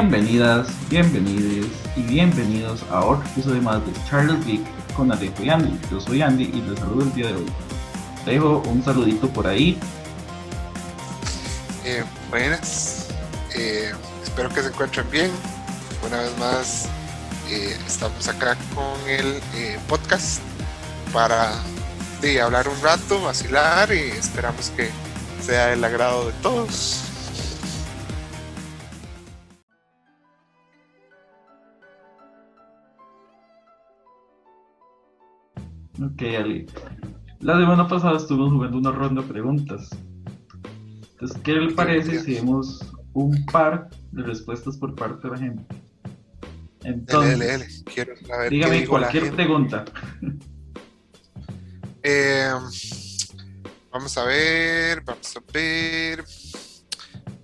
Bienvenidas, 0.00 0.68
bienvenidos 0.88 1.66
y 1.96 2.02
bienvenidos 2.02 2.84
a 2.88 3.04
otro 3.04 3.28
episodio 3.32 3.60
más 3.62 3.84
de 3.84 3.92
Charles 4.08 4.46
Geek 4.46 4.64
con 4.94 5.10
Alejo 5.10 5.42
y 5.42 5.50
Andy. 5.50 5.76
Yo 5.90 6.00
soy 6.00 6.22
Andy 6.22 6.44
y 6.44 6.62
les 6.62 6.78
saludo 6.78 7.02
el 7.02 7.12
día 7.14 7.26
de 7.26 7.34
hoy. 7.34 7.46
Dejo 8.24 8.62
un 8.68 8.84
saludito 8.84 9.28
por 9.28 9.48
ahí. 9.48 9.76
Eh, 11.84 12.04
buenas, 12.30 13.08
eh, 13.56 13.92
espero 14.22 14.48
que 14.50 14.62
se 14.62 14.68
encuentren 14.68 15.10
bien. 15.10 15.32
Una 16.06 16.18
vez 16.18 16.38
más, 16.38 16.88
eh, 17.50 17.76
estamos 17.84 18.28
acá 18.28 18.56
con 18.76 19.10
el 19.10 19.40
eh, 19.56 19.80
podcast 19.88 20.40
para 21.12 21.54
de, 22.20 22.40
hablar 22.40 22.68
un 22.68 22.80
rato, 22.82 23.20
vacilar 23.20 23.92
y 23.92 24.10
esperamos 24.10 24.70
que 24.76 24.90
sea 25.44 25.72
el 25.72 25.82
agrado 25.82 26.26
de 26.26 26.32
todos. 26.34 27.07
Ok, 36.02 36.22
Ali. 36.38 36.66
La 37.40 37.58
semana 37.58 37.88
pasada 37.88 38.16
estuvimos 38.16 38.52
jugando 38.52 38.78
una 38.78 38.92
ronda 38.92 39.22
de 39.22 39.28
preguntas. 39.28 39.90
Entonces, 41.12 41.38
¿qué 41.42 41.52
le 41.52 41.72
parece 41.72 42.20
si 42.20 42.34
vemos 42.34 42.80
un 43.12 43.44
par 43.46 43.88
de 44.12 44.22
respuestas 44.22 44.76
por 44.76 44.94
parte 44.94 45.26
de 45.28 45.34
la 45.34 45.38
gente? 45.38 45.64
Entonces, 46.84 47.38
Dele, 47.38 47.52
dele, 47.52 47.64
dele. 47.64 47.84
Quiero 47.92 48.16
saber 48.26 48.50
dígame 48.50 48.86
cualquier 48.86 49.34
pregunta. 49.34 49.84
Eh, 52.04 52.50
vamos 53.90 54.16
a 54.16 54.24
ver, 54.24 55.02
vamos 55.04 55.36
a 55.36 55.40
ver. 55.52 56.24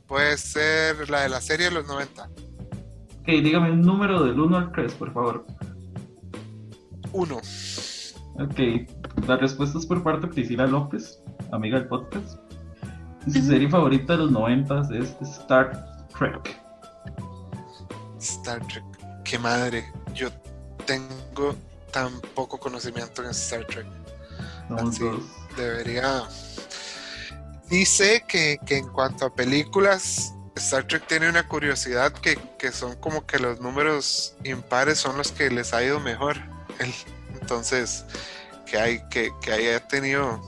Puede 0.07 0.39
ser 0.39 1.11
la 1.11 1.23
de 1.23 1.29
la 1.29 1.41
serie 1.41 1.67
de 1.67 1.73
los 1.73 1.87
90. 1.87 2.25
Ok, 2.25 3.27
dígame 3.27 3.73
un 3.73 3.81
número 3.81 4.23
del 4.25 4.39
1 4.39 4.57
al 4.57 4.73
3, 4.73 4.93
por 4.95 5.13
favor. 5.13 5.45
Uno. 7.13 7.41
Ok, 8.39 8.59
la 9.27 9.37
respuesta 9.37 9.79
es 9.79 9.87
por 9.87 10.03
parte 10.03 10.27
de 10.27 10.33
Priscila 10.33 10.67
López, 10.67 11.21
amiga 11.53 11.79
del 11.79 11.89
podcast. 11.89 12.39
Y 13.27 13.31
su 13.33 13.43
serie 13.43 13.69
favorita 13.69 14.15
de 14.15 14.19
los 14.21 14.31
90 14.33 14.83
es 14.99 15.15
Star 15.23 16.07
Trek. 16.19 16.61
Star 18.19 18.67
Trek. 18.67 18.85
Qué 19.25 19.39
madre. 19.39 19.91
Yo 20.15 20.29
tengo 20.85 21.55
tan 21.93 22.21
poco 22.35 22.59
conocimiento 22.59 23.23
en 23.23 23.31
Star 23.31 23.65
Trek. 23.67 23.87
Somos 24.69 24.83
Así. 24.95 25.05
dos. 25.05 25.21
Debería. 25.57 26.25
Y 27.71 27.85
sé 27.87 28.25
que, 28.29 28.59
que 28.67 28.79
en 28.79 28.89
cuanto 28.89 29.27
a 29.27 29.35
películas, 29.35 30.35
Star 30.57 30.87
Trek 30.87 31.07
tiene 31.07 31.29
una 31.29 31.47
curiosidad 31.49 32.13
que, 32.13 32.37
que 32.59 32.73
son 32.73 32.97
como 32.97 33.25
que 33.27 33.39
los 33.39 33.61
números 33.61 34.35
impares 34.45 34.99
son 34.99 35.17
los 35.17 35.33
que 35.33 35.49
les 35.51 35.73
ha 35.73 35.83
ido 35.83 36.01
mejor. 36.01 36.37
El- 36.81 36.93
entonces, 37.45 38.07
que 38.65 38.79
hay 38.79 39.07
que, 39.11 39.31
que 39.43 39.53
haya 39.53 39.87
tenido. 39.87 40.41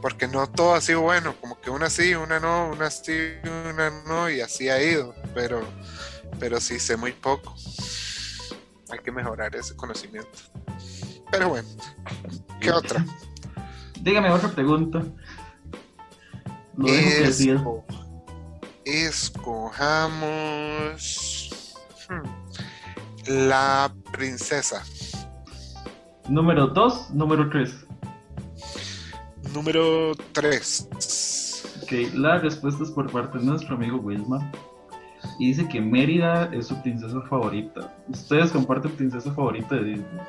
Porque 0.00 0.26
no 0.26 0.46
todo 0.46 0.74
ha 0.74 0.80
sido 0.80 1.02
bueno, 1.02 1.34
como 1.38 1.60
que 1.60 1.68
una 1.68 1.90
sí, 1.90 2.14
una 2.14 2.40
no, 2.40 2.70
una 2.70 2.90
sí, 2.90 3.12
una 3.44 3.90
no, 4.06 4.30
y 4.30 4.40
así 4.40 4.70
ha 4.70 4.82
ido. 4.82 5.14
Pero, 5.34 5.62
pero 6.40 6.60
sí 6.60 6.80
sé 6.80 6.96
muy 6.96 7.12
poco. 7.12 7.54
Hay 8.90 9.00
que 9.00 9.12
mejorar 9.12 9.54
ese 9.54 9.76
conocimiento. 9.76 10.38
Pero 11.30 11.50
bueno, 11.50 11.68
¿qué 12.60 12.70
otra? 12.70 13.04
Dígame 14.00 14.30
otra 14.30 14.48
pregunta. 14.50 15.02
Lo. 16.76 16.88
Esco- 16.88 17.84
Escojamos 18.84 20.22
hmm, 22.08 22.28
la 23.26 23.90
princesa. 24.12 24.82
Número 26.28 26.66
2, 26.68 27.10
número 27.10 27.48
3. 27.50 27.70
Número 29.52 30.14
3. 30.32 30.88
Ok, 31.82 31.92
la 32.14 32.38
respuesta 32.38 32.82
es 32.82 32.90
por 32.90 33.10
parte 33.10 33.38
de 33.38 33.44
nuestro 33.44 33.76
amigo 33.76 33.98
Wilma. 33.98 34.50
Y 35.38 35.48
dice 35.48 35.68
que 35.68 35.80
Mérida 35.80 36.50
es 36.52 36.68
su 36.68 36.80
princesa 36.82 37.20
favorita. 37.28 37.94
Ustedes 38.08 38.50
comparten 38.52 38.92
princesa 38.92 39.32
favorita 39.32 39.74
de 39.76 39.84
Disney. 39.84 40.20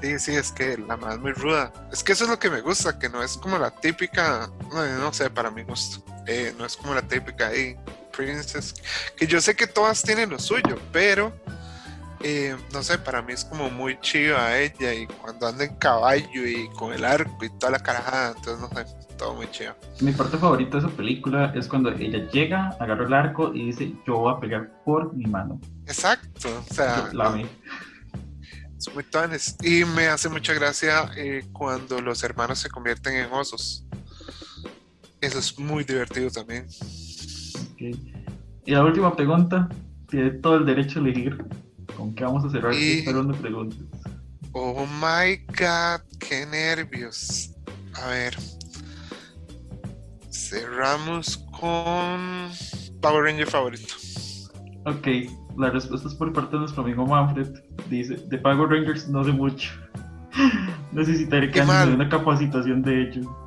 Sí, 0.00 0.18
sí, 0.18 0.32
es 0.32 0.50
que 0.50 0.78
la 0.78 0.96
más 0.96 1.18
muy 1.18 1.32
ruda. 1.32 1.72
Es 1.92 2.02
que 2.02 2.12
eso 2.12 2.24
es 2.24 2.30
lo 2.30 2.38
que 2.38 2.50
me 2.50 2.60
gusta, 2.60 2.98
que 2.98 3.08
no 3.08 3.22
es 3.22 3.36
como 3.36 3.58
la 3.58 3.70
típica, 3.70 4.50
no, 4.72 4.98
no 4.98 5.12
sé, 5.12 5.30
para 5.30 5.50
mi 5.50 5.62
gusto. 5.62 6.02
eh, 6.26 6.54
no 6.58 6.64
es 6.64 6.76
como 6.76 6.94
la 6.94 7.02
típica 7.02 7.48
ahí, 7.48 7.76
princess. 8.16 8.74
Que 9.16 9.26
yo 9.26 9.40
sé 9.40 9.54
que 9.54 9.66
todas 9.66 10.02
tienen 10.02 10.30
lo 10.30 10.38
suyo, 10.38 10.78
pero 10.92 11.32
eh, 12.22 12.56
no 12.72 12.82
sé, 12.82 12.98
para 12.98 13.22
mí 13.22 13.32
es 13.32 13.44
como 13.44 13.70
muy 13.70 13.98
chiva 14.00 14.58
ella 14.58 14.94
y 14.94 15.06
cuando 15.06 15.46
anda 15.46 15.64
en 15.64 15.76
caballo 15.76 16.46
y 16.46 16.68
con 16.70 16.92
el 16.92 17.04
arco 17.04 17.44
y 17.44 17.50
toda 17.58 17.72
la 17.72 17.78
carajada, 17.80 18.34
entonces 18.36 18.60
no 18.60 18.68
sé, 18.68 19.16
todo 19.16 19.34
muy 19.34 19.50
chido. 19.50 19.74
Mi 20.00 20.12
parte 20.12 20.36
favorita 20.38 20.78
de 20.78 20.86
esa 20.86 20.96
película 20.96 21.52
es 21.54 21.68
cuando 21.68 21.90
ella 21.90 22.30
llega, 22.30 22.76
agarra 22.80 23.06
el 23.06 23.12
arco 23.12 23.52
y 23.54 23.66
dice: 23.66 23.92
Yo 24.06 24.18
voy 24.18 24.34
a 24.34 24.40
pegar 24.40 24.72
por 24.84 25.14
mi 25.14 25.24
mano. 25.26 25.60
Exacto, 25.86 26.48
o 26.68 26.74
sea, 26.74 27.08
la 27.12 27.42
es 28.86 28.94
muy 28.94 29.04
tuanes. 29.04 29.56
Y 29.62 29.84
me 29.84 30.08
hace 30.08 30.28
mucha 30.28 30.52
gracia 30.54 31.10
eh, 31.16 31.44
cuando 31.52 32.00
los 32.00 32.22
hermanos 32.24 32.58
se 32.58 32.68
convierten 32.68 33.16
en 33.16 33.32
osos. 33.32 33.86
Eso 35.20 35.38
es 35.38 35.56
muy 35.58 35.84
divertido 35.84 36.30
también. 36.30 36.66
Y 37.78 38.70
la 38.70 38.84
última 38.84 39.14
pregunta: 39.14 39.68
tiene 40.08 40.30
todo 40.30 40.56
el 40.56 40.66
derecho 40.66 40.98
a 40.98 41.02
elegir 41.02 41.44
con 41.96 42.14
qué 42.14 42.24
vamos 42.24 42.44
a 42.44 42.50
cerrar 42.50 42.72
Y- 42.74 43.02
de 43.02 43.34
preguntas. 43.40 43.78
Oh 44.52 44.86
my 44.86 45.36
god, 45.58 46.00
qué 46.18 46.44
nervios. 46.46 47.50
A 47.94 48.06
ver. 48.08 48.36
Cerramos 50.30 51.38
con 51.58 52.50
Power 53.00 53.24
Ranger 53.24 53.46
favorito. 53.48 53.94
Ok, 54.86 55.06
la 55.58 55.70
respuesta 55.70 56.08
es 56.08 56.14
por 56.14 56.32
parte 56.32 56.52
de 56.56 56.60
nuestro 56.60 56.82
amigo 56.82 57.06
Manfred. 57.06 57.48
Dice, 57.88 58.16
de 58.16 58.38
Power 58.38 58.68
Rangers 58.68 59.08
no 59.08 59.24
sé 59.24 59.32
mucho. 59.32 59.70
Necesitaré 60.92 61.50
que 61.50 61.62
mal. 61.62 61.94
una 61.94 62.08
capacitación 62.08 62.82
de 62.82 63.02
ello. 63.02 63.38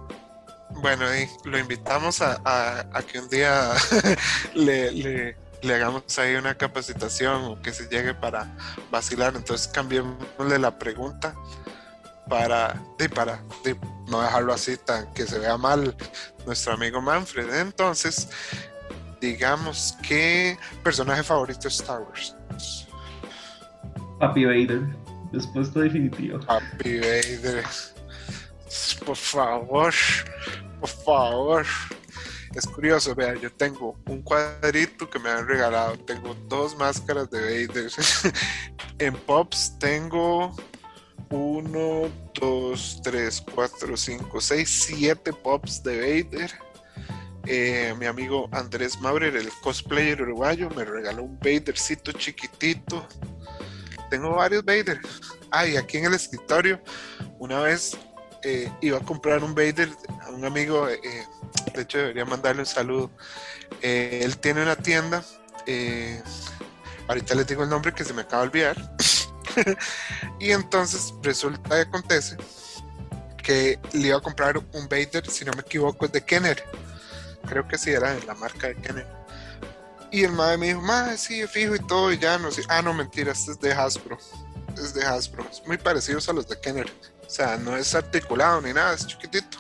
Bueno, 0.82 1.06
y 1.16 1.50
lo 1.50 1.58
invitamos 1.58 2.22
a, 2.22 2.40
a- 2.44 2.86
a 2.94 3.02
que 3.04 3.20
un 3.20 3.30
día 3.30 3.72
le, 4.56 4.92
le- 4.92 5.38
le 5.62 5.76
hagamos 5.76 6.18
ahí 6.20 6.36
una 6.36 6.56
capacitación 6.56 7.44
o 7.46 7.62
que 7.62 7.72
se 7.72 7.88
llegue 7.88 8.14
para 8.14 8.56
vacilar. 8.92 9.36
Entonces 9.36 9.68
cambiémosle 9.68 10.60
la 10.60 10.78
pregunta 10.78 11.36
para, 12.30 12.82
de, 12.98 13.10
para 13.10 13.42
de 13.64 13.78
no 14.08 14.22
dejarlo 14.22 14.54
así 14.54 14.78
tan 14.78 15.12
que 15.14 15.26
se 15.26 15.40
vea 15.40 15.58
mal 15.58 15.96
nuestro 16.46 16.74
amigo 16.74 17.02
Manfred. 17.02 17.54
Entonces, 17.56 18.30
digamos 19.22 19.98
que 20.08 20.58
personaje 20.84 21.24
favorito 21.24 21.62
de 21.62 21.70
Star 21.70 22.02
Wars. 22.02 22.36
Papi 24.20 24.46
Vader. 24.46 24.82
Respuesta 25.32 25.82
definitiva. 25.82 26.40
Happy 26.48 27.00
Vader. 27.00 27.66
Por 29.06 29.16
favor, 29.16 29.94
por 30.80 30.90
favor. 30.90 31.66
Es 32.56 32.66
curioso, 32.66 33.14
vea, 33.14 33.36
yo 33.36 33.52
tengo 33.52 34.00
un 34.06 34.22
cuadrito 34.22 35.10
que 35.10 35.20
me 35.20 35.30
han 35.30 35.46
regalado. 35.46 35.98
Tengo 36.00 36.34
dos 36.48 36.78
máscaras 36.78 37.30
de 37.30 37.68
Vader. 37.68 37.92
en 39.00 39.14
Pops 39.14 39.78
tengo 39.78 40.56
uno, 41.30 42.10
dos, 42.34 43.02
tres, 43.04 43.44
cuatro, 43.54 43.98
cinco, 43.98 44.40
seis, 44.40 44.86
siete 44.88 45.34
Pops 45.34 45.84
de 45.84 46.00
Vader. 46.00 46.52
Eh, 47.46 47.94
mi 48.00 48.06
amigo 48.06 48.48
Andrés 48.54 49.02
Maurer, 49.02 49.36
el 49.36 49.50
cosplayer 49.62 50.22
uruguayo, 50.22 50.70
me 50.70 50.86
regaló 50.86 51.24
un 51.24 51.38
Vadercito 51.38 52.14
chiquitito. 52.14 53.06
Tengo 54.10 54.34
varios 54.34 54.64
Vader. 54.64 55.02
Ah, 55.52 55.68
y 55.68 55.76
aquí 55.76 55.98
en 55.98 56.06
el 56.06 56.14
escritorio, 56.14 56.82
una 57.38 57.60
vez 57.60 57.98
eh, 58.46 58.72
iba 58.82 59.00
a 59.00 59.02
comprar 59.02 59.44
un 59.44 59.56
Vader 59.56 59.90
a 60.22 60.30
un 60.30 60.46
amigo, 60.46 60.88
eh, 60.88 61.00
de 61.74 61.82
hecho 61.82 61.98
debería 61.98 62.26
mandarle 62.26 62.62
un 62.62 62.68
saludo. 62.68 63.10
Eh, 63.82 64.22
él 64.24 64.38
tiene 64.38 64.62
una 64.62 64.76
tienda, 64.76 65.24
eh, 65.66 66.22
ahorita 67.08 67.34
les 67.34 67.48
digo 67.48 67.64
el 67.64 67.70
nombre 67.70 67.92
que 67.92 68.04
se 68.04 68.14
me 68.14 68.22
acaba 68.22 68.44
de 68.44 68.50
olvidar. 68.50 68.96
y 70.40 70.52
entonces 70.52 71.12
resulta 71.24 71.78
y 71.78 71.82
acontece 71.82 72.38
que 73.42 73.80
le 73.94 74.08
iba 74.10 74.18
a 74.18 74.22
comprar 74.22 74.58
un 74.58 74.88
Vader, 74.88 75.28
si 75.28 75.44
no 75.44 75.52
me 75.54 75.62
equivoco, 75.62 76.06
es 76.06 76.12
de 76.12 76.24
Kenner. 76.24 76.64
Creo 77.48 77.68
que 77.68 77.80
sí 77.80 77.92
era 77.92 78.14
de 78.14 78.24
la 78.26 78.36
marca 78.36 78.68
de 78.68 78.76
Kenner. 78.76 79.08
Y 80.12 80.24
el 80.24 80.32
madre 80.32 80.58
me 80.58 80.68
dijo, 80.68 80.82
madre, 80.82 81.18
sí, 81.18 81.46
fijo 81.48 81.76
y 81.76 81.80
todo, 81.80 82.12
y 82.12 82.20
ya 82.20 82.38
no 82.38 82.52
sé. 82.52 82.64
Ah, 82.70 82.82
no, 82.84 82.94
mentira, 82.94 83.32
este 83.32 83.52
es 83.52 83.60
de 83.60 83.74
Hasbro. 83.74 84.18
Es 84.78 84.94
de 84.94 85.04
Hasbro. 85.04 85.46
Es 85.52 85.66
muy 85.66 85.78
parecido 85.78 86.20
a 86.28 86.34
los 86.34 86.48
de 86.48 86.60
Kenner. 86.60 86.92
O 87.26 87.30
sea, 87.30 87.58
no 87.58 87.76
es 87.76 87.94
articulado 87.96 88.62
ni 88.62 88.74
nada, 88.74 88.94
es 88.94 89.08
chiquitito. 89.08 89.58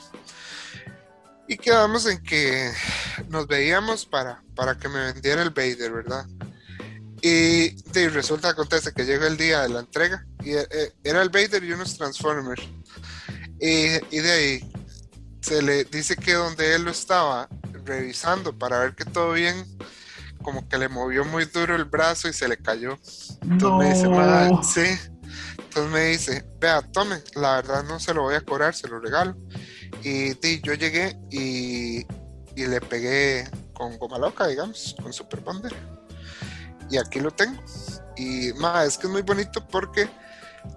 Y 1.47 1.57
quedamos 1.57 2.05
en 2.07 2.21
que 2.23 2.71
nos 3.29 3.47
veíamos 3.47 4.05
para, 4.05 4.43
para 4.55 4.77
que 4.77 4.89
me 4.89 5.13
vendiera 5.13 5.41
el 5.41 5.51
Vader, 5.51 5.91
¿verdad? 5.91 6.25
Y 7.21 7.69
de, 7.91 8.09
resulta, 8.09 8.49
acontece 8.49 8.93
que 8.93 9.05
llega 9.05 9.27
el 9.27 9.37
día 9.37 9.61
de 9.61 9.69
la 9.69 9.79
entrega 9.79 10.25
y 10.43 10.53
eh, 10.53 10.93
era 11.03 11.21
el 11.21 11.29
Vader 11.29 11.63
y 11.63 11.73
unos 11.73 11.97
Transformers. 11.97 12.63
Y, 13.59 13.85
y 14.15 14.19
de 14.19 14.31
ahí 14.31 14.71
se 15.41 15.61
le 15.61 15.85
dice 15.85 16.15
que 16.15 16.33
donde 16.33 16.75
él 16.75 16.83
lo 16.83 16.91
estaba 16.91 17.47
revisando 17.85 18.57
para 18.57 18.79
ver 18.79 18.95
que 18.95 19.05
todo 19.05 19.33
bien, 19.33 19.65
como 20.41 20.67
que 20.67 20.77
le 20.77 20.89
movió 20.89 21.23
muy 21.25 21.45
duro 21.45 21.75
el 21.75 21.85
brazo 21.85 22.27
y 22.27 22.33
se 22.33 22.47
le 22.47 22.57
cayó. 22.57 22.97
Entonces 23.41 24.09
me 24.09 24.49
dice, 24.49 24.97
sí. 24.97 25.11
Entonces 25.75 25.93
me 25.93 26.05
dice, 26.05 26.45
vea, 26.57 26.81
tome, 26.81 27.21
la 27.33 27.55
verdad 27.57 27.83
no 27.83 27.99
se 27.99 28.13
lo 28.13 28.21
voy 28.21 28.35
a 28.35 28.39
cobrar, 28.39 28.73
se 28.73 28.87
lo 28.87 28.97
regalo. 29.01 29.35
Y, 30.03 30.61
yo 30.61 30.73
llegué 30.73 31.19
y, 31.29 32.07
y, 32.55 32.65
le 32.65 32.79
pegué 32.79 33.43
con 33.73 33.97
goma 33.97 34.17
loca, 34.17 34.47
digamos, 34.47 34.95
con 35.03 35.11
Super 35.11 35.41
Bonder. 35.41 35.75
Y 36.89 36.97
aquí 36.97 37.19
lo 37.19 37.29
tengo. 37.29 37.61
Y 38.15 38.53
más, 38.53 38.87
es 38.87 38.97
que 38.97 39.07
es 39.07 39.11
muy 39.11 39.21
bonito 39.23 39.67
porque 39.67 40.09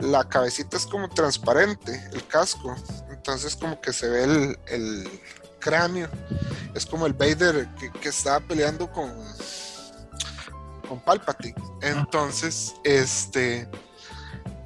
la 0.00 0.29
cabecita 0.29 0.77
es 0.77 0.85
como 0.85 1.09
transparente, 1.09 2.05
el 2.12 2.27
casco. 2.27 2.75
Entonces 3.09 3.55
como 3.55 3.81
que 3.81 3.93
se 3.93 4.09
ve 4.09 4.25
el, 4.25 4.59
el 4.67 5.21
cráneo. 5.61 6.09
Es 6.75 6.85
como 6.85 7.06
el 7.06 7.12
Vader 7.12 7.69
que, 7.79 7.93
que 7.93 8.09
estaba 8.09 8.41
peleando 8.41 8.91
con, 8.91 9.12
con 10.89 10.99
Palpatine. 11.05 11.55
Entonces, 11.83 12.75
este, 12.83 13.69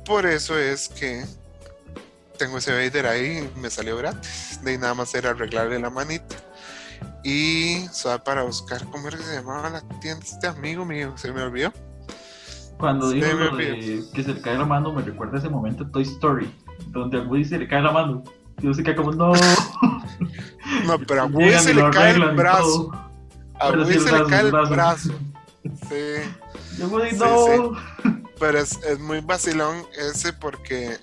por 0.05 0.27
eso 0.27 0.59
es 0.59 0.89
que 0.89 1.25
tengo 2.39 2.59
ese 2.59 2.73
Vader 2.73 3.07
ahí, 3.07 3.51
me 3.57 3.71
salió 3.71 3.97
gratis. 3.97 4.61
De 4.63 4.77
nada 4.79 4.95
más 4.95 5.15
era 5.15 5.31
arreglarle 5.31 5.79
la 5.79 5.91
manita. 5.91 6.37
Y 7.25 7.87
solo 7.93 8.23
para 8.25 8.43
buscar 8.43 8.85
cómo 8.87 9.09
era 9.09 9.17
que 9.17 9.25
se 9.25 9.35
llamaba 9.35 9.71
la 9.71 9.81
tienda 10.01 10.25
este 10.25 10.47
amigo 10.47 10.85
mío, 10.85 11.13
se 11.17 11.33
me 11.33 11.43
olvidó. 11.43 11.73
Cuando 12.79 13.11
dijo 13.11 13.29
que 13.57 14.23
se 14.25 14.35
le 14.35 14.41
cae 14.41 14.59
la 14.59 14.65
mano, 14.65 14.93
me 14.93 15.03
recuerda 15.03 15.39
ese 15.39 15.49
momento 15.49 15.87
Toy 15.87 16.03
Story, 16.03 16.53
donde 16.89 17.19
a 17.19 17.23
Woody 17.23 17.45
se 17.45 17.59
le 17.59 17.69
cae 17.69 17.81
la 17.81 17.93
mano. 17.93 18.25
Y 18.61 18.67
yo 18.67 18.75
se 18.75 18.83
queda 18.83 18.97
como, 18.97 19.13
no. 19.13 19.33
No, 20.87 20.99
pero 20.99 21.23
a 21.23 21.27
Woody 21.27 21.59
se 21.59 21.75
le 21.75 21.91
cae 21.91 22.13
el 22.13 22.31
brazo. 22.35 22.91
A 23.61 23.71
Woody 23.71 24.01
se 24.01 24.11
le 24.11 24.27
cae 24.27 24.41
el 24.41 24.51
brazo. 24.51 25.13
Sí. 25.63 26.79
Yo 26.79 26.89
Woody, 26.89 27.17
no. 27.17 27.73
Pero 28.43 28.59
es, 28.59 28.77
es 28.83 28.99
muy 28.99 29.21
vacilón 29.21 29.87
ese 29.97 30.33
porque 30.33 30.99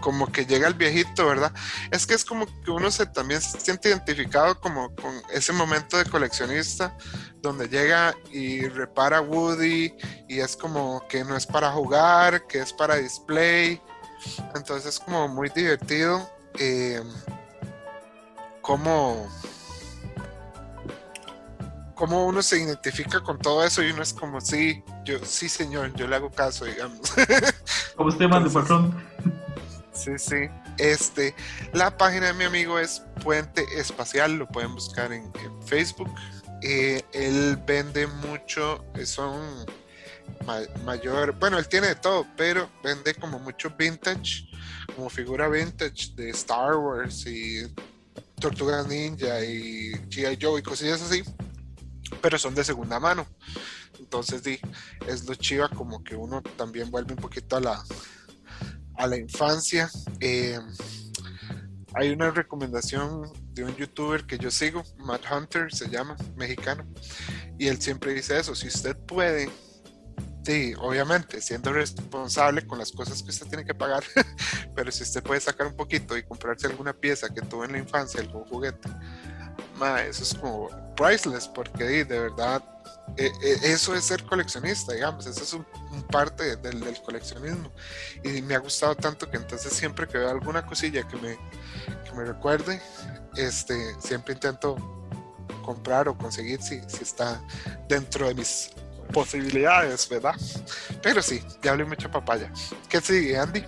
como 0.00 0.26
que 0.32 0.44
llega 0.44 0.66
el 0.66 0.74
viejito, 0.74 1.24
¿verdad? 1.24 1.52
Es 1.92 2.04
que 2.04 2.14
es 2.14 2.24
como 2.24 2.46
que 2.46 2.72
uno 2.72 2.90
se 2.90 3.06
también 3.06 3.40
se 3.40 3.60
siente 3.60 3.90
identificado 3.90 4.58
como 4.58 4.92
con 4.96 5.22
ese 5.32 5.52
momento 5.52 5.96
de 5.96 6.04
coleccionista 6.04 6.96
donde 7.40 7.68
llega 7.68 8.12
y 8.32 8.66
repara 8.66 9.20
Woody 9.20 9.94
y 10.28 10.40
es 10.40 10.56
como 10.56 11.06
que 11.06 11.22
no 11.22 11.36
es 11.36 11.46
para 11.46 11.70
jugar, 11.70 12.44
que 12.48 12.58
es 12.58 12.72
para 12.72 12.96
display. 12.96 13.80
Entonces 14.56 14.94
es 14.94 14.98
como 14.98 15.28
muy 15.28 15.50
divertido. 15.50 16.28
Eh, 16.58 17.00
cómo, 18.62 19.28
cómo 21.94 22.26
uno 22.26 22.42
se 22.42 22.58
identifica 22.58 23.20
con 23.20 23.38
todo 23.38 23.64
eso 23.64 23.80
y 23.80 23.92
uno 23.92 24.02
es 24.02 24.12
como, 24.12 24.40
sí, 24.40 24.82
yo, 25.04 25.24
sí 25.24 25.48
señor, 25.48 25.92
yo 25.94 26.06
le 26.06 26.16
hago 26.16 26.30
caso, 26.30 26.64
digamos. 26.64 27.00
Como 27.96 28.08
usted 28.08 28.26
manda, 28.26 28.50
patrón. 28.50 28.94
Sí, 29.92 30.18
sí. 30.18 30.48
Este, 30.78 31.34
la 31.72 31.96
página 31.96 32.26
de 32.26 32.32
mi 32.32 32.44
amigo 32.44 32.78
es 32.78 33.02
Puente 33.22 33.64
Espacial, 33.76 34.36
lo 34.36 34.48
pueden 34.48 34.74
buscar 34.74 35.12
en, 35.12 35.32
Facebook. 35.64 36.10
Eh, 36.62 37.02
él 37.12 37.58
vende 37.66 38.06
mucho, 38.06 38.84
eh, 38.94 39.06
son 39.06 39.64
mayor, 40.84 41.32
bueno, 41.38 41.58
él 41.58 41.68
tiene 41.68 41.88
de 41.88 41.94
todo, 41.94 42.26
pero 42.36 42.70
vende 42.82 43.14
como 43.14 43.38
mucho 43.38 43.70
vintage, 43.70 44.48
como 44.94 45.08
figura 45.08 45.48
vintage 45.48 46.12
de 46.16 46.30
Star 46.30 46.76
Wars 46.76 47.26
y 47.26 47.62
Tortugas 48.40 48.86
Ninja 48.86 49.42
y 49.44 49.92
G.I. 50.08 50.38
Joe 50.40 50.60
y 50.60 50.62
cosillas 50.62 51.02
así, 51.02 51.22
pero 52.24 52.38
son 52.38 52.54
de 52.54 52.64
segunda 52.64 52.98
mano. 52.98 53.26
Entonces, 53.98 54.42
di, 54.42 54.58
es 55.06 55.28
lo 55.28 55.34
chiva 55.34 55.68
como 55.68 56.02
que 56.02 56.16
uno 56.16 56.40
también 56.56 56.90
vuelve 56.90 57.12
un 57.12 57.20
poquito 57.20 57.58
a 57.58 57.60
la, 57.60 57.84
a 58.94 59.06
la 59.06 59.18
infancia. 59.18 59.90
Eh, 60.20 60.58
hay 61.92 62.08
una 62.08 62.30
recomendación 62.30 63.30
de 63.52 63.64
un 63.64 63.76
youtuber 63.76 64.24
que 64.24 64.38
yo 64.38 64.50
sigo, 64.50 64.82
Matt 64.96 65.30
Hunter 65.30 65.70
se 65.70 65.90
llama, 65.90 66.16
mexicano, 66.34 66.86
y 67.58 67.66
él 67.66 67.78
siempre 67.78 68.14
dice 68.14 68.38
eso, 68.38 68.54
si 68.54 68.68
usted 68.68 68.96
puede, 68.96 69.50
sí, 70.46 70.72
obviamente, 70.78 71.42
siendo 71.42 71.74
responsable 71.74 72.66
con 72.66 72.78
las 72.78 72.90
cosas 72.90 73.22
que 73.22 73.28
usted 73.28 73.48
tiene 73.48 73.66
que 73.66 73.74
pagar, 73.74 74.02
pero 74.74 74.90
si 74.90 75.02
usted 75.02 75.22
puede 75.22 75.42
sacar 75.42 75.66
un 75.66 75.76
poquito 75.76 76.16
y 76.16 76.22
comprarse 76.22 76.68
alguna 76.68 76.94
pieza 76.94 77.28
que 77.28 77.42
tuvo 77.42 77.66
en 77.66 77.72
la 77.72 77.78
infancia, 77.78 78.22
algún 78.22 78.44
juguete, 78.44 78.88
eso 80.08 80.22
es 80.22 80.34
como 80.34 80.68
priceless, 80.96 81.48
porque 81.48 82.04
de 82.04 82.20
verdad 82.20 82.62
eh, 83.16 83.30
eh, 83.42 83.56
eso 83.62 83.94
es 83.94 84.04
ser 84.04 84.24
coleccionista, 84.24 84.92
digamos, 84.92 85.26
eso 85.26 85.42
es 85.42 85.52
un, 85.52 85.64
parte 86.10 86.56
del, 86.56 86.82
coleccionismo. 87.02 87.70
Y 88.24 88.42
me 88.42 88.54
ha 88.54 88.58
gustado 88.58 88.94
tanto 88.94 89.30
que 89.30 89.36
entonces 89.36 89.72
siempre 89.72 90.06
que 90.08 90.18
veo 90.18 90.30
alguna 90.30 90.64
cosilla 90.66 91.06
que 91.06 91.16
me, 91.16 91.36
que 92.04 92.12
me 92.16 92.24
recuerde, 92.24 92.80
este, 93.36 93.94
siempre 94.00 94.34
intento 94.34 94.76
comprar 95.64 96.08
o 96.08 96.16
conseguir 96.16 96.60
si, 96.60 96.80
si 96.88 97.02
está 97.02 97.40
dentro 97.88 98.28
de 98.28 98.34
mis 98.34 98.70
posibilidades, 99.12 100.08
¿verdad? 100.08 100.34
Pero 101.02 101.22
sí, 101.22 101.42
ya 101.62 101.72
hablé 101.72 101.84
mucha 101.84 102.10
papaya. 102.10 102.50
¿Qué 102.88 103.00
sigue, 103.00 103.38
Andy? 103.38 103.60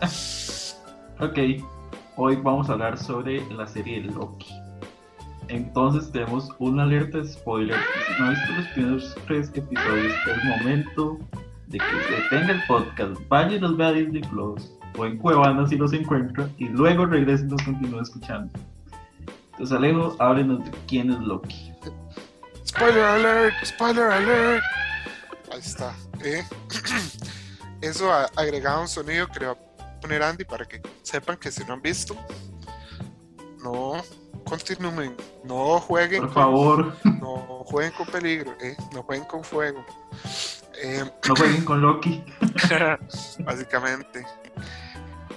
ok, 1.21 1.65
hoy 2.17 2.37
vamos 2.37 2.69
a 2.69 2.73
hablar 2.73 2.99
sobre 2.99 3.41
la 3.55 3.67
serie 3.67 4.01
Loki. 4.01 4.66
Entonces 5.49 6.11
tenemos 6.11 6.51
una 6.59 6.83
alerta 6.83 7.19
de 7.19 7.29
spoiler. 7.29 7.77
Si 7.77 8.21
no 8.21 8.27
ha 8.27 8.31
visto 8.31 8.53
los 8.53 8.67
primeros 8.69 9.17
tres 9.27 9.51
episodios, 9.55 10.13
es 10.27 10.45
momento 10.45 11.19
de 11.69 11.79
que 11.79 11.85
se 11.85 12.23
detenga 12.23 12.53
el 12.53 12.63
podcast, 12.67 13.21
vaya 13.29 13.57
y 13.57 13.59
los 13.59 13.77
vea 13.77 13.89
a 13.89 13.93
Disney 13.93 14.23
Plus 14.23 14.73
o 14.97 15.05
en 15.05 15.19
Cuevana 15.19 15.67
si 15.67 15.77
los 15.77 15.93
encuentra 15.93 16.49
y 16.59 16.69
luego 16.69 17.07
regresen 17.07 17.49
y 17.49 17.51
nos 17.53 17.63
continúe 17.63 18.01
escuchando. 18.01 18.51
Entonces 19.53 19.77
Alejo, 19.77 20.17
háblenos 20.19 20.65
de 20.65 20.71
quién 20.87 21.11
es 21.11 21.19
Loki. 21.21 21.73
Spoiler 22.67 23.05
alert, 23.05 23.55
spoiler 23.65 24.05
alert. 24.05 24.63
Ahí 25.53 25.59
está. 25.59 25.95
¿eh? 26.25 26.43
Eso 27.81 28.13
ha 28.13 28.25
agregado 28.37 28.83
un 28.83 28.89
sonido 28.89 29.27
que 29.29 29.41
le 29.41 29.47
va 29.47 29.53
a 29.53 30.01
poner 30.01 30.23
Andy 30.23 30.45
para 30.45 30.67
que 30.67 30.83
sepan 31.03 31.37
que 31.37 31.51
si 31.51 31.65
no 31.65 31.75
han 31.75 31.83
visto, 31.83 32.17
no 33.63 34.03
continúen, 34.49 35.17
no 35.45 35.81
jueguen. 35.81 36.23
Por 36.23 36.33
favor. 36.33 36.97
No 37.05 37.65
jueguen 37.67 37.93
con 37.93 38.07
peligro, 38.07 38.53
¿eh? 38.61 38.77
no 38.93 39.03
jueguen 39.03 39.27
con 39.27 39.45
fuego. 39.45 39.85
Eh, 40.83 41.05
no 41.29 41.37
jueguen 41.37 41.65
con 41.65 41.81
Loki. 41.81 42.23
básicamente. 43.41 44.25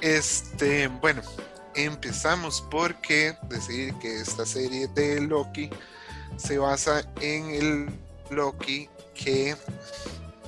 Este, 0.01 0.88
bueno, 0.88 1.22
empezamos 1.75 2.66
porque 2.70 3.36
decir 3.50 3.94
que 3.96 4.22
esta 4.22 4.46
serie 4.46 4.88
de 4.88 5.22
Loki 5.22 5.70
se 6.38 6.58
basa 6.58 7.04
en 7.20 7.50
el 7.50 7.89
Loki 8.30 8.89
que 9.13 9.56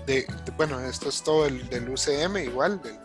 de, 0.05 0.25
bueno, 0.55 0.79
esto 0.79 1.09
es 1.09 1.21
todo 1.21 1.45
el 1.45 1.67
del 1.69 1.89
UCM 1.89 2.37
igual 2.37 2.81
del 2.81 2.97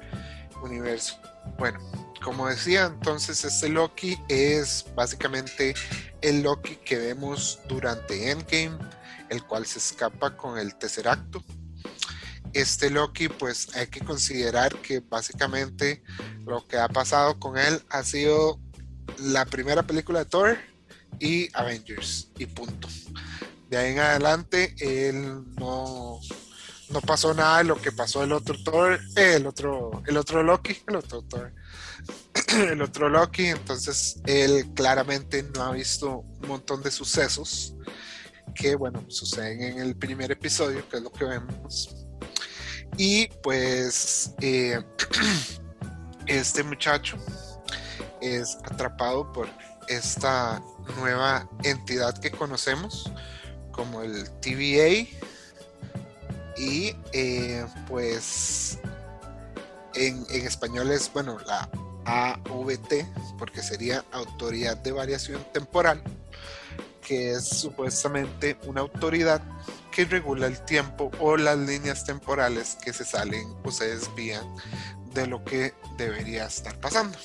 universo. 0.62 1.16
Bueno, 1.58 1.78
como 2.26 2.48
decía, 2.48 2.86
entonces 2.86 3.44
este 3.44 3.68
Loki 3.68 4.18
es 4.28 4.84
básicamente 4.96 5.74
el 6.22 6.42
Loki 6.42 6.74
que 6.74 6.98
vemos 6.98 7.60
durante 7.68 8.32
Endgame, 8.32 8.76
el 9.28 9.44
cual 9.44 9.64
se 9.64 9.78
escapa 9.78 10.36
con 10.36 10.58
el 10.58 10.74
tercer 10.74 11.06
acto. 11.06 11.44
Este 12.52 12.90
Loki, 12.90 13.28
pues 13.28 13.76
hay 13.76 13.86
que 13.86 14.00
considerar 14.00 14.74
que 14.74 14.98
básicamente 14.98 16.02
lo 16.44 16.66
que 16.66 16.78
ha 16.78 16.88
pasado 16.88 17.38
con 17.38 17.56
él 17.58 17.80
ha 17.90 18.02
sido 18.02 18.58
la 19.20 19.44
primera 19.44 19.84
película 19.84 20.18
de 20.18 20.24
Thor 20.24 20.58
y 21.20 21.48
Avengers 21.56 22.32
y 22.38 22.46
punto. 22.46 22.88
De 23.70 23.76
ahí 23.76 23.92
en 23.92 24.00
adelante 24.00 24.74
él 24.80 25.44
no, 25.54 26.18
no 26.90 27.00
pasó 27.02 27.34
nada 27.34 27.58
de 27.58 27.64
lo 27.64 27.80
que 27.80 27.92
pasó 27.92 28.24
el 28.24 28.32
otro 28.32 28.56
Thor, 28.64 28.98
el 29.14 29.46
otro, 29.46 30.02
el 30.08 30.16
otro 30.16 30.42
Loki, 30.42 30.76
el 30.88 30.96
otro 30.96 31.22
Thor 31.22 31.52
el 32.70 32.82
otro 32.82 33.08
Loki, 33.08 33.46
entonces 33.46 34.20
él 34.26 34.72
claramente 34.74 35.42
no 35.54 35.62
ha 35.62 35.72
visto 35.72 36.18
un 36.18 36.48
montón 36.48 36.82
de 36.82 36.90
sucesos 36.90 37.74
que, 38.54 38.74
bueno, 38.74 39.04
suceden 39.08 39.62
en 39.62 39.78
el 39.80 39.96
primer 39.96 40.32
episodio, 40.32 40.88
que 40.88 40.96
es 40.96 41.02
lo 41.02 41.12
que 41.12 41.24
vemos. 41.24 41.94
Y 42.96 43.28
pues 43.42 44.32
eh, 44.40 44.82
este 46.26 46.62
muchacho 46.62 47.16
es 48.20 48.56
atrapado 48.64 49.32
por 49.32 49.48
esta 49.88 50.62
nueva 50.98 51.48
entidad 51.62 52.16
que 52.18 52.30
conocemos 52.30 53.10
como 53.72 54.02
el 54.02 54.28
TVA 54.40 55.06
Y 56.56 56.96
eh, 57.12 57.66
pues 57.86 58.78
en, 59.94 60.24
en, 60.30 60.46
español 60.46 60.90
es, 60.90 61.12
bueno, 61.12 61.38
la 61.46 61.68
AVT, 62.06 63.06
porque 63.38 63.62
sería 63.62 64.04
Autoridad 64.12 64.76
de 64.76 64.92
Variación 64.92 65.44
Temporal, 65.52 66.02
que 67.06 67.32
es 67.32 67.48
supuestamente 67.48 68.56
una 68.66 68.80
autoridad 68.80 69.42
que 69.90 70.04
regula 70.04 70.46
el 70.46 70.60
tiempo 70.64 71.10
o 71.20 71.36
las 71.36 71.58
líneas 71.58 72.04
temporales 72.04 72.76
que 72.84 72.92
se 72.92 73.04
salen 73.04 73.46
o 73.64 73.70
se 73.70 73.88
desvían 73.88 74.44
de 75.14 75.26
lo 75.26 75.44
que 75.44 75.74
debería 75.96 76.46
estar 76.46 76.78
pasando. 76.78 77.16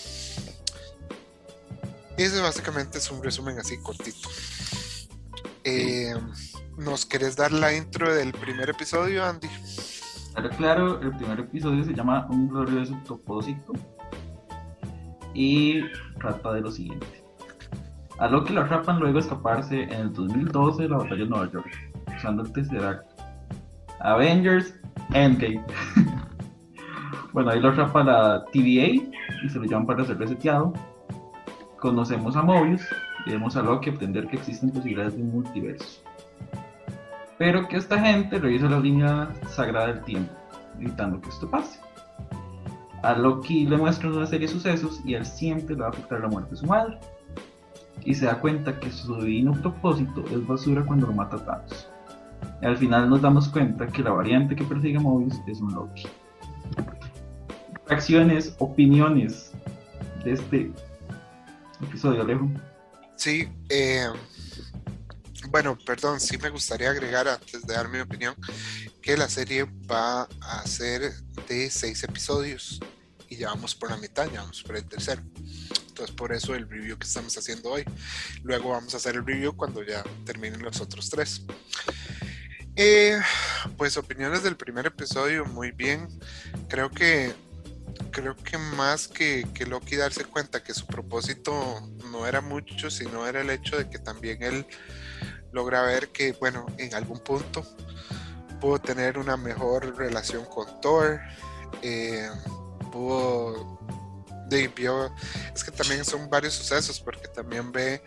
Ese 2.18 2.40
básicamente 2.42 2.98
es 2.98 3.12
un 3.12 3.24
resumen 3.24 3.60
así 3.60 3.78
cortito. 3.78 4.30
Eh, 5.64 6.14
¿Nos 6.78 7.06
querés 7.06 7.36
dar 7.36 7.52
la 7.52 7.74
intro 7.74 8.14
del 8.14 8.32
primer 8.32 8.70
episodio, 8.70 9.24
Andy? 9.26 9.50
Claro, 10.34 10.50
claro, 10.58 11.02
el 11.02 11.16
primer 11.18 11.42
episodio 11.42 11.84
se 11.84 11.94
llama 11.94 12.26
Un 12.30 12.48
glorioso 12.48 12.98
propósito 13.04 13.74
y 15.34 15.82
trata 16.20 16.54
de 16.54 16.62
lo 16.62 16.72
siguiente. 16.72 17.22
A 18.20 18.28
lo 18.28 18.44
que 18.44 18.54
lo 18.54 18.64
rapan 18.64 19.00
luego 19.00 19.20
escaparse 19.20 19.84
en 19.84 19.94
el 19.94 20.14
2012 20.14 20.84
de 20.84 20.90
la 20.90 20.98
batalla 20.98 21.24
de 21.24 21.30
Nueva 21.30 21.52
York, 21.52 21.72
usando 22.16 22.44
el 22.44 22.52
Tesseract. 22.54 23.04
Avengers 24.00 24.74
Endgame. 25.14 25.64
bueno, 27.34 27.52
ahí 27.52 27.60
lo 27.60 27.72
rapa 27.72 28.04
la 28.04 28.46
TVA 28.52 29.04
y 29.44 29.50
se 29.50 29.60
lo 29.60 29.66
llaman 29.66 29.86
para 29.86 30.06
ser 30.06 30.18
reseteado. 30.18 30.74
Conocemos 31.80 32.36
a 32.36 32.44
Mobius 32.44 32.84
y 33.26 33.32
vemos 33.32 33.56
a 33.56 33.64
Loki 33.64 33.90
aprender 33.90 34.28
que 34.28 34.38
existen 34.38 34.72
posibilidades 34.72 35.16
de 35.16 35.24
un 35.24 35.32
multiverso. 35.32 36.02
Pero 37.38 37.68
que 37.68 37.78
esta 37.78 38.00
gente 38.00 38.38
revisa 38.38 38.70
la 38.70 38.80
línea 38.80 39.30
sagrada 39.50 39.88
del 39.88 40.04
tiempo, 40.04 40.32
evitando 40.80 41.20
que 41.20 41.30
esto 41.30 41.50
pase. 41.50 41.80
A 43.04 43.14
Loki 43.14 43.66
le 43.66 43.78
muestran 43.78 44.14
una 44.14 44.28
serie 44.28 44.48
de 44.48 44.54
sucesos 44.54 45.02
y 45.04 45.16
él 45.16 45.26
siempre 45.26 45.76
le 45.76 45.82
va 45.82 45.88
a 45.88 45.90
afectar 45.90 46.20
la 46.20 46.28
muerte 46.28 46.52
de 46.52 46.58
su 46.58 46.66
madre. 46.66 47.00
Y 48.04 48.14
se 48.14 48.26
da 48.26 48.40
cuenta 48.40 48.80
que 48.80 48.92
su 48.92 49.16
divino 49.16 49.54
propósito 49.54 50.24
es 50.32 50.46
basura 50.46 50.84
cuando 50.86 51.08
lo 51.08 51.14
mata 51.14 51.38
a 51.38 51.46
Thanos. 51.46 51.88
Y 52.62 52.66
al 52.66 52.78
final 52.78 53.10
nos 53.10 53.22
damos 53.22 53.50
cuenta 53.50 53.88
que 53.88 54.04
la 54.04 54.12
variante 54.12 54.56
que 54.56 54.64
persigue 54.64 55.00
Mobius 55.00 55.36
es 55.48 55.60
un 55.60 55.74
Loki. 55.74 56.08
Reacciones, 57.88 58.56
opiniones 58.60 59.52
de 60.24 60.34
este 60.34 60.72
episodio, 61.82 62.22
Alejo. 62.22 62.50
Sí, 63.16 63.48
eh, 63.70 64.08
bueno, 65.50 65.78
perdón, 65.86 66.20
sí 66.20 66.38
me 66.38 66.50
gustaría 66.50 66.92
agregar 66.92 67.28
antes 67.28 67.66
de 67.66 67.74
dar 67.74 67.90
mi 67.90 68.00
opinión 68.00 68.36
que 69.02 69.18
la 69.18 69.30
serie 69.30 69.66
va 69.90 70.28
a 70.42 70.68
ser 70.68 71.14
de 71.48 71.70
seis 71.70 72.04
episodios 72.04 72.80
y 73.30 73.38
ya 73.38 73.48
vamos 73.48 73.74
por 73.76 73.90
la 73.90 73.98
mitad, 73.98 74.30
ya 74.32 74.42
vamos 74.42 74.62
por 74.62 74.76
el 74.76 74.86
tercero. 74.86 75.22
Entonces 75.88 76.16
por 76.16 76.34
eso 76.34 76.54
el 76.54 76.70
review 76.70 76.98
que 76.98 77.08
estamos 77.08 77.38
haciendo 77.38 77.70
hoy. 77.72 77.86
Luego 78.44 78.70
vamos 78.70 78.94
a 78.94 78.98
hacer 78.98 79.16
el 79.16 79.26
review 79.26 79.56
cuando 79.56 79.84
ya 79.84 80.04
terminen 80.26 80.62
los 80.62 80.82
otros 80.82 81.10
tres. 81.10 81.44
Eh, 82.76 83.20
pues 83.78 83.98
opiniones 83.98 84.44
del 84.44 84.58
primer 84.58 84.86
episodio, 84.86 85.46
muy 85.46 85.72
bien. 85.72 86.08
Creo 86.70 86.90
que 86.90 87.34
creo 88.12 88.36
que 88.36 88.58
más 88.58 89.08
que, 89.08 89.48
que 89.54 89.66
Loki 89.66 89.96
darse 89.96 90.26
cuenta 90.26 90.64
que 90.64 90.74
su 90.74 90.86
propósito 90.86 91.90
no 92.12 92.28
era 92.28 92.42
mucho, 92.42 92.90
sino 92.90 93.28
era 93.28 93.42
el 93.42 93.50
hecho 93.50 93.78
de 93.78 93.90
que 93.90 94.00
también 94.00 94.44
él 94.44 94.66
logra 95.54 95.82
ver 95.84 96.10
que, 96.10 96.34
bueno, 96.34 96.66
en 96.78 96.94
algún 96.94 97.20
punto 97.20 97.66
pudo 98.62 98.80
tener 98.80 99.18
una 99.18 99.36
mejor 99.36 99.98
relación 99.98 100.46
con 100.46 100.80
Thor, 100.80 101.20
eh, 101.82 102.30
pudo, 102.92 103.82
es 104.52 105.64
que 105.64 105.72
también 105.72 106.04
son 106.04 106.30
varios 106.30 106.54
sucesos, 106.54 107.00
porque 107.00 107.28
también 107.30 107.72
ve 107.72 108.02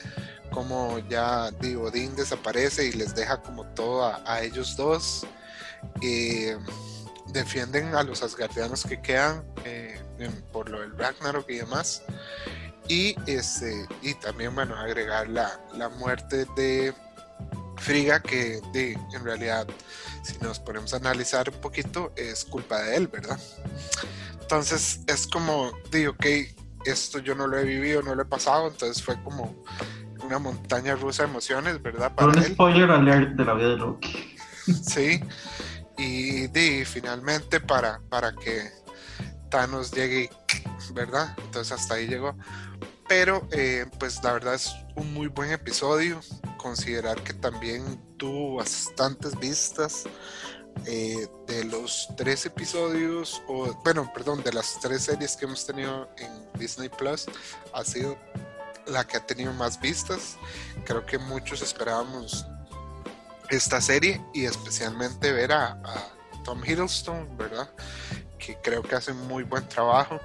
como 0.51 0.99
ya 1.09 1.51
de 1.51 1.77
desaparece 2.17 2.87
y 2.87 2.93
les 2.93 3.15
deja 3.15 3.41
como 3.41 3.65
todo 3.75 4.05
a, 4.05 4.43
ellos 4.43 4.77
dos. 4.77 5.27
Eh, 6.03 6.57
defienden 7.29 7.95
a 7.95 8.03
los 8.03 8.23
asgardianos 8.23 8.85
que 8.85 9.01
quedan 9.01 9.43
eh, 9.65 9.99
por 10.53 10.69
lo 10.69 10.81
del 10.81 10.97
Ragnarok 10.97 11.49
y 11.49 11.57
demás. 11.57 12.03
Y, 12.89 13.17
este, 13.27 13.87
y 14.03 14.13
también, 14.15 14.55
bueno, 14.55 14.77
agregar 14.77 15.29
la, 15.29 15.59
la 15.73 15.89
muerte 15.89 16.47
de 16.57 16.93
Friga, 17.79 18.21
que 18.21 18.61
de, 18.73 18.93
en 18.93 19.25
realidad, 19.25 19.67
si 20.25 20.39
nos 20.39 20.59
ponemos 20.59 20.95
a 20.95 20.97
analizar 20.97 21.49
un 21.51 21.61
poquito, 21.61 22.13
es 22.17 22.45
culpa 22.45 22.81
de 22.81 22.97
él, 22.97 23.09
¿verdad? 23.09 23.39
Entonces 24.41 25.01
es 25.07 25.27
como, 25.27 25.73
digo, 25.91 26.13
ok, 26.13 26.27
esto 26.87 27.19
yo 27.19 27.35
no 27.35 27.47
lo 27.47 27.59
he 27.59 27.65
vivido, 27.65 28.03
no 28.03 28.15
lo 28.15 28.23
he 28.23 28.27
pasado, 28.27 28.69
entonces 28.69 29.03
fue 29.03 29.23
como 29.23 29.63
una 30.25 30.39
montaña 30.39 30.97
rusa 30.97 31.25
de 31.25 31.29
emociones, 31.31 31.83
¿verdad? 31.83 32.15
Para 32.15 32.29
un 32.29 32.43
spoiler 32.43 32.91
alert 32.91 33.37
de 33.37 33.45
la 33.45 33.55
vida 33.55 33.69
de 33.69 33.77
Loki. 33.77 34.37
Sí, 34.83 35.21
y, 35.99 36.59
y 36.59 36.85
finalmente 36.87 37.61
para, 37.61 38.01
para 38.09 38.33
que 38.33 38.71
Thanos 39.51 39.93
llegue, 39.93 40.31
¿verdad? 40.95 41.37
Entonces 41.45 41.73
hasta 41.73 41.95
ahí 41.95 42.07
llegó. 42.07 42.35
Pero 43.07 43.47
eh, 43.53 43.87
pues 43.99 44.23
la 44.25 44.33
verdad 44.33 44.55
es 44.55 44.75
un 44.97 45.13
muy 45.13 45.29
buen 45.29 45.51
episodio. 45.51 46.21
Considerar 46.65 47.23
que 47.23 47.35
también 47.35 48.01
tuvo 48.17 48.57
bastantes 48.57 49.39
vistas. 49.39 50.05
Eh, 50.87 51.29
de 51.47 51.65
los 51.65 52.09
tres 52.17 52.47
episodios, 52.47 53.43
o 53.47 53.75
bueno, 53.85 54.11
perdón, 54.15 54.43
de 54.43 54.51
las 54.51 54.81
tres 54.81 55.03
series 55.03 55.37
que 55.37 55.45
hemos 55.45 55.67
tenido 55.67 56.09
en 56.17 56.59
Disney 56.59 56.89
Plus, 56.89 57.27
ha 57.75 57.85
sido 57.85 58.17
la 58.87 59.07
que 59.07 59.19
ha 59.19 59.27
tenido 59.27 59.53
más 59.53 59.79
vistas. 59.79 60.37
Creo 60.87 61.05
que 61.05 61.19
muchos 61.19 61.61
esperábamos 61.61 62.47
esta 63.51 63.83
serie 63.83 64.25
y 64.33 64.47
especialmente 64.47 65.33
ver 65.33 65.53
a, 65.53 65.73
a 65.85 66.43
Tom 66.45 66.65
Hiddleston, 66.65 67.37
¿verdad? 67.37 67.69
Que 68.39 68.57
creo 68.63 68.83
que 68.83 68.95
hace 68.95 69.13
muy 69.13 69.45
buen 69.45 69.69
trabajo. 69.69 70.19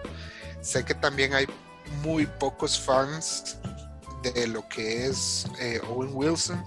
Sé 0.61 0.85
que 0.85 0.95
también 0.95 1.33
hay 1.33 1.47
muy 2.01 2.25
pocos 2.25 2.79
fans 2.79 3.57
de 4.21 4.47
lo 4.47 4.67
que 4.67 5.07
es 5.07 5.45
eh, 5.59 5.79
Owen 5.87 6.11
Wilson 6.13 6.63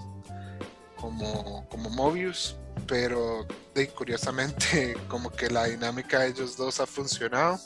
como, 0.95 1.67
como 1.69 1.89
Mobius, 1.89 2.55
pero 2.87 3.45
curiosamente 3.95 4.95
como 5.07 5.29
que 5.29 5.49
la 5.49 5.65
dinámica 5.65 6.19
de 6.19 6.29
ellos 6.29 6.55
dos 6.57 6.79
ha 6.79 6.87
funcionado. 6.87 7.59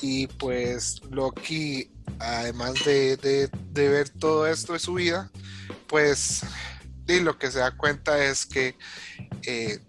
Y 0.00 0.26
pues 0.26 1.00
Loki, 1.10 1.90
además 2.18 2.84
de, 2.84 3.16
de, 3.16 3.88
ver 3.88 4.08
todo 4.08 4.46
esto 4.46 4.72
de 4.72 4.78
su 4.78 4.94
vida, 4.94 5.30
pues 5.86 6.42
lo 7.06 7.38
que 7.38 7.50
se 7.50 7.60
da 7.60 7.76
cuenta 7.76 8.22
es 8.24 8.44
que 8.44 8.76
eh, 9.42 9.80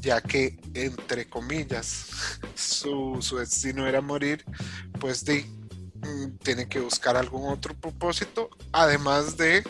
ya 0.00 0.20
que 0.20 0.58
entre 0.74 1.28
comillas 1.28 2.06
su, 2.54 3.18
su, 3.20 3.38
destino 3.38 3.86
era 3.86 4.00
morir, 4.00 4.44
pues 5.00 5.24
de, 5.24 5.44
tiene 6.42 6.68
que 6.68 6.80
buscar 6.80 7.16
algún 7.16 7.50
otro 7.50 7.74
propósito, 7.74 8.50
además 8.72 9.36
de, 9.36 9.62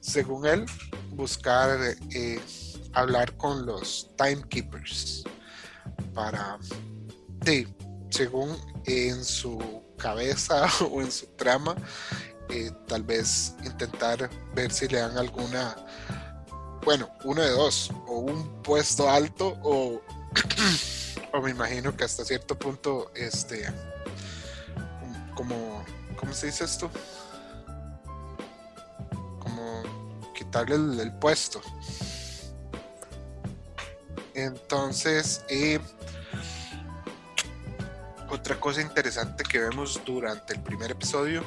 según 0.00 0.46
él, 0.46 0.66
buscar 1.10 1.78
eh, 2.10 2.40
hablar 2.92 3.36
con 3.36 3.66
los 3.66 4.10
timekeepers 4.16 5.24
para, 6.14 6.58
de, 7.44 7.68
según 8.10 8.56
en 8.84 9.24
su 9.24 9.82
cabeza 9.98 10.66
o 10.90 11.00
en 11.00 11.10
su 11.10 11.26
trama, 11.36 11.74
eh, 12.48 12.70
tal 12.86 13.02
vez 13.02 13.54
intentar 13.64 14.30
ver 14.54 14.72
si 14.72 14.88
le 14.88 14.98
dan 14.98 15.18
alguna, 15.18 15.76
bueno, 16.84 17.10
uno 17.24 17.42
de 17.42 17.50
dos, 17.50 17.90
o 18.06 18.18
un 18.18 18.62
puesto 18.62 19.10
alto 19.10 19.58
o, 19.62 20.00
o 21.32 21.40
me 21.42 21.50
imagino 21.50 21.96
que 21.96 22.04
hasta 22.04 22.24
cierto 22.24 22.58
punto, 22.58 23.10
este, 23.14 23.66
como, 25.36 25.84
¿cómo 26.16 26.32
se 26.32 26.46
dice 26.46 26.64
esto? 26.64 26.90
Como 29.38 29.82
quitarle 30.34 30.74
el, 30.74 31.12
puesto. 31.12 31.60
Entonces, 34.34 35.44
eh, 35.48 35.78
otra 38.28 38.58
cosa 38.58 38.80
interesante 38.80 39.44
que 39.44 39.60
vemos 39.60 40.00
durante 40.04 40.54
el 40.54 40.62
primer 40.62 40.90
episodio 40.90 41.44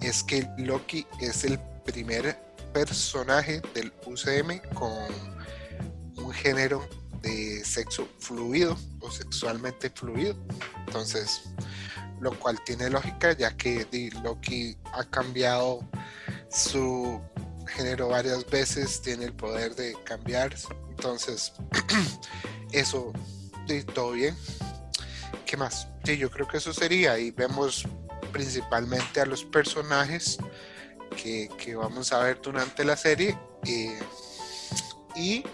es 0.00 0.22
que 0.22 0.48
Loki 0.56 1.06
es 1.20 1.44
el 1.44 1.58
primer 1.84 2.38
personaje 2.72 3.60
del 3.74 3.92
UCM 4.06 4.60
con 4.74 4.92
un 6.16 6.32
género 6.32 6.88
de 7.22 7.64
sexo 7.64 8.08
fluido 8.18 8.76
o 9.00 9.10
sexualmente 9.10 9.90
fluido. 9.90 10.36
Entonces, 10.86 11.42
lo 12.20 12.38
cual 12.38 12.58
tiene 12.64 12.90
lógica 12.90 13.32
ya 13.32 13.56
que 13.56 13.86
Loki 14.22 14.76
ha 14.92 15.04
cambiado 15.04 15.80
su 16.50 17.20
género 17.66 18.08
varias 18.08 18.48
veces, 18.48 19.02
tiene 19.02 19.26
el 19.26 19.32
poder 19.32 19.74
de 19.74 19.94
cambiar, 20.04 20.54
Entonces, 20.90 21.52
eso, 22.72 23.12
sí, 23.68 23.82
todo 23.82 24.12
bien. 24.12 24.36
¿Qué 25.44 25.56
más? 25.56 25.86
Sí, 26.04 26.16
yo 26.16 26.30
creo 26.30 26.48
que 26.48 26.56
eso 26.56 26.72
sería. 26.72 27.18
Y 27.18 27.30
vemos 27.30 27.86
principalmente 28.32 29.20
a 29.20 29.26
los 29.26 29.44
personajes 29.44 30.38
que, 31.22 31.48
que 31.58 31.74
vamos 31.74 32.12
a 32.12 32.18
ver 32.20 32.40
durante 32.40 32.84
la 32.84 32.96
serie. 32.96 33.38
eh, 33.64 33.98
y 35.14 35.44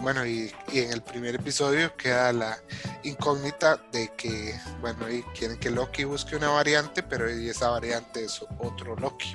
bueno, 0.00 0.26
y, 0.26 0.52
y 0.72 0.78
en 0.80 0.92
el 0.92 1.02
primer 1.02 1.34
episodio 1.34 1.94
queda 1.96 2.32
la 2.32 2.58
incógnita 3.02 3.78
de 3.92 4.10
que, 4.16 4.54
bueno, 4.80 5.10
y 5.10 5.22
quieren 5.38 5.58
que 5.58 5.70
Loki 5.70 6.04
busque 6.04 6.36
una 6.36 6.48
variante, 6.48 7.02
pero 7.02 7.26
esa 7.26 7.70
variante 7.70 8.24
es 8.24 8.44
otro 8.58 8.96
Loki. 8.96 9.34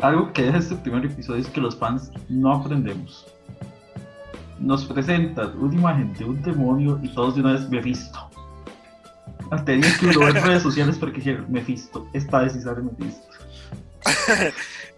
Algo 0.00 0.32
que 0.32 0.42
deja 0.42 0.58
este 0.58 0.76
primer 0.76 1.06
episodio 1.06 1.42
es 1.42 1.48
que 1.48 1.60
los 1.60 1.76
fans 1.76 2.10
no 2.28 2.52
aprendemos. 2.52 3.26
Nos 4.58 4.84
presentan 4.84 5.58
una 5.58 5.74
imagen 5.74 6.12
de 6.14 6.24
un 6.24 6.42
demonio 6.42 7.00
y 7.02 7.08
todos 7.14 7.34
de 7.34 7.40
una 7.40 7.52
vez 7.54 7.68
Mephisto. 7.68 8.30
Tenía 9.64 9.96
que 9.98 10.06
ir 10.06 10.18
en 10.20 10.34
redes 10.34 10.62
sociales 10.62 10.96
porque 10.98 11.18
dijeron 11.18 11.46
Mephisto, 11.48 12.08
esta 12.12 12.40
vez 12.40 12.52
sí 12.52 12.60
sale 12.60 12.82
Mephisto. 12.82 13.28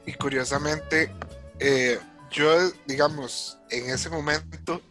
y 0.06 0.12
curiosamente, 0.14 1.10
eh, 1.58 1.98
yo, 2.30 2.71
digamos, 2.87 3.59
en 3.71 3.90
ese 3.90 4.11
momento, 4.11 4.83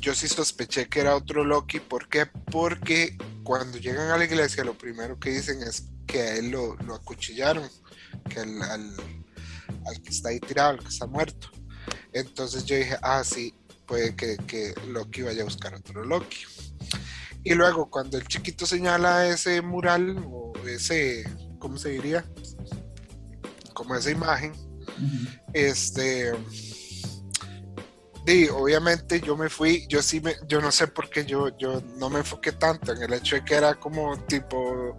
yo 0.00 0.14
sí 0.14 0.28
sospeché 0.28 0.88
que 0.88 1.00
era 1.00 1.16
otro 1.16 1.44
Loki. 1.44 1.80
¿Por 1.80 2.08
qué? 2.08 2.26
Porque 2.26 3.16
cuando 3.42 3.78
llegan 3.78 4.10
a 4.10 4.18
la 4.18 4.24
iglesia, 4.24 4.64
lo 4.64 4.76
primero 4.76 5.18
que 5.18 5.30
dicen 5.30 5.62
es 5.62 5.84
que 6.06 6.20
a 6.20 6.36
él 6.36 6.50
lo, 6.50 6.76
lo 6.76 6.94
acuchillaron, 6.94 7.68
que 8.28 8.40
al, 8.40 8.62
al, 8.62 10.02
que 10.02 10.10
está 10.10 10.28
ahí 10.28 10.40
tirado, 10.40 10.70
al 10.70 10.80
que 10.80 10.88
está 10.88 11.06
muerto. 11.06 11.50
Entonces 12.12 12.64
yo 12.64 12.76
dije, 12.76 12.96
ah, 13.02 13.24
sí, 13.24 13.54
puede 13.86 14.14
que, 14.14 14.36
que 14.46 14.74
Loki 14.88 15.22
vaya 15.22 15.42
a 15.42 15.46
buscar 15.46 15.74
otro 15.74 16.04
Loki. 16.04 16.44
Y 17.42 17.54
luego, 17.54 17.90
cuando 17.90 18.16
el 18.16 18.26
chiquito 18.26 18.64
señala 18.64 19.28
ese 19.28 19.60
mural, 19.60 20.16
o 20.30 20.54
ese, 20.66 21.24
¿cómo 21.58 21.76
se 21.76 21.90
diría? 21.90 22.24
Como 23.74 23.94
esa 23.94 24.10
imagen, 24.10 24.52
Este 25.52 26.32
y 28.26 28.48
obviamente 28.48 29.20
yo 29.20 29.36
me 29.36 29.50
fui 29.50 29.86
yo 29.86 30.00
sí 30.02 30.20
me 30.20 30.34
yo 30.48 30.60
no 30.62 30.72
sé 30.72 30.86
por 30.88 31.10
qué 31.10 31.26
yo 31.26 31.54
yo 31.58 31.82
no 31.98 32.08
me 32.08 32.20
enfoqué 32.20 32.52
tanto 32.52 32.92
en 32.92 33.02
el 33.02 33.12
hecho 33.12 33.36
de 33.36 33.44
que 33.44 33.54
era 33.54 33.74
como 33.74 34.16
tipo 34.24 34.96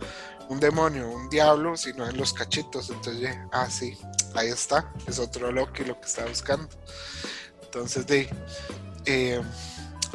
un 0.48 0.60
demonio 0.60 1.10
un 1.10 1.28
diablo 1.30 1.76
sino 1.76 2.08
en 2.08 2.18
los 2.18 2.34
cachitos. 2.34 2.90
Entonces 2.90 3.22
dije, 3.22 3.40
ah 3.52 3.68
sí 3.70 3.98
ahí 4.36 4.50
está 4.50 4.92
es 5.08 5.18
otro 5.20 5.52
Loki 5.52 5.84
lo 5.84 6.00
que 6.00 6.06
está 6.06 6.26
buscando. 6.26 6.70
Entonces 7.64 8.06
de 8.06 8.30
eh, 9.06 9.42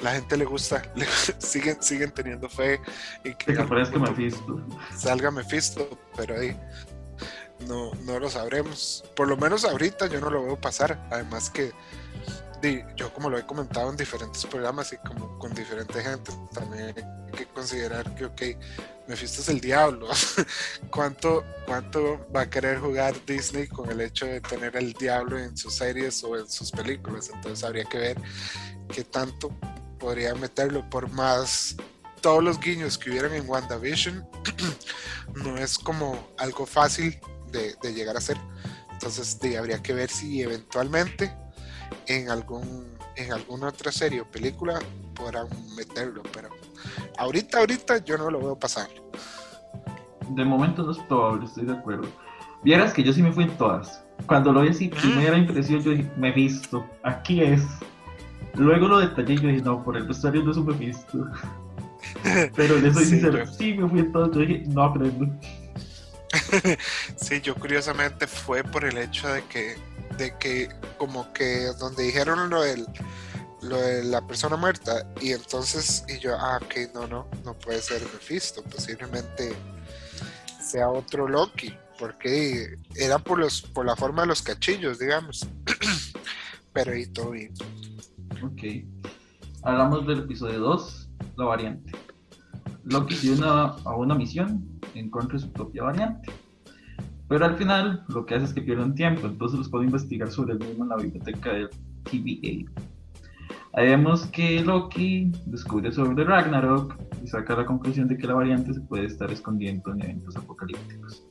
la 0.02 0.12
gente 0.12 0.36
le 0.36 0.44
gusta 0.44 0.80
le- 0.94 1.06
siguen 1.40 1.82
siguen 1.82 2.12
teniendo 2.12 2.48
fe 2.48 2.80
y 3.24 3.30
que 3.34 3.46
Que 3.46 3.52
en 3.52 3.60
aparezca 3.62 3.98
Mephisto. 3.98 4.60
salga 4.96 5.32
Mephisto, 5.32 5.98
pero 6.16 6.38
ahí 6.38 6.56
no, 7.66 7.92
no 8.04 8.18
lo 8.18 8.30
sabremos. 8.30 9.04
Por 9.14 9.28
lo 9.28 9.36
menos 9.36 9.64
ahorita 9.64 10.06
yo 10.06 10.20
no 10.20 10.30
lo 10.30 10.44
veo 10.44 10.60
pasar. 10.60 11.06
Además 11.10 11.50
que 11.50 11.72
yo 12.96 13.12
como 13.12 13.30
lo 13.30 13.38
he 13.38 13.46
comentado 13.46 13.90
en 13.90 13.96
diferentes 13.96 14.44
programas 14.44 14.92
y 14.92 14.96
como 14.98 15.38
con 15.38 15.54
diferente 15.54 16.02
gente, 16.02 16.30
también 16.52 16.94
hay 16.94 17.32
que 17.32 17.46
considerar 17.46 18.14
que, 18.14 18.26
ok, 18.26 18.42
Mephisto 19.08 19.40
es 19.40 19.48
el 19.48 19.60
diablo. 19.60 20.08
¿Cuánto, 20.90 21.44
¿Cuánto 21.66 22.26
va 22.34 22.42
a 22.42 22.50
querer 22.50 22.78
jugar 22.78 23.14
Disney 23.24 23.66
con 23.66 23.90
el 23.90 24.00
hecho 24.00 24.26
de 24.26 24.40
tener 24.40 24.76
el 24.76 24.92
diablo 24.92 25.38
en 25.38 25.56
sus 25.56 25.74
series 25.74 26.22
o 26.22 26.36
en 26.36 26.48
sus 26.48 26.70
películas? 26.70 27.30
Entonces 27.32 27.64
habría 27.64 27.84
que 27.84 27.98
ver 27.98 28.20
qué 28.92 29.04
tanto 29.04 29.50
podría 29.98 30.34
meterlo 30.34 30.88
por 30.90 31.10
más 31.10 31.76
todos 32.20 32.44
los 32.44 32.60
guiños 32.60 32.98
que 32.98 33.10
hubieran 33.10 33.32
en 33.32 33.48
WandaVision 33.48 34.26
no 35.36 35.56
es 35.56 35.78
como 35.78 36.28
algo 36.36 36.66
fácil 36.66 37.18
de, 37.50 37.74
de 37.82 37.94
llegar 37.94 38.16
a 38.16 38.20
ser. 38.20 38.36
Entonces 38.92 39.38
sí, 39.40 39.56
habría 39.56 39.82
que 39.82 39.92
ver 39.94 40.10
si 40.10 40.42
eventualmente 40.42 41.32
en 42.06 42.28
algún 42.30 42.88
en 43.16 43.32
alguna 43.32 43.68
otra 43.68 43.92
serie 43.92 44.20
o 44.22 44.24
película 44.24 44.78
podrán 45.14 45.46
meterlo, 45.76 46.22
pero 46.32 46.48
ahorita, 47.18 47.58
ahorita 47.58 47.98
yo 48.04 48.16
no 48.16 48.30
lo 48.30 48.38
veo 48.38 48.58
pasar. 48.58 48.88
De 50.30 50.44
momento 50.44 50.82
no 50.84 50.92
es 50.92 50.98
probable, 51.00 51.44
estoy 51.46 51.66
de 51.66 51.72
acuerdo. 51.72 52.08
Vieras 52.62 52.92
que 52.94 53.02
yo 53.02 53.12
sí 53.12 53.22
me 53.22 53.32
fui 53.32 53.44
en 53.44 53.56
todas. 53.58 54.02
Cuando 54.26 54.52
lo 54.52 54.62
vi 54.62 54.68
así, 54.68 54.88
primera 54.88 55.36
impresión, 55.36 55.82
yo 55.82 55.90
dije, 55.90 56.08
Mephisto, 56.16 56.86
aquí 57.02 57.42
es. 57.42 57.62
Luego 58.54 58.88
lo 58.88 58.98
detallé 59.00 59.34
y 59.34 59.38
yo 59.40 59.48
dije, 59.48 59.62
no, 59.62 59.82
por 59.82 59.96
el 59.96 60.04
vestuario 60.06 60.42
no 60.44 60.50
es 60.52 60.56
un 60.56 60.66
Mephisto. 60.66 61.26
Pero 62.56 62.78
le 62.78 62.92
soy 62.94 63.04
Sí, 63.04 63.10
sincero, 63.10 63.38
yo- 63.44 63.52
sí 63.52 63.74
me 63.74 63.88
fui 63.88 64.00
en 64.00 64.12
todas, 64.12 64.30
yo 64.32 64.40
dije, 64.40 64.62
no 64.68 64.82
aprendo. 64.84 65.26
Sí, 67.16 67.40
yo 67.40 67.54
curiosamente 67.54 68.26
fue 68.26 68.62
por 68.62 68.84
el 68.84 68.98
hecho 68.98 69.28
de 69.28 69.44
que, 69.44 69.76
de 70.16 70.36
que 70.38 70.68
como 70.98 71.32
que 71.32 71.66
donde 71.78 72.04
dijeron 72.04 72.50
lo 72.50 72.62
del 72.62 72.86
lo 73.62 73.78
de 73.78 74.04
la 74.04 74.26
persona 74.26 74.56
muerta 74.56 75.06
y 75.20 75.32
entonces 75.32 76.02
y 76.08 76.18
yo 76.18 76.34
ah 76.34 76.58
ok 76.62 76.94
no 76.94 77.06
no 77.06 77.28
no 77.44 77.52
puede 77.52 77.82
ser 77.82 78.00
Mephisto 78.00 78.62
posiblemente 78.62 79.52
sea 80.62 80.88
otro 80.88 81.28
Loki 81.28 81.76
porque 81.98 82.78
era 82.94 83.18
por 83.18 83.38
los 83.38 83.60
por 83.60 83.84
la 83.84 83.96
forma 83.96 84.22
de 84.22 84.28
los 84.28 84.40
cachillos 84.40 84.98
digamos 84.98 85.46
pero 86.72 86.96
y 86.96 87.06
todo 87.08 87.32
bien 87.32 87.52
Ok. 88.42 88.62
Hablamos 89.62 90.06
del 90.06 90.20
episodio 90.20 90.60
2, 90.60 91.08
la 91.36 91.44
variante. 91.44 91.92
Loki 92.90 93.28
una, 93.28 93.74
a 93.84 93.94
una 93.96 94.14
misión 94.14 94.64
en 94.94 95.10
contra 95.10 95.38
de 95.38 95.44
su 95.44 95.52
propia 95.52 95.84
variante. 95.84 96.32
Pero 97.28 97.44
al 97.44 97.56
final 97.56 98.04
lo 98.08 98.26
que 98.26 98.34
hace 98.34 98.46
es 98.46 98.52
que 98.52 98.62
pierden 98.62 98.94
tiempo, 98.94 99.28
entonces 99.28 99.58
los 99.58 99.68
puede 99.68 99.84
investigar 99.84 100.30
sobre 100.30 100.54
el 100.54 100.58
mismo 100.58 100.82
en 100.82 100.90
la 100.90 100.96
biblioteca 100.96 101.52
del 101.52 101.70
TVA. 102.02 102.68
Ahí 103.74 103.86
vemos 103.86 104.26
que 104.26 104.60
Loki 104.64 105.30
descubre 105.46 105.92
sobre 105.92 106.24
Ragnarok 106.24 106.96
y 107.22 107.28
saca 107.28 107.54
la 107.54 107.64
conclusión 107.64 108.08
de 108.08 108.16
que 108.16 108.26
la 108.26 108.34
variante 108.34 108.74
se 108.74 108.80
puede 108.80 109.06
estar 109.06 109.30
escondiendo 109.30 109.92
en 109.92 110.02
eventos 110.02 110.36
apocalípticos, 110.36 111.24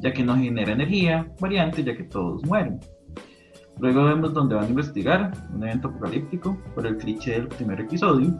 ya 0.00 0.12
que 0.12 0.22
no 0.22 0.36
genera 0.36 0.72
energía, 0.72 1.32
variante 1.40 1.82
ya 1.82 1.96
que 1.96 2.04
todos 2.04 2.44
mueren. 2.44 2.78
Luego 3.78 4.04
vemos 4.04 4.34
donde 4.34 4.56
van 4.56 4.66
a 4.66 4.68
investigar 4.68 5.32
un 5.54 5.62
evento 5.62 5.88
apocalíptico 5.88 6.58
por 6.74 6.86
el 6.86 6.98
cliché 6.98 7.32
del 7.32 7.48
primer 7.48 7.80
episodio 7.80 8.38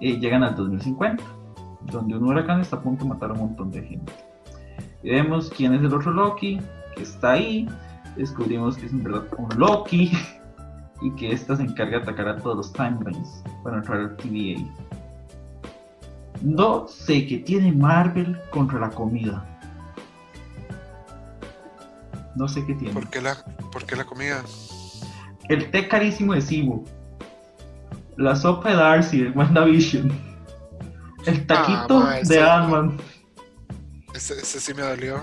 y 0.00 0.18
llegan 0.18 0.42
al 0.42 0.56
2050, 0.56 1.22
donde 1.82 2.16
un 2.16 2.24
huracán 2.24 2.60
está 2.60 2.76
a 2.76 2.80
punto 2.80 3.04
de 3.04 3.10
matar 3.10 3.30
a 3.30 3.32
un 3.34 3.40
montón 3.40 3.70
de 3.70 3.82
gente. 3.82 4.12
Y 5.02 5.10
vemos 5.10 5.50
quién 5.56 5.74
es 5.74 5.80
el 5.80 5.92
otro 5.92 6.12
Loki 6.12 6.60
que 6.96 7.02
está 7.02 7.32
ahí, 7.32 7.68
descubrimos 8.16 8.76
que 8.76 8.86
es 8.86 8.92
en 8.92 9.04
verdad 9.04 9.24
un 9.38 9.48
Loki 9.58 10.10
y 11.02 11.10
que 11.12 11.32
ésta 11.32 11.56
se 11.56 11.62
encarga 11.62 11.98
de 11.98 12.02
atacar 12.02 12.28
a 12.28 12.36
todos 12.36 12.56
los 12.56 12.72
timelines 12.72 13.42
para 13.62 13.78
entrar 13.78 14.00
al 14.00 14.16
TVA. 14.16 14.60
No 16.42 16.86
sé 16.86 17.26
qué 17.26 17.38
tiene 17.38 17.72
Marvel 17.72 18.38
contra 18.50 18.78
la 18.78 18.90
comida. 18.90 19.44
No 22.36 22.46
sé 22.46 22.64
qué 22.64 22.74
tiene. 22.74 22.94
¿por 22.94 23.08
qué 23.08 23.20
la 23.20 23.36
por 23.72 23.84
qué 23.84 23.96
la 23.96 24.04
comida? 24.04 24.42
El 25.48 25.70
té 25.70 25.88
carísimo 25.88 26.34
de 26.34 26.42
Sibo. 26.42 26.84
La 28.16 28.36
sopa 28.36 28.70
de 28.70 28.76
Darcy 28.76 29.22
de 29.22 29.30
WandaVision. 29.30 30.27
El 31.26 31.46
taquito 31.46 32.00
ma, 32.00 32.18
ese- 32.18 32.34
de 32.34 32.42
Ant-Man. 32.42 33.00
ese, 34.14 34.34
ese 34.40 34.60
sí 34.60 34.72
me 34.74 34.82
dolió 34.82 35.22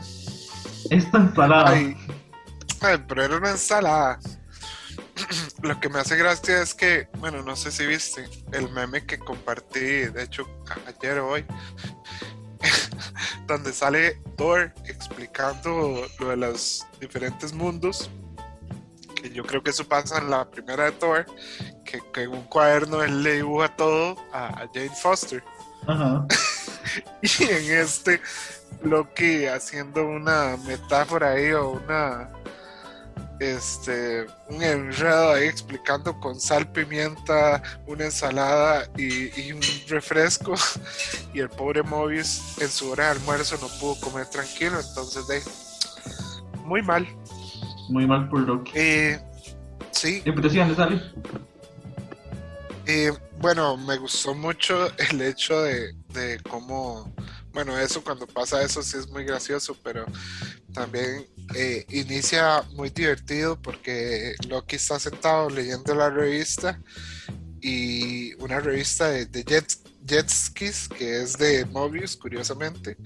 Esta 0.89 1.17
ensalada. 1.17 1.69
Ay, 1.69 1.95
ay, 2.81 3.03
pero 3.08 3.23
era 3.23 3.38
una 3.38 3.51
ensalada. 3.51 4.19
Lo 5.62 5.79
que 5.79 5.89
me 5.89 5.99
hace 5.99 6.15
gracia 6.17 6.62
es 6.62 6.73
que, 6.75 7.08
bueno, 7.17 7.41
no 7.41 7.55
sé 7.55 7.71
si 7.71 7.86
viste 7.86 8.27
el 8.51 8.69
meme 8.71 9.05
que 9.05 9.17
compartí, 9.17 9.79
de 9.79 10.23
hecho, 10.23 10.45
ayer 10.88 11.19
o 11.19 11.29
hoy, 11.29 11.45
donde 13.47 13.73
sale 13.73 14.19
Thor 14.38 14.73
explicando 14.86 16.05
lo 16.19 16.27
de 16.29 16.38
los 16.38 16.86
diferentes 16.99 17.53
mundos. 17.53 18.10
Que 19.15 19.29
yo 19.31 19.43
creo 19.45 19.63
que 19.63 19.69
eso 19.71 19.88
pasa 19.88 20.17
en 20.19 20.29
la 20.29 20.49
primera 20.51 20.84
de 20.86 20.91
Thor, 20.91 21.25
que, 21.86 21.99
que 22.13 22.23
en 22.23 22.31
un 22.31 22.43
cuaderno 22.43 23.01
él 23.01 23.23
le 23.23 23.34
dibuja 23.36 23.69
todo 23.75 24.17
a, 24.34 24.47
a 24.47 24.67
Jane 24.73 24.89
Foster. 24.89 25.43
Ajá. 25.88 26.26
Y 27.21 27.43
en 27.43 27.80
este, 27.80 28.21
Loki 28.84 29.45
haciendo 29.45 30.06
una 30.06 30.56
metáfora 30.67 31.32
ahí 31.32 31.52
o 31.52 31.71
una. 31.71 32.30
Este, 33.39 34.26
un 34.48 34.63
enredo 34.63 35.34
ahí 35.34 35.48
explicando 35.48 36.17
con 36.21 36.39
sal, 36.39 36.71
pimienta, 36.71 37.62
una 37.86 38.06
ensalada 38.06 38.88
y, 38.98 39.41
y 39.41 39.52
un 39.52 39.62
refresco. 39.89 40.54
Y 41.34 41.39
el 41.39 41.50
pobre 41.50 41.84
Mobius 41.84 42.58
en 42.62 42.69
su 42.69 42.91
hora 42.91 43.06
de 43.06 43.12
almuerzo 43.12 43.58
no 43.60 43.67
pudo 43.80 44.00
comer 44.00 44.28
tranquilo. 44.28 44.80
Entonces, 44.80 45.28
de 45.28 45.41
muy 46.63 46.82
mal. 46.82 47.06
Muy 47.89 48.08
mal 48.08 48.30
por 48.30 48.39
Loki. 48.39 48.71
Eh, 48.74 49.19
sí, 49.91 50.21
Eh, 50.24 50.32
pero 50.34 50.50
sí, 50.50 50.58
¿dónde 50.58 50.76
sale? 50.76 51.02
Y 52.88 53.08
bueno, 53.39 53.78
me 53.78 53.98
gustó 53.98 54.36
mucho 54.36 54.88
el 55.10 55.21
hecho 55.21 55.62
de, 55.62 55.93
de 56.10 56.39
cómo, 56.50 57.13
bueno, 57.52 57.78
eso 57.80 58.04
cuando 58.04 58.28
pasa 58.28 58.62
eso 58.62 58.84
sí 58.84 58.98
es 58.98 59.10
muy 59.10 59.24
gracioso, 59.24 59.76
pero 59.84 60.06
también 60.74 61.26
eh, 61.56 61.86
inicia 61.89 62.62
muy 62.74 62.89
divertido 62.89 63.60
porque 63.60 64.36
Loki 64.48 64.76
está 64.76 65.00
sentado 65.00 65.50
leyendo 65.50 65.95
la 65.95 66.10
revista 66.10 66.80
y 67.62 68.34
una 68.36 68.60
revista 68.60 69.10
de, 69.10 69.26
de 69.26 69.43
Jet, 69.43 70.30
que 70.98 71.21
es 71.21 71.38
de 71.38 71.65
Mobius, 71.65 72.15
curiosamente, 72.15 72.98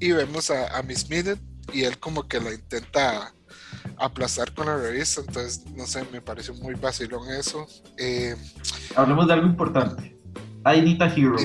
y 0.00 0.12
vemos 0.12 0.50
a, 0.50 0.78
a 0.78 0.82
Miss 0.82 1.10
Minute 1.10 1.40
y 1.74 1.84
él 1.84 1.98
como 1.98 2.26
que 2.26 2.40
la 2.40 2.54
intenta 2.54 3.34
aplastar 4.00 4.52
con 4.54 4.66
la 4.66 4.76
revista. 4.76 5.20
Entonces, 5.20 5.66
no 5.74 5.86
sé, 5.86 6.04
me 6.12 6.20
pareció 6.20 6.54
muy 6.54 6.74
vacilón 6.74 7.30
eso. 7.30 7.66
Eh, 7.96 8.36
Hablemos 8.96 9.26
de 9.26 9.32
algo 9.32 9.46
importante. 9.46 10.16
I 10.64 10.98
Hero. 11.00 11.36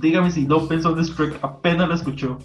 Dígame 0.00 0.30
si 0.30 0.46
no 0.46 0.66
pensó 0.66 0.96
en 0.96 1.04
Shrek, 1.04 1.38
apenas 1.42 1.88
lo 1.88 1.94
escuchó. 1.94 2.38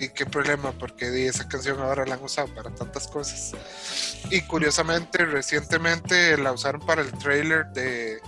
¿Y 0.00 0.08
qué 0.10 0.26
problema? 0.26 0.70
Porque 0.72 1.26
esa 1.26 1.48
canción 1.48 1.80
ahora 1.80 2.06
la 2.06 2.14
han 2.14 2.22
usado 2.22 2.46
para 2.54 2.72
tantas 2.72 3.08
cosas. 3.08 3.52
Y 4.30 4.42
curiosamente, 4.42 5.24
recientemente 5.24 6.38
la 6.38 6.52
usaron 6.52 6.80
para 6.86 7.02
el 7.02 7.10
trailer 7.12 7.66
de, 7.72 8.18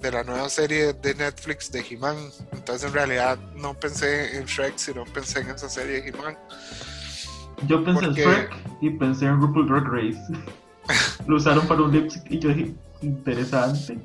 de 0.00 0.12
la 0.12 0.22
nueva 0.22 0.48
serie 0.48 0.92
de 0.92 1.14
Netflix 1.16 1.72
de 1.72 1.80
He-Man. 1.80 2.16
Entonces, 2.52 2.86
en 2.86 2.94
realidad, 2.94 3.36
no 3.56 3.74
pensé 3.74 4.36
en 4.36 4.44
Shrek, 4.44 4.76
sino 4.76 5.04
pensé 5.06 5.40
en 5.40 5.50
esa 5.50 5.68
serie 5.68 6.02
de 6.02 6.08
He-Man. 6.10 6.38
Yo 7.66 7.84
pensé 7.84 8.04
en 8.04 8.12
Shrek 8.12 8.52
y 8.80 8.90
pensé 8.90 9.26
en 9.26 9.40
RuPaul 9.40 9.68
Drag 9.68 9.84
Race. 9.84 10.22
Lo 11.26 11.36
usaron 11.36 11.66
para 11.66 11.82
un 11.82 11.92
lip 11.92 12.10
y 12.28 12.38
yo 12.38 12.48
dije, 12.48 12.74
interesante. 13.00 13.98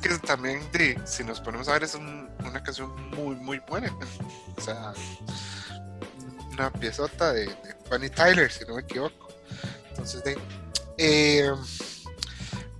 Que 0.00 0.18
también, 0.26 0.62
si 1.04 1.24
nos 1.24 1.40
ponemos 1.40 1.68
a 1.68 1.74
ver, 1.74 1.84
es 1.84 1.94
una 1.94 2.62
canción 2.62 2.90
muy, 3.16 3.36
muy 3.36 3.60
buena. 3.68 3.92
O 4.56 4.62
sea, 4.62 4.92
una 6.52 6.70
piezota 6.70 7.32
de, 7.32 7.46
de 7.46 7.74
Bunny 7.88 8.10
Tyler, 8.10 8.50
si 8.50 8.66
no 8.66 8.74
me 8.74 8.82
equivoco. 8.82 9.28
Entonces, 9.88 10.22
de, 10.22 10.38
eh, 10.98 11.50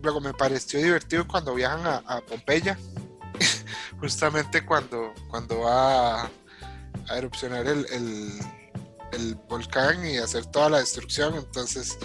luego 0.03 0.21
me 0.21 0.35
pareció 0.35 0.79
divertido 0.79 1.27
cuando 1.27 1.55
viajan 1.55 2.03
a, 2.07 2.21
Pompeya. 2.21 2.79
Justamente 4.01 4.65
cuando, 4.67 5.15
cuando 5.29 5.61
va 5.61 6.25
a 6.25 6.31
erupcionar 7.17 7.67
el 7.67 7.87
el 7.91 8.41
volcán 9.49 10.05
y 10.07 10.19
hacer 10.19 10.47
toda 10.47 10.71
la 10.71 10.79
destrucción. 10.79 11.35
Entonces, 11.35 11.99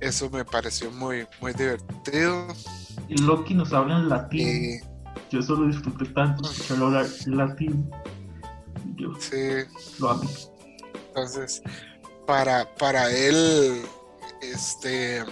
eso 0.00 0.30
me 0.30 0.44
pareció 0.44 0.90
muy, 0.90 1.26
muy 1.40 1.52
divertido. 1.52 2.48
Y 3.08 3.18
Loki 3.22 3.54
nos 3.54 3.72
habla 3.72 3.98
en 3.98 4.08
latín. 4.08 4.80
Yo 5.30 5.42
solo 5.42 5.66
disfruté 5.66 6.06
tanto 6.06 6.50
escucharlo 6.50 6.86
hablar 6.86 7.06
latín. 7.26 7.90
Yo 8.96 9.12
sí. 9.18 9.64
lo 9.98 10.10
amo. 10.10 10.30
Entonces, 11.08 11.62
para, 12.26 12.74
para 12.76 13.10
él, 13.10 13.82
este, 14.42 15.24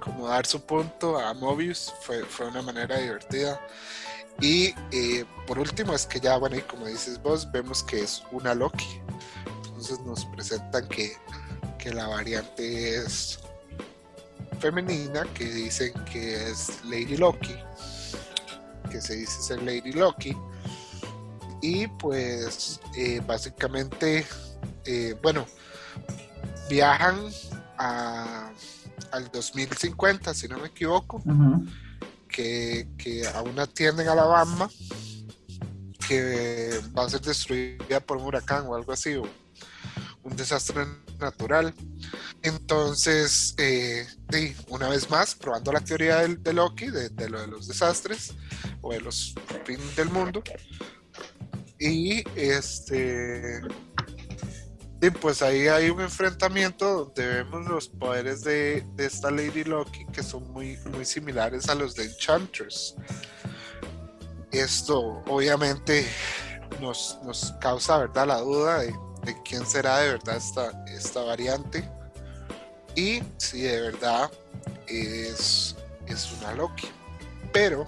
como 0.00 0.28
dar 0.28 0.46
su 0.46 0.60
punto 0.60 1.18
a 1.18 1.32
Mobius 1.34 1.92
fue, 2.02 2.24
fue 2.24 2.48
una 2.48 2.62
manera 2.62 2.98
divertida. 2.98 3.60
Y 4.40 4.74
eh, 4.90 5.24
por 5.46 5.58
último, 5.58 5.92
es 5.92 6.06
que 6.06 6.18
ya, 6.18 6.36
bueno, 6.38 6.56
y 6.56 6.62
como 6.62 6.86
dices 6.86 7.22
vos, 7.22 7.50
vemos 7.52 7.82
que 7.82 8.00
es 8.00 8.22
una 8.32 8.54
Loki 8.54 9.00
entonces 9.82 10.06
nos 10.06 10.24
presentan 10.26 10.86
que, 10.88 11.16
la 11.92 12.06
variante 12.06 12.98
es 12.98 13.40
femenina, 14.60 15.24
que 15.34 15.44
dicen 15.44 15.92
que 16.04 16.50
es 16.50 16.84
Lady 16.84 17.16
Loki, 17.16 17.56
que 18.88 19.00
se 19.00 19.16
dice 19.16 19.42
ser 19.42 19.62
Lady 19.62 19.92
Loki. 19.92 20.36
Y 21.60 21.88
pues 21.88 22.80
eh, 22.96 23.20
básicamente, 23.26 24.24
eh, 24.84 25.16
bueno, 25.20 25.44
viajan 26.70 27.18
a, 27.78 28.52
al 29.10 29.30
2050, 29.32 30.34
si 30.34 30.46
no 30.46 30.58
me 30.58 30.68
equivoco, 30.68 31.20
que, 32.28 32.86
que, 32.96 33.26
a 33.26 33.42
una 33.42 33.66
tienda 33.66 34.04
en 34.04 34.08
Alabama 34.08 34.70
que 36.06 36.80
va 36.96 37.06
a 37.06 37.10
ser 37.10 37.22
destruida 37.22 37.98
por 37.98 38.18
un 38.18 38.24
huracán 38.24 38.66
o 38.68 38.76
algo 38.76 38.92
así, 38.92 39.16
un 40.22 40.36
desastre 40.36 40.86
natural. 41.18 41.74
Entonces, 42.42 43.54
eh, 43.58 44.06
una 44.68 44.88
vez 44.88 45.08
más, 45.10 45.34
probando 45.34 45.72
la 45.72 45.80
teoría 45.80 46.26
de, 46.26 46.52
Loki, 46.52 46.86
de, 46.90 47.28
lo 47.28 47.40
de 47.40 47.46
los 47.46 47.68
desastres 47.68 48.34
o 48.80 48.92
de 48.92 49.00
los 49.00 49.34
fines 49.64 49.96
del 49.96 50.10
mundo. 50.10 50.42
Y 51.78 52.24
este. 52.36 53.60
Y 55.00 55.10
pues 55.10 55.42
ahí 55.42 55.66
hay 55.66 55.90
un 55.90 56.00
enfrentamiento 56.00 57.06
donde 57.06 57.26
vemos 57.26 57.68
los 57.68 57.88
poderes 57.88 58.42
de, 58.44 58.86
esta 58.98 59.32
Lady 59.32 59.64
Loki 59.64 60.06
que 60.12 60.22
son 60.22 60.48
muy, 60.52 60.78
muy 60.92 61.04
similares 61.04 61.68
a 61.68 61.74
los 61.74 61.96
de 61.96 62.04
Enchantress. 62.04 62.94
Esto 64.52 65.00
obviamente 65.26 66.06
nos, 66.80 67.18
nos 67.24 67.52
causa, 67.60 67.98
¿verdad?, 67.98 68.28
la 68.28 68.38
duda 68.38 68.78
de 68.78 68.94
de 69.24 69.40
quién 69.42 69.66
será 69.66 69.98
de 69.98 70.10
verdad 70.10 70.36
esta, 70.36 70.84
esta 70.86 71.22
variante 71.22 71.88
y 72.94 73.22
si 73.38 73.62
de 73.62 73.80
verdad 73.80 74.30
es, 74.86 75.76
es 76.06 76.32
una 76.32 76.54
Loki. 76.54 76.88
Pero, 77.52 77.86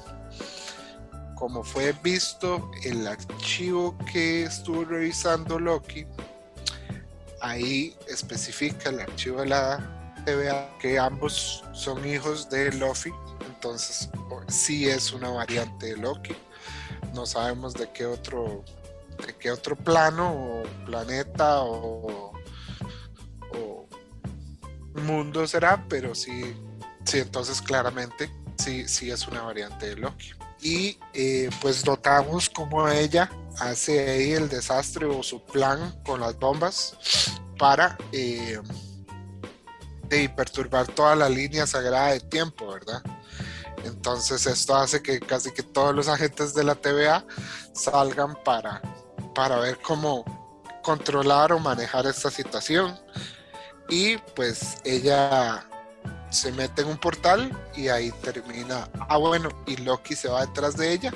como 1.34 1.62
fue 1.62 1.92
visto 2.02 2.70
el 2.84 3.06
archivo 3.06 3.96
que 4.12 4.44
estuvo 4.44 4.84
revisando 4.84 5.58
Loki, 5.58 6.06
ahí 7.40 7.96
especifica 8.08 8.90
el 8.90 9.00
archivo 9.00 9.40
de 9.40 9.46
la 9.46 10.22
TVA 10.24 10.70
que 10.78 10.98
ambos 10.98 11.64
son 11.72 12.06
hijos 12.06 12.48
de 12.48 12.72
Luffy. 12.72 13.10
Entonces, 13.46 14.08
sí 14.48 14.88
es 14.88 15.12
una 15.12 15.30
variante 15.30 15.86
de 15.86 15.96
Loki. 15.96 16.34
No 17.12 17.26
sabemos 17.26 17.74
de 17.74 17.90
qué 17.90 18.06
otro 18.06 18.64
qué 19.32 19.50
otro 19.50 19.76
plano 19.76 20.30
o 20.32 20.62
planeta 20.84 21.62
o, 21.62 22.32
mundo 25.02 25.46
será, 25.46 25.84
pero 25.88 26.14
sí, 26.14 26.54
sí, 27.04 27.18
entonces 27.18 27.60
claramente 27.60 28.30
sí, 28.56 28.86
sí 28.86 29.10
es 29.10 29.26
una 29.26 29.42
variante 29.42 29.86
de 29.86 29.96
Loki. 29.96 30.30
Y 30.60 30.98
eh, 31.12 31.50
pues 31.60 31.84
notamos 31.84 32.48
como 32.48 32.88
ella 32.88 33.30
hace 33.58 34.08
ahí 34.08 34.32
el 34.32 34.48
desastre 34.48 35.06
o 35.06 35.22
su 35.22 35.44
plan 35.44 36.00
con 36.04 36.20
las 36.20 36.38
bombas 36.38 36.96
para 37.58 37.98
eh, 38.12 38.60
de 40.08 40.28
perturbar 40.28 40.86
toda 40.86 41.16
la 41.16 41.28
línea 41.28 41.66
sagrada 41.66 42.12
de 42.12 42.20
tiempo, 42.20 42.68
¿verdad? 42.68 43.02
Entonces 43.84 44.46
esto 44.46 44.76
hace 44.76 45.02
que 45.02 45.20
casi 45.20 45.52
que 45.52 45.62
todos 45.62 45.94
los 45.94 46.08
agentes 46.08 46.54
de 46.54 46.64
la 46.64 46.74
TVA 46.74 47.24
salgan 47.74 48.36
para 48.44 48.80
para 49.34 49.58
ver 49.58 49.78
cómo 49.80 50.24
controlar 50.82 51.52
o 51.52 51.58
manejar 51.58 52.06
esta 52.06 52.30
situación. 52.30 52.94
Y 53.88 54.16
pues 54.34 54.78
ella 54.84 55.64
se 56.30 56.52
mete 56.52 56.82
en 56.82 56.88
un 56.88 56.98
portal 56.98 57.50
y 57.76 57.88
ahí 57.88 58.10
termina. 58.22 58.88
Ah, 59.08 59.18
bueno, 59.18 59.50
y 59.66 59.76
Loki 59.76 60.14
se 60.14 60.28
va 60.28 60.46
detrás 60.46 60.76
de 60.76 60.92
ella 60.92 61.12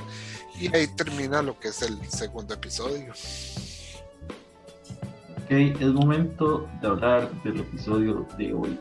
y 0.60 0.74
ahí 0.74 0.86
termina 0.88 1.42
lo 1.42 1.58
que 1.58 1.68
es 1.68 1.82
el 1.82 1.98
segundo 2.10 2.54
episodio. 2.54 3.12
Ok, 5.44 5.50
es 5.50 5.88
momento 5.88 6.68
de 6.80 6.88
hablar 6.88 7.30
del 7.42 7.60
episodio 7.60 8.26
de 8.36 8.52
hoy. 8.52 8.78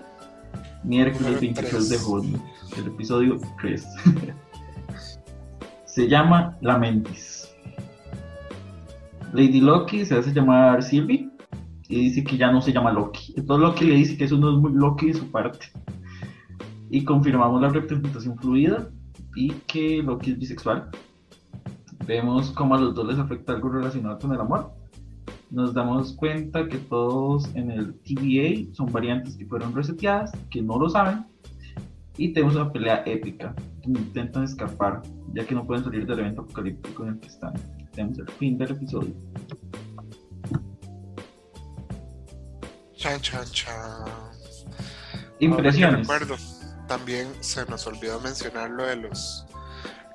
Miércoles 0.83 1.39
23 1.39 1.89
de 1.89 1.97
junio, 1.97 2.43
el 2.77 2.87
episodio 2.87 3.39
3. 3.61 3.85
se 5.85 6.07
llama 6.07 6.57
La 6.61 6.77
Mentis. 6.77 7.36
Lady 9.33 9.59
Loki 9.59 10.05
se 10.05 10.15
hace 10.15 10.33
llamar 10.33 10.81
Sylvie 10.81 11.29
y 11.89 11.95
dice 11.95 12.23
que 12.23 12.37
ya 12.37 12.51
no 12.51 12.61
se 12.61 12.71
llama 12.71 12.91
Loki. 12.91 13.33
Entonces 13.35 13.67
Loki 13.67 13.85
le 13.85 13.95
dice 13.95 14.17
que 14.17 14.25
eso 14.25 14.37
no 14.37 14.51
es 14.51 14.57
muy 14.57 14.73
Loki 14.73 15.07
de 15.07 15.13
su 15.15 15.29
parte. 15.31 15.67
Y 16.89 17.03
confirmamos 17.03 17.61
la 17.61 17.69
representación 17.69 18.37
fluida 18.37 18.89
y 19.35 19.49
que 19.67 20.01
Loki 20.01 20.31
es 20.31 20.39
bisexual. 20.39 20.89
Vemos 22.05 22.51
cómo 22.51 22.75
a 22.75 22.79
los 22.79 22.95
dos 22.95 23.07
les 23.07 23.19
afecta 23.19 23.53
algo 23.53 23.69
relacionado 23.69 24.17
con 24.17 24.33
el 24.33 24.39
amor. 24.39 24.71
Nos 25.51 25.73
damos 25.73 26.13
cuenta 26.13 26.67
que 26.67 26.77
todos 26.77 27.53
en 27.55 27.71
el 27.71 27.93
TVA 27.99 28.73
son 28.73 28.91
variantes 28.91 29.35
que 29.35 29.45
fueron 29.45 29.73
reseteadas, 29.73 30.31
que 30.49 30.61
no 30.61 30.79
lo 30.79 30.89
saben. 30.89 31.25
Y 32.17 32.33
tenemos 32.33 32.55
una 32.55 32.71
pelea 32.71 33.03
épica. 33.05 33.53
Intentan 33.83 34.43
escapar, 34.43 35.01
ya 35.33 35.45
que 35.45 35.53
no 35.53 35.65
pueden 35.65 35.83
salir 35.83 36.05
del 36.05 36.19
evento 36.19 36.41
apocalíptico 36.41 37.03
en 37.03 37.09
el 37.09 37.19
que 37.19 37.27
están 37.27 37.53
fin 38.37 38.57
del 38.57 38.71
episodio. 38.71 39.13
Chan, 42.95 43.21
chan, 43.21 43.45
chan. 43.51 44.05
Impresiones. 45.39 46.01
Recuerdo, 46.01 46.35
también 46.87 47.27
se 47.41 47.65
nos 47.65 47.85
olvidó 47.87 48.19
mencionar 48.21 48.69
lo 48.69 48.85
de 48.85 48.95
los 48.97 49.45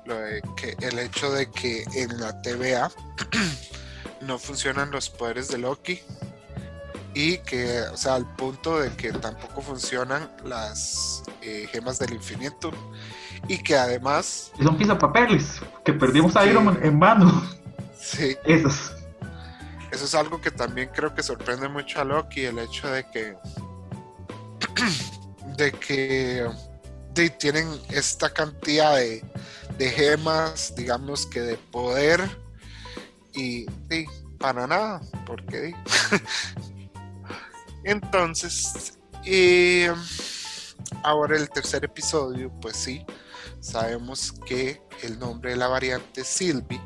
lo 0.05 0.15
de 0.15 0.41
que 0.57 0.75
el 0.85 0.99
hecho 0.99 1.31
de 1.31 1.49
que 1.49 1.83
en 1.95 2.19
la 2.19 2.41
TVA 2.41 2.91
no 4.21 4.37
funcionan 4.37 4.91
los 4.91 5.09
poderes 5.09 5.47
de 5.47 5.57
Loki 5.57 6.01
y 7.13 7.37
que, 7.39 7.81
o 7.93 7.95
sea, 7.95 8.15
al 8.15 8.25
punto 8.35 8.79
de 8.79 8.91
que 8.95 9.13
tampoco 9.13 9.61
funcionan 9.61 10.29
las 10.45 11.23
eh, 11.41 11.67
gemas 11.71 11.99
del 11.99 12.13
infinito 12.13 12.71
y 13.47 13.57
que 13.59 13.75
además... 13.75 14.51
Son 14.61 14.77
papeles 14.97 15.61
que 15.85 15.93
perdimos 15.93 16.35
a 16.35 16.45
Iron 16.45 16.65
Man 16.65 16.79
en 16.81 16.97
mano. 16.97 17.43
Sí. 18.03 18.35
Esos. 18.45 18.91
Eso 19.91 20.05
es 20.05 20.15
algo 20.15 20.41
que 20.41 20.51
también 20.51 20.89
creo 20.93 21.13
que 21.13 21.23
sorprende 21.23 21.69
mucho 21.69 22.01
a 22.01 22.03
Loki, 22.03 22.45
el 22.45 22.59
hecho 22.59 22.89
de 22.89 23.05
que... 23.09 23.37
de 25.57 25.71
que 25.71 26.49
tienen 27.37 27.67
esta 27.89 28.33
cantidad 28.33 28.95
de, 28.95 29.23
de, 29.77 29.89
gemas, 29.91 30.73
digamos 30.75 31.27
que 31.27 31.41
de 31.41 31.57
poder 31.57 32.21
y, 33.33 33.67
para 34.39 34.65
nada, 34.65 34.99
porque 35.25 35.75
entonces 37.83 38.97
y 39.23 39.85
ahora 41.03 41.37
el 41.37 41.49
tercer 41.49 41.85
episodio, 41.85 42.51
pues 42.61 42.75
sí, 42.75 43.05
sabemos 43.59 44.33
que 44.45 44.81
el 45.03 45.19
nombre 45.19 45.51
de 45.51 45.57
la 45.57 45.67
variante 45.67 46.21
es 46.21 46.27
Sylvie. 46.27 46.81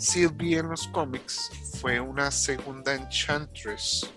Sylvie 0.00 0.56
en 0.56 0.70
los 0.70 0.88
cómics 0.88 1.50
fue 1.78 2.00
una 2.00 2.30
segunda 2.30 2.94
Enchantress 2.94 4.10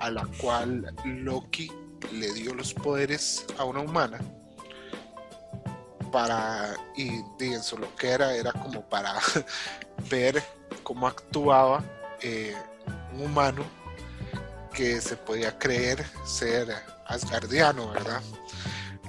a 0.00 0.10
la 0.10 0.26
cual 0.40 0.90
Loki 1.04 1.70
le 2.12 2.32
dio 2.32 2.54
los 2.54 2.72
poderes 2.72 3.44
a 3.58 3.64
una 3.64 3.80
humana 3.80 4.18
para 6.10 6.74
y, 6.96 7.22
en 7.40 7.62
su 7.62 7.76
loquera 7.76 8.34
era 8.34 8.52
como 8.52 8.80
para 8.88 9.14
ver 10.10 10.42
cómo 10.82 11.06
actuaba 11.06 11.84
eh, 12.22 12.56
un 13.12 13.26
humano 13.26 13.66
que 14.72 14.98
se 15.02 15.18
podía 15.18 15.58
creer 15.58 16.06
ser 16.24 16.74
asgardiano, 17.06 17.90
¿verdad? 17.90 18.22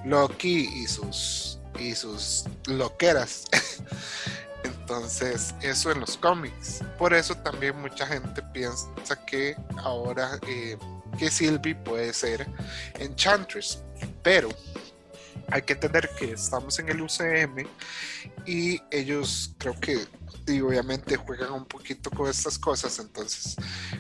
Loki 0.04 0.68
y 0.84 0.86
sus 0.86 1.60
y 1.80 1.96
sus 1.96 2.44
loqueras. 2.68 3.46
Entonces, 4.84 5.56
eso 5.62 5.92
en 5.92 6.02
los 6.02 6.18
cómics. 6.18 6.82
Por 6.98 7.14
eso 7.14 7.36
también 7.36 7.80
mucha 7.80 8.06
gente 8.06 8.44
piensa 8.54 8.86
que 9.26 9.56
ahora 9.78 10.38
eh, 10.46 10.78
que 11.18 11.32
Sylvie 11.32 11.74
puede 11.74 12.12
ser 12.12 12.46
Enchantress. 13.00 13.82
Pero 14.22 14.50
hay 15.48 15.62
que 15.62 15.72
entender 15.72 16.10
que 16.20 16.34
estamos 16.34 16.78
en 16.80 16.90
el 16.90 17.02
UCM 17.02 17.66
y 18.46 18.82
ellos 18.92 19.56
creo 19.58 19.80
que 19.80 20.06
y 20.46 20.60
obviamente 20.60 21.16
juegan 21.16 21.54
un 21.54 21.66
poquito 21.66 22.10
con 22.10 22.30
estas 22.30 22.60
cosas, 22.60 23.00
entonces 23.00 23.56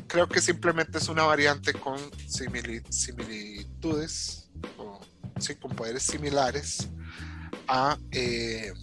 creo 0.07 0.27
que 0.27 0.41
simplemente 0.41 0.97
es 0.97 1.07
una 1.07 1.23
variante 1.23 1.71
con 1.71 1.97
similitudes 2.27 4.49
o 4.77 4.99
sí, 5.39 5.55
con 5.55 5.73
poderes 5.73 6.03
similares 6.03 6.89
a, 7.69 7.97
eh, 8.11 8.73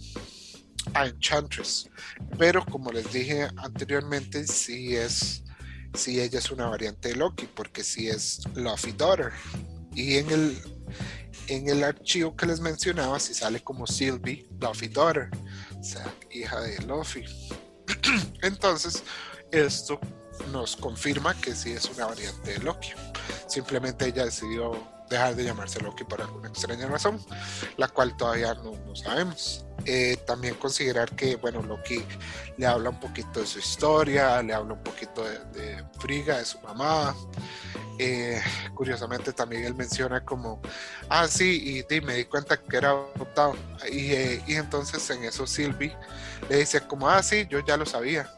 a 0.93 1.07
Enchantress, 1.07 1.89
pero 2.37 2.65
como 2.65 2.91
les 2.91 3.11
dije 3.11 3.47
anteriormente, 3.57 4.45
sí 4.47 4.95
es 4.95 5.43
sí 5.93 6.21
ella 6.21 6.39
es 6.39 6.51
una 6.51 6.67
variante 6.67 7.09
de 7.09 7.15
Loki, 7.15 7.47
porque 7.47 7.83
sí 7.83 8.07
es 8.07 8.41
Luffy 8.55 8.93
Daughter. 8.93 9.31
Y 9.93 10.17
en 10.17 10.29
el 10.31 10.57
en 11.47 11.67
el 11.69 11.83
archivo 11.83 12.35
que 12.35 12.45
les 12.45 12.59
mencionaba, 12.59 13.19
si 13.19 13.33
sale 13.33 13.61
como 13.61 13.85
Sylvie, 13.85 14.47
Luffy 14.59 14.87
Daughter, 14.87 15.29
o 15.77 15.83
sea, 15.83 16.05
hija 16.31 16.61
de 16.61 16.77
Luffy. 16.85 17.25
Entonces, 18.41 19.03
esto 19.51 19.99
nos 20.51 20.75
confirma 20.75 21.39
que 21.39 21.53
sí 21.53 21.71
es 21.71 21.85
una 21.85 22.05
variante 22.05 22.53
de 22.53 22.59
Loki. 22.59 22.91
Simplemente 23.47 24.07
ella 24.07 24.25
decidió 24.25 24.71
dejar 25.09 25.35
de 25.35 25.43
llamarse 25.43 25.81
Loki 25.81 26.03
por 26.05 26.21
alguna 26.21 26.47
extraña 26.47 26.87
razón, 26.87 27.19
la 27.77 27.89
cual 27.89 28.15
todavía 28.15 28.53
no 28.53 28.95
sabemos. 28.95 29.65
Eh, 29.85 30.17
también 30.25 30.55
considerar 30.55 31.15
que, 31.15 31.35
bueno, 31.35 31.61
Loki 31.63 32.03
le 32.57 32.65
habla 32.67 32.89
un 32.89 32.99
poquito 32.99 33.39
de 33.39 33.47
su 33.47 33.59
historia, 33.59 34.41
le 34.43 34.53
habla 34.53 34.73
un 34.73 34.83
poquito 34.83 35.23
de, 35.23 35.83
Friga, 35.99 36.37
de 36.37 36.45
su 36.45 36.59
mamá, 36.61 37.15
eh, 37.97 38.41
curiosamente 38.75 39.33
también 39.33 39.63
él 39.63 39.75
menciona 39.75 40.23
como, 40.23 40.61
ah, 41.09 41.27
sí, 41.27 41.83
y, 41.89 42.01
me 42.01 42.15
di 42.15 42.25
cuenta 42.25 42.57
que 42.57 42.77
era 42.77 42.91
adoptado. 42.91 43.55
Y, 43.91 44.11
eh, 44.11 44.43
y, 44.47 44.55
entonces 44.55 45.07
en 45.09 45.23
eso 45.23 45.47
Sylvie 45.47 45.95
le 46.49 46.57
dice 46.57 46.81
como, 46.81 47.09
ah, 47.09 47.23
sí, 47.23 47.47
yo 47.49 47.65
ya 47.65 47.77
lo 47.77 47.85
sabía. 47.85 48.29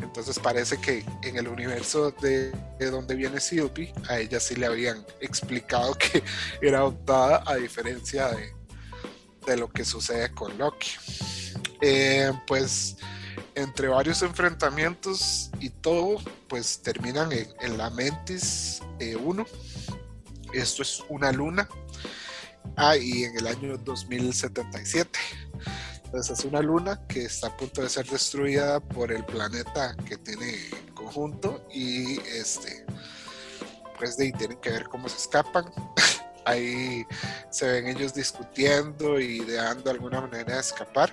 Entonces 0.00 0.38
parece 0.38 0.78
que 0.78 1.04
en 1.22 1.36
el 1.36 1.48
universo 1.48 2.10
de, 2.10 2.52
de 2.78 2.90
donde 2.90 3.14
viene 3.14 3.40
Sylvie, 3.40 3.92
a 4.08 4.18
ella 4.18 4.38
sí 4.40 4.54
le 4.54 4.66
habían 4.66 5.04
explicado 5.20 5.94
que 5.98 6.22
era 6.60 6.78
adoptada, 6.78 7.42
a 7.46 7.56
diferencia 7.56 8.28
de, 8.28 8.55
de 9.46 9.56
lo 9.56 9.68
que 9.68 9.84
sucede 9.84 10.30
con 10.32 10.56
Loki. 10.58 10.90
Eh, 11.80 12.32
pues 12.46 12.96
entre 13.54 13.88
varios 13.88 14.22
enfrentamientos 14.22 15.50
y 15.60 15.70
todo, 15.70 16.16
pues 16.48 16.80
terminan 16.82 17.30
en, 17.32 17.78
la 17.78 17.90
Mentis 17.90 18.82
1. 19.00 19.42
Eh, 19.42 19.46
Esto 20.52 20.82
es 20.82 21.02
una 21.08 21.32
luna. 21.32 21.68
Ah, 22.76 22.96
y 22.96 23.24
en 23.24 23.36
el 23.38 23.46
año 23.46 23.78
2077. 23.78 25.18
Entonces 26.04 26.38
es 26.38 26.44
una 26.44 26.60
luna 26.60 27.00
que 27.08 27.24
está 27.24 27.48
a 27.48 27.56
punto 27.56 27.82
de 27.82 27.88
ser 27.88 28.06
destruida 28.06 28.80
por 28.80 29.10
el 29.10 29.24
planeta 29.24 29.96
que 30.06 30.16
tiene 30.16 30.70
conjunto 30.94 31.66
y 31.72 32.20
este 32.20 32.86
pues 33.98 34.16
de 34.16 34.30
tienen 34.32 34.58
que 34.58 34.70
ver 34.70 34.84
cómo 34.88 35.08
se 35.08 35.16
escapan. 35.16 35.64
Ahí 36.46 37.04
se 37.50 37.66
ven 37.66 37.88
ellos 37.88 38.14
discutiendo 38.14 39.20
y 39.20 39.42
ideando 39.42 39.90
alguna 39.90 40.22
manera 40.22 40.54
de 40.54 40.60
escapar. 40.60 41.10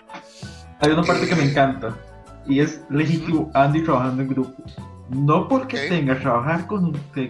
Hay 0.80 0.92
una 0.92 1.04
parte 1.04 1.28
que 1.28 1.36
me 1.36 1.44
encanta 1.44 1.98
y 2.46 2.60
es 2.60 2.82
legítimo 2.90 3.52
Andy 3.54 3.84
trabajando 3.84 4.22
en 4.22 4.30
grupo. 4.30 4.64
No 5.10 5.48
porque 5.48 5.90
tenga 5.90 6.16
que 6.16 6.22
trabajar 6.22 6.66
con 6.68 6.86
usted, 6.86 7.30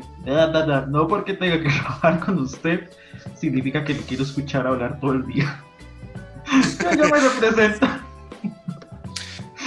no 0.87 1.07
porque 1.07 1.33
tenga 1.33 1.61
que 1.61 1.69
trabajar 1.81 2.19
con 2.19 2.39
usted, 2.39 2.89
significa 3.35 3.83
que 3.83 3.93
le 3.93 4.01
quiero 4.01 4.23
escuchar 4.23 4.67
hablar 4.67 4.99
todo 4.99 5.13
el 5.13 5.25
día. 5.25 5.63
Yo 6.97 7.09
me 7.09 7.19
representa. 7.19 7.99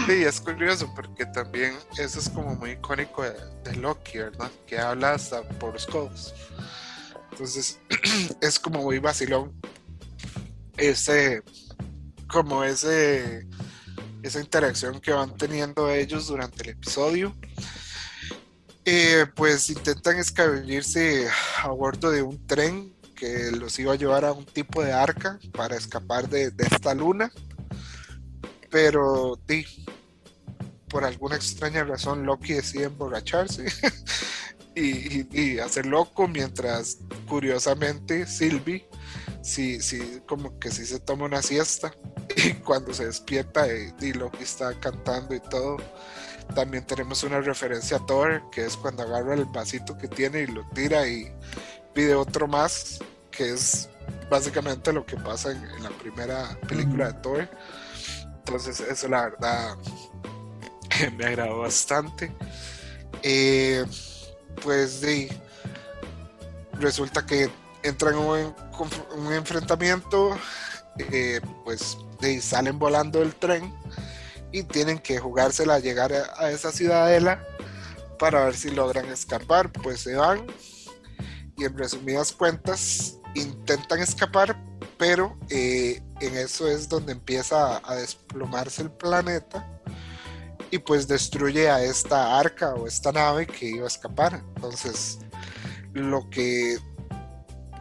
Sí, 0.06 0.22
es 0.22 0.40
curioso 0.40 0.88
porque 0.94 1.26
también 1.26 1.74
eso 1.98 2.20
es 2.20 2.28
como 2.28 2.54
muy 2.54 2.72
icónico 2.72 3.24
de, 3.24 3.76
Loki, 3.76 4.18
¿verdad? 4.18 4.50
Que 4.66 4.78
habla 4.78 5.14
hasta 5.14 5.42
por 5.42 5.72
los 5.72 5.86
codos. 5.86 6.32
Entonces, 7.36 7.78
es 8.40 8.58
como 8.58 8.82
muy 8.82 8.98
vacilón. 8.98 9.52
Ese, 10.78 11.42
como 12.26 12.64
ese 12.64 13.46
esa 14.22 14.40
interacción 14.40 15.00
que 15.00 15.12
van 15.12 15.36
teniendo 15.36 15.90
ellos 15.90 16.26
durante 16.26 16.62
el 16.62 16.70
episodio. 16.70 17.34
Eh, 18.84 19.26
pues 19.34 19.68
intentan 19.68 20.18
escabullirse 20.18 21.28
a 21.62 21.68
bordo 21.68 22.10
de 22.10 22.22
un 22.22 22.46
tren 22.46 22.94
que 23.16 23.50
los 23.50 23.78
iba 23.78 23.92
a 23.92 23.96
llevar 23.96 24.24
a 24.24 24.32
un 24.32 24.44
tipo 24.44 24.82
de 24.82 24.92
arca 24.92 25.38
para 25.52 25.76
escapar 25.76 26.28
de, 26.28 26.52
esta 26.58 26.94
luna. 26.94 27.30
Pero 28.70 29.38
por 30.88 31.04
alguna 31.04 31.36
extraña 31.36 31.84
razón 31.84 32.24
Loki 32.24 32.54
decide 32.54 32.84
emborracharse 32.84 33.66
y, 34.76 35.26
y, 35.32 35.58
hacer 35.58 35.86
loco 35.86 36.28
mientras 36.28 36.98
curiosamente 37.26 38.26
Sylvie 38.26 38.86
sí, 39.46 39.80
sí, 39.80 40.20
como 40.26 40.58
que 40.58 40.70
sí 40.70 40.84
se 40.84 40.98
toma 40.98 41.24
una 41.24 41.40
siesta 41.40 41.94
y 42.36 42.52
cuando 42.54 42.92
se 42.92 43.06
despierta 43.06 43.66
y, 43.68 43.94
y 44.00 44.12
Loki 44.12 44.42
está 44.42 44.78
cantando 44.80 45.34
y 45.34 45.40
todo. 45.40 45.78
También 46.54 46.84
tenemos 46.84 47.22
una 47.24 47.40
referencia 47.40 47.96
a 47.96 48.06
Thor, 48.06 48.42
que 48.50 48.64
es 48.64 48.76
cuando 48.76 49.02
agarra 49.02 49.34
el 49.34 49.44
vasito 49.46 49.96
que 49.96 50.08
tiene 50.08 50.42
y 50.42 50.46
lo 50.46 50.64
tira 50.74 51.06
y 51.08 51.32
pide 51.92 52.14
otro 52.14 52.46
más, 52.46 53.00
que 53.30 53.52
es 53.52 53.88
básicamente 54.30 54.92
lo 54.92 55.04
que 55.04 55.16
pasa 55.16 55.50
en, 55.50 55.82
la 55.82 55.90
primera 55.90 56.58
película 56.68 57.12
de 57.12 57.20
Thor. 57.20 57.48
Entonces 58.38 58.80
eso 58.80 59.08
la 59.08 59.22
verdad 59.22 59.76
me 61.16 61.24
agradó 61.24 61.60
bastante. 61.60 62.32
Eh, 63.22 63.84
pues 64.62 65.00
resulta 66.72 67.24
que 67.24 67.50
entran 67.82 68.14
en 68.14 68.54
un, 69.16 69.32
enfrentamiento, 69.32 70.36
eh, 70.98 71.40
pues 71.64 71.96
salen 72.40 72.78
volando 72.78 73.20
del 73.20 73.34
tren 73.34 73.72
y 74.52 74.62
tienen 74.62 74.98
que 74.98 75.18
jugársela 75.18 75.78
llegar 75.78 76.12
a, 76.12 76.50
esa 76.50 76.72
ciudadela 76.72 77.42
para 78.18 78.44
ver 78.46 78.56
si 78.56 78.70
logran 78.70 79.06
escapar. 79.06 79.70
Pues 79.70 80.00
se 80.00 80.14
van 80.14 80.46
y 81.56 81.64
en 81.64 81.76
resumidas 81.76 82.32
cuentas 82.32 83.18
intentan 83.34 84.00
escapar, 84.00 84.56
pero 84.98 85.36
eh, 85.50 86.02
en 86.20 86.36
eso 86.36 86.68
es 86.68 86.88
donde 86.88 87.12
empieza 87.12 87.80
a 87.84 87.94
desplomarse 87.96 88.82
el 88.82 88.90
planeta 88.90 89.66
y 90.76 90.78
pues 90.78 91.08
destruye 91.08 91.70
a 91.70 91.82
esta 91.82 92.38
arca 92.38 92.74
o 92.74 92.86
esta 92.86 93.10
nave 93.10 93.46
que 93.46 93.66
iba 93.66 93.84
a 93.84 93.88
escapar. 93.88 94.42
Entonces, 94.54 95.18
lo 95.94 96.28
que 96.28 96.78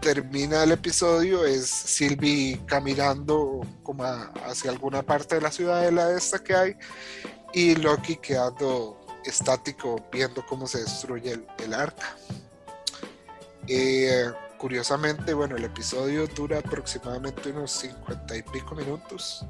termina 0.01 0.63
el 0.63 0.71
episodio 0.71 1.45
es 1.45 1.67
Sylvie 1.67 2.61
caminando 2.65 3.61
como 3.83 4.03
hacia 4.03 4.71
alguna 4.71 5.01
parte 5.01 5.35
de 5.35 5.41
la 5.41 5.51
ciudadela 5.51 6.11
esta 6.11 6.43
que 6.43 6.55
hay 6.55 6.75
y 7.53 7.75
Loki 7.75 8.15
quedando 8.17 8.97
estático 9.25 10.07
viendo 10.11 10.45
cómo 10.45 10.67
se 10.67 10.79
destruye 10.79 11.39
el, 11.57 11.73
arca. 11.73 12.15
Eh, 13.67 14.31
curiosamente, 14.57 15.33
bueno, 15.33 15.57
el 15.57 15.65
episodio 15.65 16.27
dura 16.27 16.59
aproximadamente 16.59 17.49
unos 17.49 17.71
50 17.71 18.37
y 18.37 18.41
pico 18.43 18.75
minutos. 18.75 19.45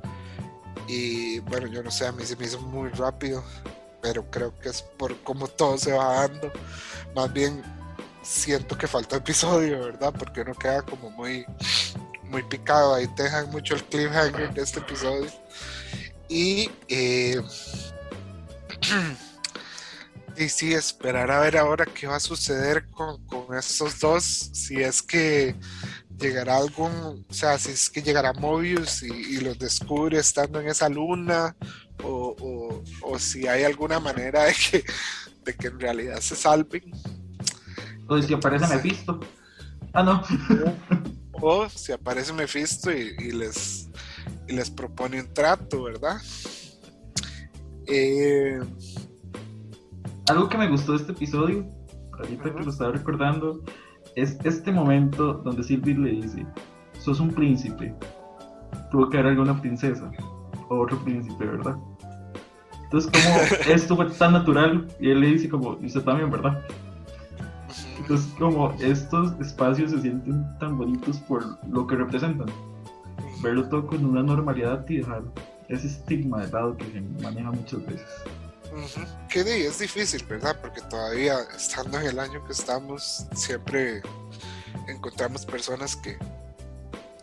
Y 0.87 1.39
bueno, 1.39 1.67
yo 1.67 1.81
no 1.83 1.91
sé, 1.91 2.07
a 2.07 2.11
mí 2.11 2.25
se 2.25 2.35
me 2.35 2.45
hizo 2.45 2.59
muy 2.59 2.89
rápido, 2.89 3.43
pero 4.01 4.29
creo 4.29 4.57
que 4.59 4.69
es 4.69 4.81
por 4.81 5.17
cómo 5.23 5.47
todo 5.47 5.77
se 5.77 5.93
va 5.93 6.27
dando. 6.27 6.51
Más 7.15 7.31
bien 7.33 7.63
siento 8.21 8.77
que 8.77 8.87
falta 8.87 9.17
episodio, 9.17 9.79
¿verdad? 9.85 10.13
Porque 10.17 10.41
uno 10.41 10.53
queda 10.53 10.81
como 10.81 11.09
muy, 11.11 11.45
muy 12.23 12.43
picado. 12.43 12.95
Ahí 12.95 13.07
te 13.07 13.23
dejan 13.23 13.49
mucho 13.51 13.75
el 13.75 13.83
cliffhanger 13.83 14.53
de 14.53 14.61
este 14.61 14.79
episodio. 14.79 15.31
Y 16.27 16.69
eh, 16.87 17.41
y 20.37 20.49
sí, 20.49 20.73
esperar 20.73 21.31
a 21.31 21.39
ver 21.39 21.57
ahora 21.57 21.85
qué 21.85 22.07
va 22.07 22.17
a 22.17 22.19
suceder 22.19 22.87
con, 22.89 23.21
estos 23.57 23.99
dos, 23.99 24.23
si 24.53 24.81
es 24.81 25.01
que 25.01 25.55
llegará 26.19 26.57
algún, 26.57 27.25
o 27.27 27.33
sea, 27.33 27.57
si 27.57 27.71
es 27.71 27.89
que 27.89 28.01
llegará 28.01 28.33
Mobius 28.33 29.03
y, 29.03 29.39
los 29.41 29.57
descubre 29.57 30.17
estando 30.17 30.59
en 30.59 30.67
esa 30.67 30.89
luna, 30.89 31.55
o, 32.03 32.83
si 33.17 33.47
hay 33.47 33.63
alguna 33.63 33.99
manera 33.99 34.43
de 34.43 34.53
que, 34.53 34.83
de 35.43 35.53
que 35.55 35.67
en 35.67 35.79
realidad 35.79 36.19
se 36.19 36.35
salven. 36.35 36.83
O 38.07 38.21
si 38.21 38.33
aparece 38.33 38.75
Mephisto. 38.75 39.19
Ah, 39.93 40.03
no. 40.03 40.21
O, 41.33 41.67
si 41.69 41.91
aparece 41.91 42.33
Mephisto 42.33 42.91
y, 42.91 43.31
les, 43.31 43.89
y 44.47 44.53
les 44.53 44.69
propone 44.69 45.21
un 45.21 45.33
trato, 45.33 45.83
¿verdad? 45.83 46.17
Eh, 47.87 48.59
algo 50.27 50.49
que 50.49 50.57
me 50.57 50.69
gustó 50.69 50.93
de 50.93 50.97
este 50.99 51.11
episodio, 51.11 51.67
ahorita 52.17 52.53
que 52.53 52.63
lo 52.63 52.71
estaba 52.71 52.91
recordando, 52.91 53.63
es 54.15 54.37
este 54.43 54.71
momento 54.71 55.33
donde 55.33 55.63
Sylvie 55.63 55.95
le 55.95 56.11
dice, 56.11 56.45
sos 56.99 57.19
un 57.19 57.29
príncipe, 57.29 57.93
tuvo 58.91 59.09
que 59.09 59.17
haber 59.17 59.31
alguna 59.31 59.59
princesa, 59.61 60.09
o 60.69 60.79
otro 60.79 60.97
príncipe, 60.99 61.45
¿verdad? 61.45 61.75
Entonces, 62.83 63.11
como 63.11 63.73
esto 63.73 63.95
fue 63.95 64.09
tan 64.11 64.33
natural, 64.33 64.87
y 64.99 65.09
él 65.09 65.19
le 65.19 65.27
dice 65.27 65.49
como, 65.49 65.77
y 65.81 65.87
usted 65.87 66.01
también, 66.01 66.31
¿verdad? 66.31 66.61
Entonces, 67.99 68.31
como 68.37 68.71
estos 68.79 69.39
espacios 69.39 69.91
se 69.91 70.01
sienten 70.01 70.45
tan 70.59 70.77
bonitos 70.77 71.17
por 71.19 71.43
lo 71.67 71.87
que 71.87 71.95
representan. 71.95 72.47
Verlo 73.41 73.67
todo 73.67 73.87
con 73.87 74.05
una 74.05 74.21
normalidad 74.21 74.85
y 74.89 74.97
dejar 74.97 75.23
ese 75.67 75.87
estigma 75.87 76.45
de 76.45 76.51
lado 76.51 76.77
que 76.77 76.85
se 76.85 77.01
maneja 77.23 77.51
muchas 77.51 77.85
veces. 77.85 78.05
Que 79.29 79.41
es 79.41 79.79
difícil, 79.79 80.23
¿verdad? 80.25 80.59
Porque 80.61 80.81
todavía 80.81 81.39
estando 81.55 81.99
en 81.99 82.07
el 82.07 82.19
año 82.19 82.45
que 82.45 82.53
estamos, 82.53 83.25
siempre 83.35 84.01
encontramos 84.87 85.45
personas 85.45 85.95
que 85.95 86.17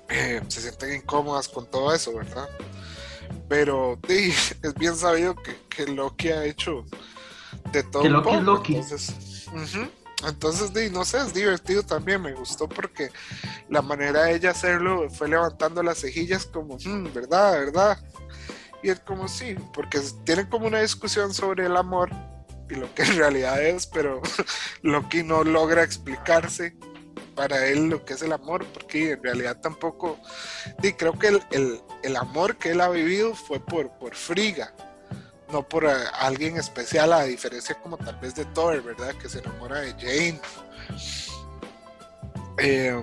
eh, 0.08 0.42
se 0.48 0.60
sienten 0.60 0.94
incómodas 0.94 1.48
con 1.48 1.66
todo 1.66 1.94
eso, 1.94 2.14
¿verdad? 2.14 2.48
Pero 3.48 3.98
sí, 4.06 4.32
es 4.62 4.74
bien 4.74 4.96
sabido 4.96 5.34
que, 5.34 5.56
que 5.68 5.86
Loki 5.86 6.28
ha 6.28 6.44
hecho 6.44 6.84
de 7.72 7.82
todo. 7.82 8.02
Que 8.02 8.08
Loki 8.08 8.34
es 8.34 8.42
Loki. 8.42 8.80
Entonces, 10.26 10.92
no 10.92 11.04
sé, 11.04 11.18
es 11.18 11.34
divertido 11.34 11.82
también, 11.82 12.22
me 12.22 12.32
gustó 12.32 12.68
porque 12.68 13.10
la 13.68 13.82
manera 13.82 14.24
de 14.24 14.36
ella 14.36 14.50
hacerlo 14.50 15.10
fue 15.10 15.28
levantando 15.28 15.82
las 15.82 15.98
cejillas 15.98 16.46
como, 16.46 16.76
hmm, 16.76 17.12
¿verdad? 17.12 17.52
¿Verdad? 17.52 17.98
Y 18.82 18.90
es 18.90 19.00
como 19.00 19.28
sí, 19.28 19.56
porque 19.72 20.00
tienen 20.24 20.46
como 20.46 20.66
una 20.66 20.80
discusión 20.80 21.32
sobre 21.32 21.66
el 21.66 21.76
amor 21.76 22.10
y 22.68 22.74
lo 22.74 22.92
que 22.94 23.02
en 23.02 23.16
realidad 23.16 23.62
es, 23.62 23.86
pero 23.86 24.20
Loki 24.82 25.22
no 25.22 25.44
logra 25.44 25.82
explicarse 25.82 26.74
para 27.34 27.66
él 27.66 27.88
lo 27.88 28.04
que 28.04 28.14
es 28.14 28.22
el 28.22 28.32
amor, 28.32 28.64
porque 28.66 29.12
en 29.12 29.22
realidad 29.22 29.58
tampoco, 29.60 30.18
y 30.82 30.92
creo 30.92 31.18
que 31.18 31.28
el, 31.28 32.16
amor 32.16 32.56
que 32.56 32.70
él 32.70 32.80
ha 32.80 32.88
vivido 32.88 33.34
fue 33.34 33.60
por, 33.60 33.90
por 33.98 34.14
Friga, 34.14 34.74
no 35.50 35.66
por 35.68 35.86
alguien 35.86 36.56
especial, 36.56 37.12
a 37.12 37.24
diferencia 37.24 37.74
como 37.74 37.98
tal 37.98 38.16
vez 38.16 38.34
de 38.34 38.44
Thor, 38.46 38.82
¿verdad? 38.82 39.14
Que 39.14 39.28
se 39.28 39.38
enamora 39.38 39.80
de 39.80 39.92
Jane. 39.92 40.40
Eh, 42.58 43.02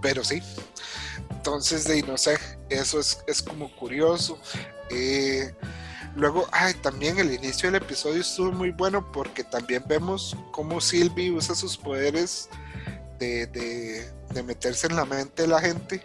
pero 0.00 0.22
sí, 0.24 0.42
entonces, 1.30 1.84
de 1.84 2.02
no 2.02 2.18
sé, 2.18 2.38
eso 2.68 3.00
es, 3.00 3.24
es 3.26 3.42
como 3.42 3.74
curioso. 3.76 4.38
Eh, 4.90 5.54
luego, 6.16 6.46
ay, 6.52 6.74
también 6.74 7.18
el 7.18 7.32
inicio 7.32 7.70
del 7.70 7.82
episodio 7.82 8.20
estuvo 8.20 8.52
muy 8.52 8.70
bueno 8.70 9.10
porque 9.12 9.44
también 9.44 9.84
vemos 9.86 10.36
cómo 10.50 10.80
Sylvie 10.80 11.30
usa 11.30 11.54
sus 11.54 11.76
poderes 11.76 12.48
de, 13.18 13.46
de, 13.46 14.42
meterse 14.42 14.86
en 14.86 14.94
la 14.96 15.04
mente 15.04 15.42
de 15.42 15.48
la 15.48 15.60
gente 15.60 16.00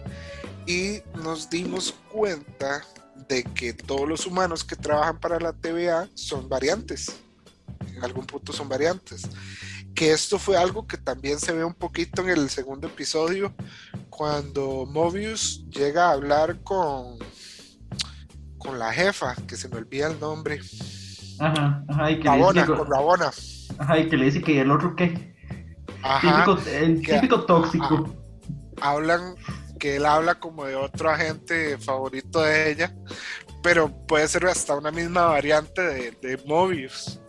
y 0.65 1.02
nos 1.22 1.50
dimos 1.50 1.93
cuenta 2.12 2.84
de 3.30 3.43
que 3.43 3.74
todos 3.74 4.08
los 4.08 4.26
humanos 4.26 4.63
que 4.63 4.76
trabajan 4.76 5.19
para 5.19 5.39
la 5.39 5.54
TVA 5.54 6.10
son 6.15 6.50
variantes. 6.50 7.12
En 7.96 8.04
algún 8.04 8.26
punto 8.26 8.52
son 8.52 8.67
variantes. 8.67 9.22
Que 9.93 10.12
esto 10.12 10.39
fue 10.39 10.58
algo 10.58 10.88
que 10.88 10.98
también 10.98 11.39
se 11.39 11.52
ve 11.52 11.63
un 11.63 11.76
poquito 11.76 12.24
en 12.24 12.30
el 12.30 12.50
segundo 12.50 12.88
episodio, 12.88 13.54
cuando 14.10 14.86
Mobius 14.88 15.63
llega 15.69 16.08
a 16.08 16.13
hablar 16.13 16.62
con, 16.63 17.19
con 18.63 18.80
la 18.80 18.91
jefa, 18.91 19.36
que 19.47 19.56
se 19.56 19.67
me 19.69 19.78
olvida 19.78 20.08
el 20.08 20.19
nombre. 20.19 20.60
Ajá, 21.39 21.84
ajá, 21.88 22.12
y 22.12 22.19
que 22.19 22.28
Rabona, 22.28 22.54
le 22.54 22.67
dice, 22.67 22.78
con 22.78 22.91
Rabona. 22.91 23.32
Ajá, 23.78 23.99
y 23.99 24.10
que 24.10 24.17
le 24.17 24.26
dice 24.26 24.41
que 24.41 24.62
el 24.62 24.71
otro 24.71 24.95
qué. 24.95 25.36
Ajá, 26.02 26.45
típico, 26.45 26.69
el 26.69 27.02
típico 27.02 27.45
tóxico. 27.45 28.15
hablan 28.82 29.36
que 29.80 29.97
él 29.97 30.06
habla 30.06 30.36
como 30.36 30.65
de 30.65 30.76
otro 30.76 31.10
agente 31.10 31.78
favorito 31.78 32.41
de 32.41 32.71
ella, 32.71 32.95
pero 33.62 33.89
puede 34.08 34.28
ser 34.28 34.45
hasta 34.45 34.76
una 34.76 34.91
misma 34.91 35.26
variante 35.26 35.82
de, 35.82 36.12
de 36.21 36.41
Mobius 36.45 37.19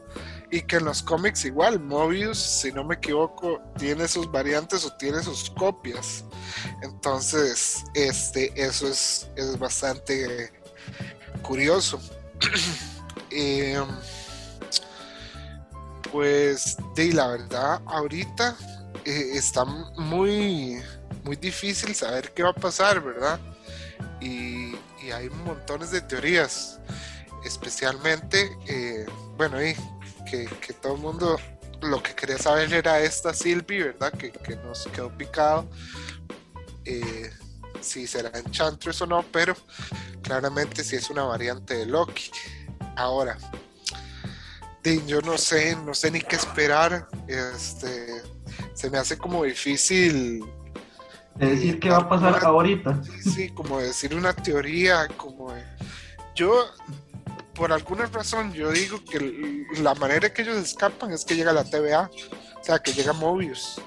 y 0.54 0.62
que 0.62 0.76
en 0.76 0.84
los 0.84 1.02
cómics 1.02 1.44
igual, 1.44 1.80
Mobius, 1.80 2.38
si 2.38 2.70
no 2.70 2.84
me 2.84 2.94
equivoco, 2.94 3.60
tiene 3.76 4.06
sus 4.06 4.30
variantes 4.30 4.84
o 4.84 4.96
tiene 4.96 5.20
sus 5.20 5.50
copias. 5.50 6.24
Entonces, 6.80 7.82
este, 7.94 8.52
eso 8.54 8.86
es, 8.86 9.28
es 9.34 9.58
bastante 9.58 10.52
curioso. 11.44 12.00
Em, 13.30 13.86
pues, 16.10 16.76
de 16.96 17.12
la 17.12 17.28
verdad, 17.28 17.80
ahorita 17.86 18.56
eh, 19.04 19.30
está 19.34 19.64
muy, 19.64 20.82
muy 21.22 21.36
difícil 21.36 21.94
saber 21.94 22.32
qué 22.32 22.42
va 22.42 22.50
a 22.50 22.54
pasar, 22.54 23.02
¿verdad? 23.02 23.38
Y, 24.20 24.74
hay 25.12 25.28
montones 25.28 25.90
de 25.90 26.00
teorías, 26.00 26.80
especialmente, 27.44 28.50
eh, 28.66 29.04
bueno, 29.36 29.62
y 29.62 29.76
que, 30.30 30.48
todo 30.80 30.94
el 30.94 31.02
mundo 31.02 31.38
lo 31.82 32.02
que 32.02 32.14
quería 32.14 32.38
saber 32.38 32.72
era 32.72 33.00
esta 33.00 33.34
Sylvie, 33.34 33.84
¿verdad? 33.84 34.12
Que, 34.12 34.32
nos 34.64 34.86
quedó 34.86 35.10
picado. 35.10 35.68
Eh, 36.86 37.30
si 37.84 38.06
será 38.06 38.30
Enchantress 38.38 39.02
o 39.02 39.06
no, 39.06 39.24
pero 39.30 39.54
claramente 40.22 40.82
si 40.82 40.96
es 40.96 41.10
una 41.10 41.24
variante 41.24 41.74
de 41.74 41.86
Loki. 41.86 42.30
Ahora, 42.96 43.36
yo 45.06 45.20
no 45.22 45.38
sé, 45.38 45.76
no 45.76 45.94
sé 45.94 46.10
ni 46.10 46.20
qué 46.20 46.36
esperar. 46.36 47.08
Este, 47.26 48.22
se 48.74 48.90
me 48.90 48.98
hace 48.98 49.16
como 49.16 49.44
difícil. 49.44 50.44
decir 51.36 51.78
qué 51.80 51.90
va 51.90 51.98
a 51.98 52.08
pasar 52.08 52.44
ahorita. 52.44 53.02
Sí, 53.22 53.50
como 53.50 53.78
decir 53.78 54.14
una 54.14 54.32
teoría, 54.34 55.08
como 55.16 55.54
yo 56.34 56.66
por 57.54 57.72
alguna 57.72 58.06
razón 58.06 58.52
yo 58.52 58.70
digo 58.70 58.98
que 59.04 59.64
la 59.80 59.94
manera 59.94 60.32
que 60.32 60.42
ellos 60.42 60.56
escapan 60.56 61.12
es 61.12 61.24
que 61.24 61.36
llega 61.36 61.52
la 61.52 61.64
TVA, 61.64 62.10
o 62.60 62.64
sea, 62.64 62.78
que 62.80 62.92
llega 62.92 63.12
Mobius. 63.12 63.80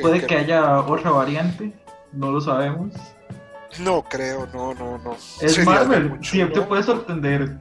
Puede 0.00 0.26
que, 0.26 0.36
haya 0.36 0.80
otra 0.80 1.10
variante, 1.10 1.72
no 2.16 2.32
lo 2.32 2.40
sabemos. 2.40 2.92
No 3.78 4.02
creo, 4.02 4.46
no, 4.52 4.74
no, 4.74 4.98
no. 4.98 5.16
Es 5.40 5.64
Marvel, 5.64 6.18
siempre 6.22 6.62
puede 6.62 6.82
sorprender. 6.82 7.58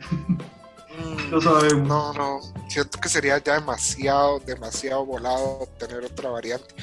Mm, 0.98 1.30
lo 1.30 1.42
sabemos. 1.42 1.88
No, 1.88 2.14
no, 2.14 2.40
siento 2.70 3.00
que 3.00 3.10
sería 3.10 3.38
ya 3.40 3.56
demasiado, 3.56 4.40
demasiado 4.40 5.06
volado 5.06 5.68
tener 5.78 6.04
otra 6.06 6.30
variante. 6.30 6.74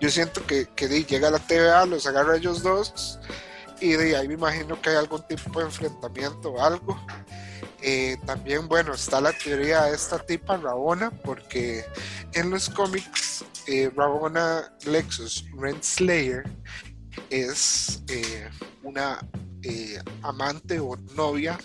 Yo 0.00 0.10
siento 0.10 0.44
que, 0.46 0.66
que 0.76 0.88
llega 0.88 1.30
la 1.30 1.38
TVA, 1.38 1.86
los 1.86 2.06
agarra 2.06 2.36
ellos 2.36 2.62
dos 2.62 3.18
y 3.82 3.92
de 3.94 4.16
ahí 4.16 4.28
me 4.28 4.34
imagino 4.34 4.80
que 4.80 4.90
hay 4.90 4.96
algún 4.96 5.22
tipo 5.22 5.58
de 5.58 5.66
enfrentamiento 5.66 6.52
o 6.52 6.60
algo. 6.62 6.96
Eh, 7.82 8.16
también, 8.24 8.68
bueno, 8.68 8.94
está 8.94 9.20
la 9.20 9.32
teoría 9.32 9.82
de 9.82 9.96
esta 9.96 10.20
tipa 10.20 10.56
Rabona, 10.56 11.10
porque 11.10 11.84
en 12.32 12.50
los 12.50 12.70
cómics, 12.70 13.44
eh, 13.66 13.90
Rabona 13.96 14.72
Lexus 14.86 15.44
Renslayer 15.58 16.44
es 17.30 18.02
eh, 18.08 18.48
una 18.82 19.18
amante 20.22 20.80
o 20.80 20.96
novia 21.14 21.58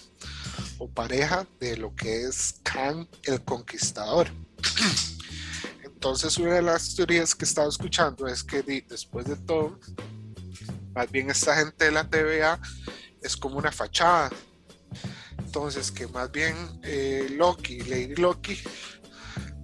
o 0.77 0.89
pareja 0.89 1.47
de 1.59 1.77
lo 1.77 1.95
que 1.95 2.23
es 2.23 2.59
Khan 2.63 3.07
el 3.23 3.43
Conquistador. 3.43 4.27
Entonces, 5.83 6.37
una 6.37 6.53
de 6.53 6.61
las 6.61 6.95
teorías 6.95 7.33
que 7.33 7.45
he 7.45 7.47
estado 7.47 7.69
escuchando 7.69 8.27
es 8.27 8.43
que 8.43 8.61
después 8.87 9.25
de 9.25 9.35
todo, 9.35 9.79
más 10.93 11.11
bien 11.11 11.29
esta 11.29 11.55
gente 11.55 11.85
de 11.85 11.91
la 11.91 12.07
TVA 12.07 12.59
es 13.21 13.35
como 13.35 13.57
una 13.57 13.71
fachada. 13.71 14.29
Entonces, 15.39 15.91
que 15.91 16.07
más 16.07 16.31
bien 16.31 16.55
eh, 16.83 17.27
Loki, 17.31 17.79
Lady 17.81 18.15
Loki, 18.15 18.61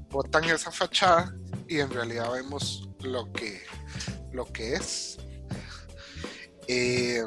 botan 0.10 0.46
esa 0.46 0.72
fachada 0.72 1.36
y 1.68 1.80
en 1.80 1.90
realidad 1.90 2.32
vemos 2.32 2.90
lo 3.02 3.32
que, 3.32 3.62
lo 4.32 4.52
que 4.52 4.74
es. 4.74 5.18
Eh, 6.68 7.24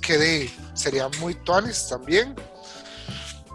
que 0.00 0.50
sería 0.74 1.08
muy 1.20 1.34
tuanis 1.34 1.88
también 1.88 2.34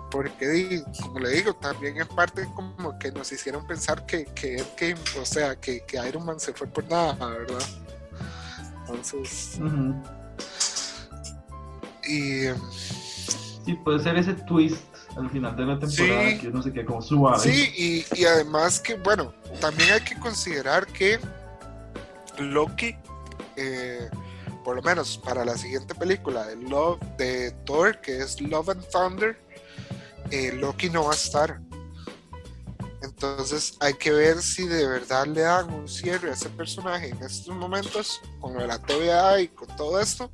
porque 0.09 0.83
como 1.01 1.19
le 1.19 1.29
digo, 1.29 1.53
también 1.55 1.99
en 1.99 2.07
parte 2.07 2.47
como 2.55 2.97
que 2.97 3.11
nos 3.11 3.31
hicieron 3.31 3.65
pensar 3.67 4.05
que, 4.05 4.25
que 4.25 4.95
o 5.19 5.25
sea, 5.25 5.55
que, 5.55 5.81
que, 5.85 5.97
Iron 6.07 6.25
Man 6.25 6.39
se 6.39 6.53
fue 6.53 6.67
por 6.67 6.85
nada, 6.85 7.13
¿verdad? 7.27 7.63
Entonces... 8.81 9.59
Y... 12.07 12.45
Sí, 13.65 13.73
puede 13.83 13.99
ser 13.99 14.17
ese 14.17 14.33
twist 14.33 14.81
al 15.17 15.29
final 15.29 15.55
de 15.57 15.65
la 15.65 15.79
temporada 15.79 16.37
que 16.37 16.49
no 16.49 16.61
sé 16.61 16.71
qué, 16.71 16.85
como 16.85 17.01
suave. 17.01 17.39
Sí, 17.39 18.05
y, 18.15 18.21
y 18.21 18.25
además 18.25 18.79
que, 18.79 18.95
bueno, 18.95 19.33
también 19.59 19.91
hay 19.91 20.01
que 20.01 20.17
considerar 20.19 20.87
que 20.87 21.19
Loki... 22.39 22.95
Eh, 23.57 24.09
por 24.67 24.75
lo 24.75 24.81
menos 24.81 25.17
para 25.17 25.45
la 25.45 25.57
siguiente 25.57 25.95
película 25.95 26.45
de 26.45 26.57
Love 26.57 26.99
de 27.17 27.51
Thor, 27.63 28.01
que 28.01 28.17
es 28.17 28.41
Love 28.41 28.67
and 28.67 28.85
Thunder, 28.89 29.37
eh, 30.29 30.51
Loki 30.51 30.89
no 30.89 31.05
va 31.05 31.13
a 31.13 31.15
estar. 31.15 31.61
Entonces 33.01 33.77
hay 33.79 33.93
que 33.93 34.11
ver 34.11 34.41
si 34.41 34.67
de 34.67 34.85
verdad 34.85 35.25
le 35.25 35.39
dan 35.39 35.73
un 35.73 35.87
cierre 35.87 36.31
a 36.31 36.33
ese 36.33 36.49
personaje 36.49 37.07
en 37.07 37.23
estos 37.23 37.55
momentos 37.55 38.19
con 38.41 38.57
la 38.67 38.77
TVA 38.77 39.39
y 39.39 39.47
con 39.47 39.73
todo 39.77 40.01
esto, 40.01 40.29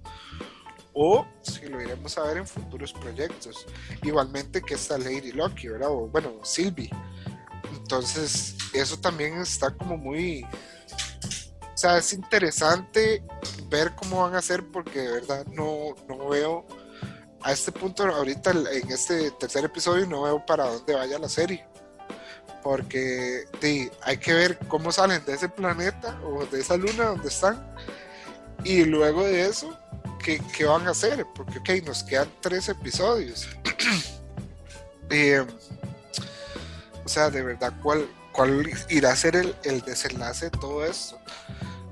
o 0.94 1.28
si 1.44 1.68
lo 1.68 1.80
iremos 1.80 2.18
a 2.18 2.24
ver 2.24 2.38
en 2.38 2.48
futuros 2.48 2.92
proyectos. 2.92 3.68
Igualmente 4.02 4.64
que 4.64 4.74
esta 4.74 4.98
Lady 4.98 5.32
Loki, 5.32 5.68
¿verdad? 5.68 5.92
O 5.92 6.08
bueno, 6.08 6.40
Sylvie. 6.42 6.90
Entonces 7.72 8.56
eso 8.74 8.98
también 8.98 9.38
está 9.38 9.70
como 9.70 9.96
muy... 9.96 10.44
Sea, 11.84 11.98
es 11.98 12.14
interesante 12.14 13.22
ver 13.68 13.94
cómo 13.94 14.22
van 14.22 14.36
a 14.36 14.38
hacer 14.38 14.66
porque 14.72 15.02
de 15.02 15.12
verdad 15.12 15.46
no, 15.48 15.94
no 16.08 16.30
veo 16.30 16.66
a 17.42 17.52
este 17.52 17.74
punto, 17.74 18.06
ahorita 18.06 18.52
en 18.52 18.90
este 18.90 19.32
tercer 19.32 19.66
episodio, 19.66 20.06
no 20.06 20.22
veo 20.22 20.46
para 20.46 20.64
dónde 20.64 20.96
vaya 20.96 21.20
la 21.20 21.28
serie. 21.28 21.68
Porque 22.64 23.44
hay 24.02 24.18
que 24.18 24.34
ver 24.34 24.58
cómo 24.70 24.94
salen 24.94 25.26
de 25.26 25.34
ese 25.34 25.50
planeta 25.50 26.18
o 26.24 26.46
de 26.46 26.62
esa 26.62 26.78
luna 26.78 27.08
donde 27.08 27.28
están. 27.28 27.76
Y 28.64 28.86
luego 28.86 29.26
de 29.26 29.46
eso, 29.46 29.78
¿qué, 30.24 30.42
qué 30.56 30.64
van 30.64 30.88
a 30.88 30.92
hacer? 30.92 31.26
Porque, 31.36 31.60
ok, 31.60 31.86
nos 31.86 32.06
quedan 32.06 32.32
tres 32.40 32.70
episodios. 32.70 33.46
o 37.06 37.10
sea, 37.10 37.30
de 37.30 37.44
verdad, 37.44 37.74
¿cuál, 37.84 38.08
cuál 38.32 38.72
irá 38.88 39.12
a 39.12 39.18
ser 39.18 39.36
el, 39.36 39.54
el 39.66 39.82
desenlace 39.82 40.46
de 40.46 40.52
todo 40.52 40.86
esto? 40.86 41.20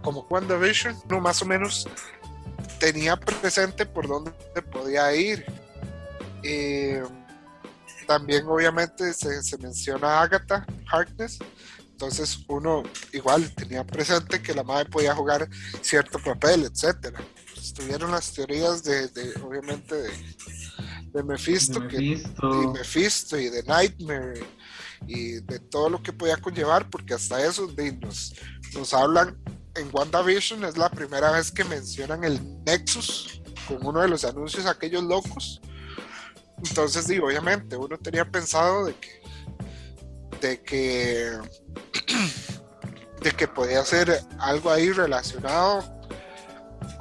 Como 0.02 0.26
WandaVision, 0.30 0.96
no, 1.10 1.20
más 1.20 1.42
o 1.42 1.46
menos 1.46 1.88
tenía 2.80 3.16
presente 3.16 3.86
por 3.86 4.08
dónde 4.08 4.32
podía 4.72 5.14
ir. 5.16 5.46
Eh, 6.44 7.04
también 8.08 8.46
obviamente 8.48 9.14
se, 9.14 9.58
menciona 9.60 10.20
a 10.20 10.24
Agatha 10.24 10.66
Harkness, 10.92 11.40
entonces 11.92 12.40
uno 12.48 12.84
igual 13.14 13.54
tenía 13.56 13.86
presente 13.86 14.42
que 14.42 14.54
la 14.54 14.64
madre 14.64 14.90
podía 14.90 15.16
jugar 15.16 15.48
cierto 15.82 16.20
papel, 16.20 16.64
etcétera. 16.66 17.22
Estuvieron 17.56 18.12
las 18.12 18.34
teorías 18.34 18.84
de, 18.84 19.08
obviamente 19.44 19.96
de, 19.96 20.12
de 21.14 21.24
Mephisto, 21.24 21.80
y 21.92 22.22
Mephisto 22.74 23.38
y 23.38 23.50
de 23.50 23.64
Nightmare 23.64 24.44
y 25.08 25.34
de 25.42 25.60
todo 25.60 25.90
lo 25.90 26.02
que 26.02 26.12
podía 26.12 26.38
conllevar, 26.38 26.90
porque 26.90 27.14
hasta 27.14 27.46
eso 27.46 27.72
nos, 28.02 28.34
nos 28.74 28.94
hablan 28.94 29.38
en 29.76 29.90
WandaVision 29.92 30.66
es 30.66 30.78
la 30.78 30.90
primera 30.90 31.32
vez 31.32 31.52
que 31.52 31.64
mencionan 31.64 32.24
el 32.24 32.64
Nexus 32.66 33.42
con 33.68 33.86
uno 33.86 34.02
de 34.02 34.08
los 34.08 34.26
anuncios 34.26 34.66
aquellos 34.66 35.04
locos. 35.04 35.62
Entonces, 36.58 37.08
digo, 37.08 37.28
obviamente, 37.28 37.76
uno 37.76 37.98
tenía 37.98 38.30
pensado 38.30 38.86
de 38.86 38.96
que 38.96 39.22
de 40.42 40.62
que 40.62 41.32
de 43.22 43.32
que 43.32 43.48
podía 43.48 43.84
ser 43.86 44.24
algo 44.40 44.72
ahí 44.72 44.92
relacionado 44.92 46.01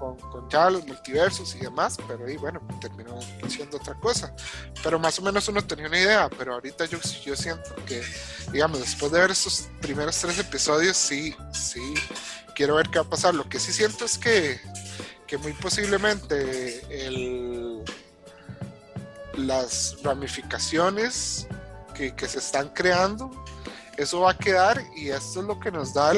con, 0.00 0.16
con, 0.16 0.72
los 0.72 0.86
multiversos 0.86 1.54
y 1.54 1.58
demás, 1.58 1.98
pero 2.08 2.26
ahí 2.26 2.36
bueno, 2.38 2.60
terminó 2.80 3.18
siendo 3.48 3.76
otra 3.76 3.94
cosa. 3.94 4.34
Pero 4.82 4.98
más 4.98 5.18
o 5.18 5.22
menos 5.22 5.46
uno 5.48 5.62
tenía 5.62 5.86
una 5.86 5.98
idea, 5.98 6.30
pero 6.30 6.54
ahorita 6.54 6.86
yo, 6.86 6.98
yo 7.24 7.36
siento 7.36 7.74
que, 7.86 8.02
digamos, 8.50 8.80
después 8.80 9.12
de 9.12 9.20
ver 9.20 9.30
estos 9.30 9.68
primeros 9.80 10.16
tres 10.16 10.38
episodios, 10.38 10.96
sí, 10.96 11.36
sí, 11.52 11.94
quiero 12.54 12.76
ver 12.76 12.88
qué 12.88 12.98
va 12.98 13.04
a 13.04 13.10
pasar. 13.10 13.34
Lo 13.34 13.48
que 13.48 13.60
sí 13.60 13.72
siento 13.72 14.06
es 14.06 14.16
que, 14.16 14.58
que 15.26 15.36
muy 15.36 15.52
posiblemente 15.52 17.06
el, 17.06 17.84
las 19.36 19.98
ramificaciones 20.02 21.46
que, 21.94 22.14
que, 22.16 22.26
se 22.26 22.38
están 22.38 22.70
creando, 22.70 23.30
eso 23.98 24.20
va 24.20 24.30
a 24.30 24.38
quedar 24.38 24.82
y 24.96 25.10
esto 25.10 25.40
es 25.40 25.46
lo 25.46 25.60
que 25.60 25.70
nos 25.70 25.92
da 25.92 26.14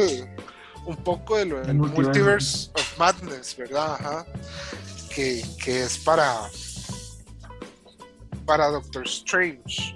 un 0.85 0.97
poco 0.97 1.37
de 1.37 1.47
lo 1.47 1.61
del 1.61 1.75
multiverse 1.75 2.71
of 2.75 2.99
madness, 2.99 3.57
¿verdad? 3.57 4.27
Que, 5.15 5.45
que, 5.63 5.85
es 5.85 5.99
para 5.99 6.49
para 8.47 8.69
Doctor 8.69 9.05
Strange. 9.07 9.95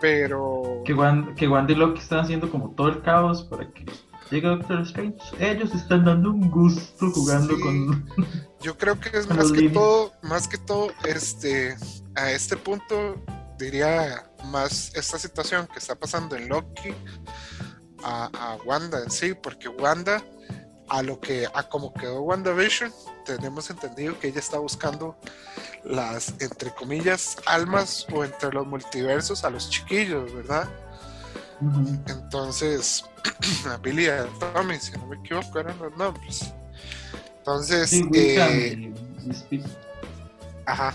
Pero. 0.00 0.82
Que, 0.84 0.94
Wanda, 0.94 1.34
que 1.34 1.48
Wanda 1.48 1.72
y 1.72 1.76
Loki 1.76 2.00
están 2.00 2.20
haciendo 2.20 2.50
como 2.50 2.70
todo 2.70 2.88
el 2.88 3.02
caos 3.02 3.44
para 3.44 3.68
que 3.70 3.86
llega 4.30 4.50
Doctor 4.50 4.80
Strange. 4.82 5.16
Ellos 5.38 5.74
están 5.74 6.04
dando 6.04 6.30
un 6.30 6.50
gusto 6.50 7.10
jugando 7.12 7.58
con. 7.60 8.08
Yo 8.60 8.76
creo 8.76 8.98
que 8.98 9.16
es 9.16 9.28
más 9.28 9.52
que 9.52 9.68
todo, 9.68 10.12
más 10.22 10.48
que 10.48 10.58
todo, 10.58 10.90
este, 11.04 11.76
a 12.14 12.30
este 12.30 12.56
punto 12.56 13.16
diría 13.58 14.30
más 14.46 14.94
esta 14.94 15.18
situación 15.18 15.66
que 15.72 15.78
está 15.78 15.94
pasando 15.94 16.36
en 16.36 16.48
Loki 16.48 16.92
a, 18.06 18.30
a 18.32 18.56
Wanda 18.64 19.02
en 19.02 19.10
sí, 19.10 19.34
porque 19.34 19.68
Wanda 19.68 20.22
a 20.88 21.02
lo 21.02 21.20
que 21.20 21.46
a 21.52 21.62
como 21.64 21.92
quedó 21.92 22.22
WandaVision, 22.22 22.92
tenemos 23.24 23.68
entendido 23.70 24.18
que 24.18 24.28
ella 24.28 24.38
está 24.38 24.58
buscando 24.58 25.16
las 25.84 26.34
entre 26.40 26.72
comillas 26.74 27.36
almas 27.46 28.06
o 28.12 28.24
entre 28.24 28.52
los 28.52 28.66
multiversos 28.66 29.44
a 29.44 29.50
los 29.50 29.68
chiquillos, 29.70 30.32
¿verdad? 30.32 30.68
Entonces, 32.06 33.04
a 33.66 33.76
Billy 33.78 34.06
y 34.06 34.10
Tommy, 34.52 34.78
si 34.78 34.92
no 34.92 35.06
me 35.06 35.16
equivoco, 35.16 35.58
eran 35.58 35.78
los 35.78 35.96
nombres. 35.96 36.52
Entonces, 37.38 37.92
eh, 38.14 38.92
ajá. 40.66 40.92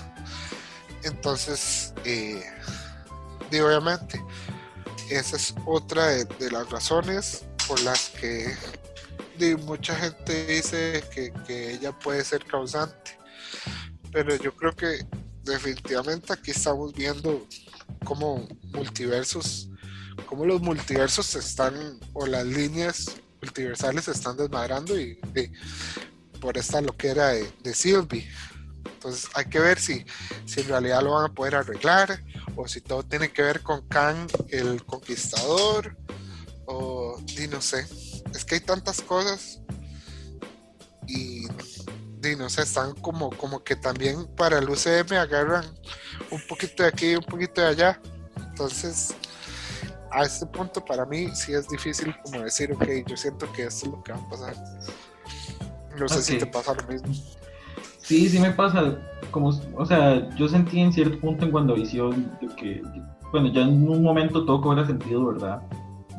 Entonces, 1.04 1.94
eh, 2.06 2.44
obviamente, 3.52 4.24
esa 5.16 5.36
es 5.36 5.54
otra 5.66 6.08
de, 6.08 6.52
las 6.52 6.70
razones 6.70 7.44
por 7.68 7.80
las 7.82 8.10
que 8.10 8.56
mucha 9.66 9.96
gente 9.96 10.46
dice 10.46 11.04
que, 11.14 11.74
ella 11.74 11.92
puede 11.98 12.24
ser 12.24 12.46
causante. 12.46 13.18
Pero 14.12 14.36
yo 14.36 14.56
creo 14.56 14.76
que 14.76 15.06
definitivamente 15.44 16.34
aquí 16.34 16.52
estamos 16.52 16.94
viendo 16.94 17.48
como 18.04 18.48
multiversos 18.74 19.72
cómo 20.26 20.46
los 20.46 20.62
multiversos 20.62 21.36
están, 21.36 22.00
o 22.14 22.26
las 22.26 22.46
líneas 22.46 23.18
multiversales 23.42 24.06
se 24.06 24.12
están 24.12 24.38
desmadrando 24.38 25.00
y, 25.00 25.20
por 26.40 26.58
esta 26.58 26.82
loquera 26.82 27.30
de, 27.30 27.52
de. 27.64 28.28
Entonces 28.94 29.30
hay 29.34 29.46
que 29.46 29.60
ver 29.60 29.80
si, 29.80 30.06
si 30.46 30.62
en 30.62 30.68
realidad 30.68 31.02
lo 31.04 31.12
van 31.12 31.32
a 31.32 31.34
poder 31.34 31.56
arreglar 31.56 32.24
o 32.62 32.68
si 32.68 32.80
todo 32.80 33.02
tiene 33.04 33.32
que 33.32 33.42
ver 33.42 33.62
con 33.64 33.88
Kang 33.88 34.30
el 34.50 34.86
conquistador 34.86 35.98
o 36.66 37.20
y 37.40 37.48
no 37.48 37.60
sé. 37.60 37.88
Es 38.34 38.46
que 38.46 38.56
hay 38.56 38.62
tantas 38.62 39.02
cosas 39.02 39.60
y 41.08 41.48
di, 42.20 42.36
no 42.36 42.50
sé, 42.50 42.62
están 42.62 42.94
como, 42.96 43.32
como 43.32 43.64
que 43.64 43.76
también 43.76 44.28
para 44.36 44.60
el 44.60 44.70
UCM 44.70 45.14
agarran 45.14 45.66
un 46.30 46.42
poquito 46.48 46.84
de 46.84 46.90
aquí, 46.90 47.16
un 47.16 47.24
poquito 47.24 47.62
de 47.62 47.68
allá. 47.68 48.02
Entonces, 48.52 49.16
a 50.12 50.24
este 50.24 50.46
punto 50.46 50.86
para 50.86 51.06
mí 51.06 51.36
sí 51.36 51.54
es 51.54 51.68
difícil 51.68 52.16
como 52.24 52.42
decir, 52.42 52.72
ok, 52.74 52.86
yo 53.08 53.18
siento 53.18 53.52
que 53.54 53.66
esto 53.66 53.88
es 53.88 53.92
lo 53.92 54.04
que 54.04 54.12
va 54.12 54.20
a 54.20 54.30
pasar. 54.30 54.56
No 55.98 56.08
sé 56.08 56.22
si 56.22 56.38
te 56.38 56.46
pasa 56.46 56.74
lo 56.74 56.84
mismo. 56.84 57.41
Sí, 58.12 58.28
sí 58.28 58.40
me 58.42 58.52
pasa. 58.52 58.98
Como, 59.32 59.54
o 59.78 59.86
sea, 59.86 60.30
yo 60.36 60.50
sentí 60.50 60.82
en 60.82 60.92
cierto 60.92 61.18
punto 61.22 61.46
en 61.46 61.56
WandaVision 61.56 62.30
de 62.42 62.48
que, 62.58 62.82
bueno, 63.32 63.48
ya 63.48 63.62
en 63.62 63.90
un 63.90 64.04
momento 64.04 64.44
todo 64.44 64.60
cobra 64.60 64.86
sentido, 64.86 65.28
¿verdad? 65.28 65.62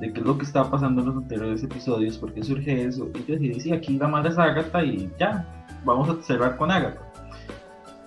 De 0.01 0.11
qué 0.11 0.21
es 0.21 0.27
lo 0.27 0.39
que 0.39 0.47
estaba 0.47 0.71
pasando 0.71 1.03
en 1.03 1.09
los 1.09 1.17
anteriores 1.19 1.63
episodios, 1.63 2.17
por 2.17 2.33
qué 2.33 2.43
surge 2.43 2.87
eso. 2.87 3.11
Y 3.15 3.31
yo 3.31 3.39
dije, 3.39 3.61
sí, 3.61 3.73
aquí 3.73 3.99
la 3.99 4.09
mala 4.09 4.31
es 4.31 4.39
Agatha 4.39 4.83
y 4.83 5.11
ya, 5.21 5.47
vamos 5.85 6.09
a 6.09 6.23
cerrar 6.23 6.57
con 6.57 6.71
Agatha. 6.71 7.03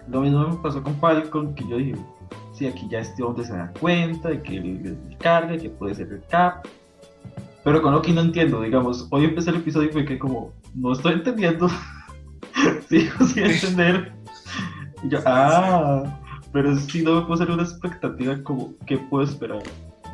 Lo 0.08 0.22
mismo 0.22 0.48
me 0.48 0.56
pasó 0.64 0.82
con 0.82 0.96
Falcon, 0.96 1.54
que 1.54 1.68
yo 1.68 1.78
dije, 1.78 1.96
sí, 2.56 2.66
aquí 2.66 2.88
ya 2.90 3.02
este 3.02 3.22
hombre 3.22 3.46
se 3.46 3.54
da 3.56 3.72
cuenta 3.80 4.30
de 4.30 4.42
que 4.42 4.58
él 4.58 4.98
carga, 5.20 5.60
que 5.60 5.70
puede 5.70 5.94
ser 5.94 6.12
el 6.12 6.24
Cap. 6.28 6.66
Pero 7.64 7.84
con 7.84 7.94
Loki 7.94 8.14
no 8.14 8.22
entiendo, 8.22 8.62
digamos, 8.62 9.06
hoy 9.12 9.26
empecé 9.26 9.52
el 9.52 9.58
episodio 9.58 9.90
y 9.90 9.94
fue 9.94 10.06
que 10.06 10.18
como, 10.18 10.54
no 10.74 10.92
estoy 10.94 11.14
entendiendo. 11.14 11.68
Sigo 12.90 13.26
sin 13.26 13.46
entender. 13.46 14.14
Y 15.04 15.10
yo, 15.10 15.20
ah, 15.26 16.04
pero 16.52 16.76
si 16.78 17.04
no 17.04 17.16
me 17.16 17.22
puedo 17.22 17.34
hacer 17.34 17.52
una 17.52 17.64
expectativa 17.64 18.42
como, 18.44 18.74
¿qué 18.86 18.98
puedo 18.98 19.24
esperar? 19.24 19.62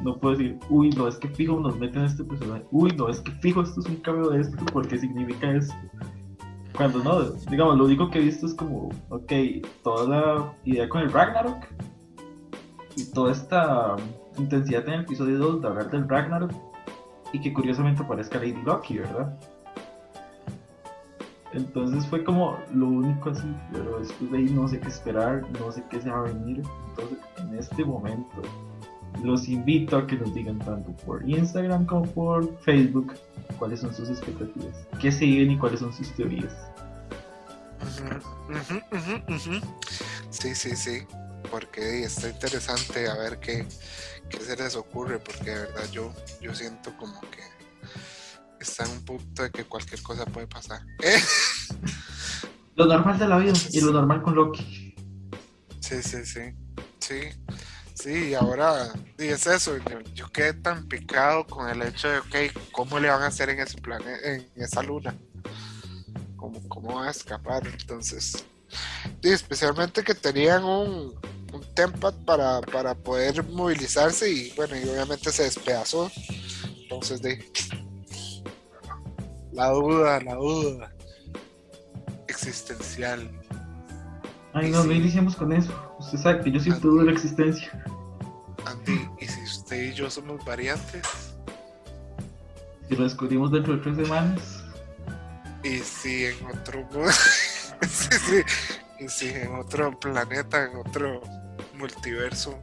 No 0.04 0.18
puedo 0.18 0.36
decir, 0.36 0.58
uy, 0.70 0.90
no, 0.92 1.08
es 1.08 1.18
que 1.18 1.28
fijo 1.28 1.60
nos 1.60 1.78
meten 1.78 2.02
a 2.02 2.08
este 2.08 2.24
personaje. 2.24 2.66
Uy, 2.72 2.92
no, 2.98 3.10
es 3.10 3.22
que 3.22 3.32
fijo 3.34 3.62
esto 3.62 3.82
es 3.82 3.86
un 3.86 3.98
cambio 3.98 4.32
de 4.32 4.42
esto 4.42 4.58
porque 4.74 4.98
significa 4.98 5.52
esto. 5.52 5.76
Cuando 6.76 7.04
no, 7.04 7.22
digamos, 7.50 7.78
lo 7.78 7.86
único 7.86 8.10
que 8.10 8.20
he 8.20 8.24
visto 8.24 8.48
es 8.48 8.54
como, 8.54 8.90
ok, 9.10 9.32
toda 9.84 10.08
la 10.08 10.54
idea 10.66 10.90
con 10.90 11.02
el 11.02 11.12
Ragnarok 11.12 11.64
y 12.96 13.06
toda 13.12 13.34
esta 13.34 13.96
intensidad 14.38 14.88
en 14.88 14.94
el 14.94 15.02
episodio 15.02 15.38
2 15.38 15.62
de 15.62 15.68
hablar 15.68 15.92
del 15.92 16.10
Ragnarok 16.10 16.52
y 17.34 17.40
que 17.40 17.54
curiosamente 17.54 18.02
aparezca 18.04 18.40
Lady 18.40 18.62
Loki, 18.66 18.98
¿verdad? 18.98 19.38
Entonces 21.54 22.06
fue 22.08 22.24
como 22.24 22.58
lo 22.74 22.88
único 22.88 23.30
así, 23.30 23.54
pero 23.72 24.00
después 24.00 24.32
de 24.32 24.38
ahí 24.38 24.46
no 24.46 24.68
sé 24.68 24.80
qué 24.80 24.88
esperar, 24.88 25.46
no 25.60 25.72
sé 25.72 25.84
qué 25.90 26.02
se 26.02 26.10
va 26.10 26.20
a 26.20 26.24
venir. 26.24 26.64
Entonces 26.90 27.18
en 27.40 27.58
este 27.58 27.84
momento 27.84 28.42
los 29.24 29.48
invito 29.48 29.98
a 29.98 30.08
que 30.08 30.16
nos 30.16 30.34
digan 30.34 30.60
tanto 30.60 30.92
por 31.06 31.28
Instagram 31.28 31.86
como 31.86 32.06
por 32.06 32.58
Facebook 32.62 33.14
cuáles 33.60 33.82
son 33.82 33.94
sus 33.94 34.10
expectativas, 34.10 34.74
qué 35.00 35.12
siguen 35.12 35.52
y 35.52 35.58
cuáles 35.58 35.82
son 35.82 35.94
sus 35.94 36.10
teorías. 36.16 36.54
Sí, 40.30 40.56
sí, 40.56 40.76
sí. 40.76 41.04
Porque 41.50 42.04
está 42.04 42.30
interesante 42.30 43.10
a 43.10 43.16
ver 43.16 43.40
qué, 43.40 43.66
qué 44.30 44.40
se 44.40 44.56
les 44.56 44.76
ocurre, 44.76 45.20
porque 45.20 45.52
de 45.52 45.60
verdad 45.60 45.90
yo, 45.92 46.14
yo 46.40 46.54
siento 46.56 46.96
como 46.98 47.20
que 47.22 47.51
está 48.64 48.86
en 48.86 48.92
un 48.92 49.06
punto 49.06 49.44
de 49.44 49.52
que 49.52 49.64
cualquier 49.66 50.02
cosa 50.02 50.26
puede 50.26 50.48
pasar. 50.48 50.82
Eh, 51.04 51.22
Lo 52.76 52.86
normal 52.86 53.20
de 53.20 53.28
la 53.28 53.38
vida 53.38 53.54
y 53.72 53.82
lo 53.82 53.92
normal 53.92 54.22
con 54.22 54.36
Loki. 54.36 54.96
Sí, 55.80 56.02
sí, 56.02 56.26
sí. 56.26 56.42
Sí, 57.00 57.20
sí, 57.94 58.30
y 58.30 58.34
ahora, 58.34 58.94
y 59.18 59.26
es 59.26 59.46
eso, 59.48 59.78
yo, 59.78 60.00
yo 60.14 60.32
quedé 60.32 60.54
tan 60.54 60.88
picado 60.88 61.46
con 61.48 61.70
el 61.70 61.82
hecho 61.82 62.08
de, 62.08 62.20
ok, 62.20 62.36
¿cómo 62.72 63.00
le 63.00 63.10
van 63.10 63.24
a 63.24 63.28
hacer 63.28 63.50
en 63.50 63.60
ese 63.60 63.82
planeta, 63.82 64.20
en 64.24 64.48
esa 64.56 64.82
luna? 64.84 65.16
¿Cómo, 66.38 66.62
cómo 66.70 66.96
va 66.96 67.08
a 67.08 67.12
escapar? 67.12 67.66
Entonces, 67.68 68.46
y 69.22 69.30
especialmente 69.30 70.04
que 70.04 70.16
tenían 70.16 70.64
un, 70.64 71.14
un 71.52 71.76
tempad 71.76 72.14
para, 72.26 72.62
para 72.62 72.96
poder 72.96 73.44
movilizarse 73.50 74.32
y 74.32 74.52
bueno, 74.56 74.76
y 74.78 74.88
obviamente 74.88 75.32
se 75.32 75.44
despedazó. 75.44 76.12
Entonces, 76.84 77.22
de 77.22 77.52
la 79.54 79.70
duda, 79.70 80.20
la 80.22 80.36
duda 80.36 80.92
existencial. 82.28 83.30
Ay, 84.54 84.72
no, 84.72 84.84
no 84.84 84.92
iniciamos 84.92 85.36
con 85.36 85.54
eso. 85.54 85.74
Usted 86.00 86.18
sabe 86.18 86.44
que 86.44 86.52
yo 86.52 86.60
siempre 86.60 86.90
dudo 86.90 87.04
la 87.04 87.12
existencia. 87.12 87.72
Andy, 88.66 89.08
¿y 89.20 89.26
si 89.26 89.44
usted 89.44 89.92
y 89.92 89.94
yo 89.94 90.10
somos 90.10 90.44
variantes? 90.46 91.36
Si 92.88 92.96
lo 92.96 93.04
descubrimos 93.04 93.52
dentro 93.52 93.78
de 93.78 93.84
tres 93.84 93.96
semanas, 93.96 94.64
Y 95.64 95.80
si 95.80 96.26
en 96.26 96.46
otro 96.48 96.86
sí, 97.82 98.10
sí. 98.20 98.42
Y 99.00 99.08
si 99.08 99.30
en 99.30 99.56
otro 99.56 99.98
planeta, 100.00 100.66
en 100.66 100.78
otro 100.78 101.22
multiverso, 101.76 102.60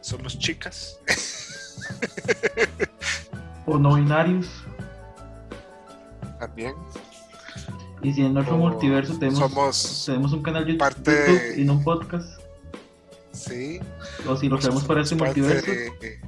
somos 0.00 0.38
chicas. 0.38 0.98
o 3.66 3.78
no 3.78 3.96
binarios. 3.96 4.48
También. 6.40 6.74
Y 8.02 8.12
si 8.14 8.22
en 8.24 8.32
nuestro 8.34 8.56
O 8.56 8.58
multiverso 8.58 9.16
tenemos, 9.18 9.38
somos 9.38 10.02
tenemos 10.06 10.32
un 10.32 10.42
canal 10.42 10.64
parte 10.78 11.10
YouTube 11.10 11.40
de- 11.54 11.60
y 11.60 11.64
no 11.64 11.74
un 11.74 11.84
podcast. 11.84 12.40
sí. 13.32 13.78
O 14.26 14.36
si 14.36 14.48
lo 14.48 14.58
creamos 14.58 14.84
para 14.84 15.02
parte 15.18 15.40
multiverso. 15.40 15.70
de- 15.70 16.20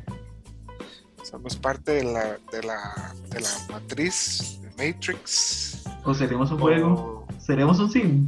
somos 1.25 1.57
parte 1.57 1.93
de 1.93 2.05
la, 2.05 2.37
de 2.53 2.63
la, 2.63 3.15
de 3.31 3.41
la 3.41 3.49
matriz 3.71 4.59
de 4.61 4.69
Matrix. 4.93 5.83
O 6.05 6.13
seremos 6.13 6.51
un 6.51 6.59
juego. 6.59 7.27
Seremos 7.39 7.79
un 7.79 7.91
sim. 7.91 8.27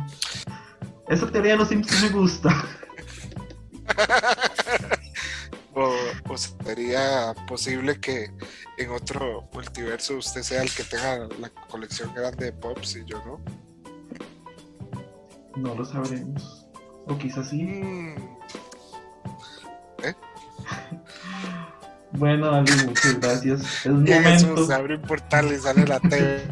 Esa 1.08 1.30
teoría 1.30 1.52
de 1.52 1.58
los 1.58 1.68
sims 1.68 2.02
me 2.02 2.08
gusta. 2.08 2.64
O, 5.74 5.92
o 6.28 6.38
sería 6.38 7.34
posible 7.48 7.98
que 8.00 8.30
en 8.78 8.90
otro 8.90 9.48
multiverso 9.52 10.16
usted 10.16 10.42
sea 10.42 10.62
el 10.62 10.70
que 10.70 10.84
tenga 10.84 11.28
la 11.40 11.48
colección 11.68 12.14
grande 12.14 12.46
de 12.46 12.52
pops 12.52 12.96
y 12.96 13.04
yo 13.04 13.22
no. 13.24 13.40
No 15.56 15.74
lo 15.74 15.84
sabremos. 15.84 16.66
O 17.06 17.18
quizás 17.18 17.50
sí. 17.50 17.62
Mm, 17.62 18.14
Bueno, 22.16 22.52
Ali, 22.52 22.70
muchas 22.86 23.20
gracias. 23.20 23.60
Es 23.62 23.86
un 23.86 24.04
momento. 24.04 24.66
se 24.66 24.74
abre 24.74 24.96
un 24.96 25.02
portal 25.02 25.52
y 25.52 25.58
sale 25.58 25.84
la 25.86 25.98
TV. 26.00 26.42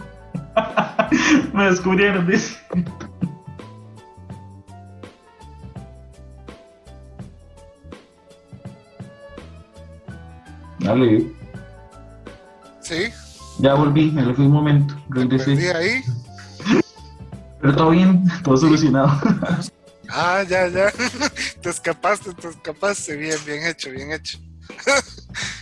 me 1.52 1.64
descubrieron, 1.66 2.26
dice. 2.26 2.56
Dale. 10.92 11.32
Sí, 12.82 13.10
Ya 13.60 13.72
volví, 13.74 14.10
me 14.10 14.22
lo 14.22 14.34
fui 14.34 14.44
un 14.44 14.52
momento. 14.52 14.94
Regresé. 15.08 15.72
ahí. 15.74 16.02
Pero 17.60 17.76
todo 17.76 17.90
bien, 17.90 18.24
todo 18.42 18.56
solucionado. 18.58 19.10
Ah, 20.10 20.42
ya, 20.46 20.68
ya. 20.68 20.92
Te 21.62 21.70
escapaste, 21.70 22.34
te 22.34 22.48
escapaste. 22.48 23.16
Bien, 23.16 23.38
bien 23.46 23.64
hecho, 23.64 23.90
bien 23.90 24.12
hecho. 24.12 24.38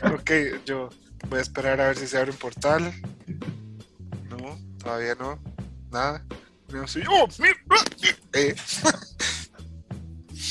ok, 0.04 0.30
yo 0.66 0.88
voy 1.28 1.38
a 1.38 1.42
esperar 1.42 1.80
a 1.80 1.86
ver 1.88 1.96
si 1.98 2.08
se 2.08 2.18
abre 2.18 2.32
un 2.32 2.38
portal. 2.38 2.92
No, 4.30 4.58
todavía 4.82 5.14
no. 5.14 5.38
Nada. 5.92 6.24
No 6.72 6.86
soy 6.88 7.02
¡Oh, 7.08 7.28
mira! 7.38 7.54
Eh, 8.32 8.54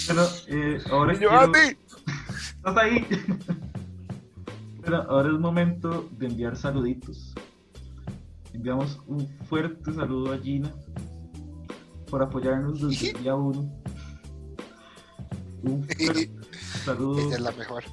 Pero 0.08 0.28
eh, 0.48 0.82
ahora 0.92 1.14
yo, 1.14 1.20
quiero- 1.30 1.40
Andy. 1.42 1.78
¿Estás 2.58 2.78
ahí? 2.78 3.08
Ahora 4.98 5.30
es 5.30 5.40
momento 5.40 6.10
de 6.18 6.26
enviar 6.26 6.58
saluditos. 6.58 7.36
Enviamos 8.54 9.00
un 9.06 9.28
fuerte 9.46 9.94
saludo 9.94 10.34
a 10.34 10.38
Gina 10.40 10.74
por 12.10 12.24
apoyarnos 12.24 12.82
desde 12.82 13.12
el 13.12 13.24
día 13.24 13.36
1. 13.36 13.84
Un 15.62 15.84
fuerte 15.98 16.32
saludo 16.84 17.20
Ella 17.20 17.36
es 17.36 17.42
la 17.42 17.52
mejor. 17.52 17.84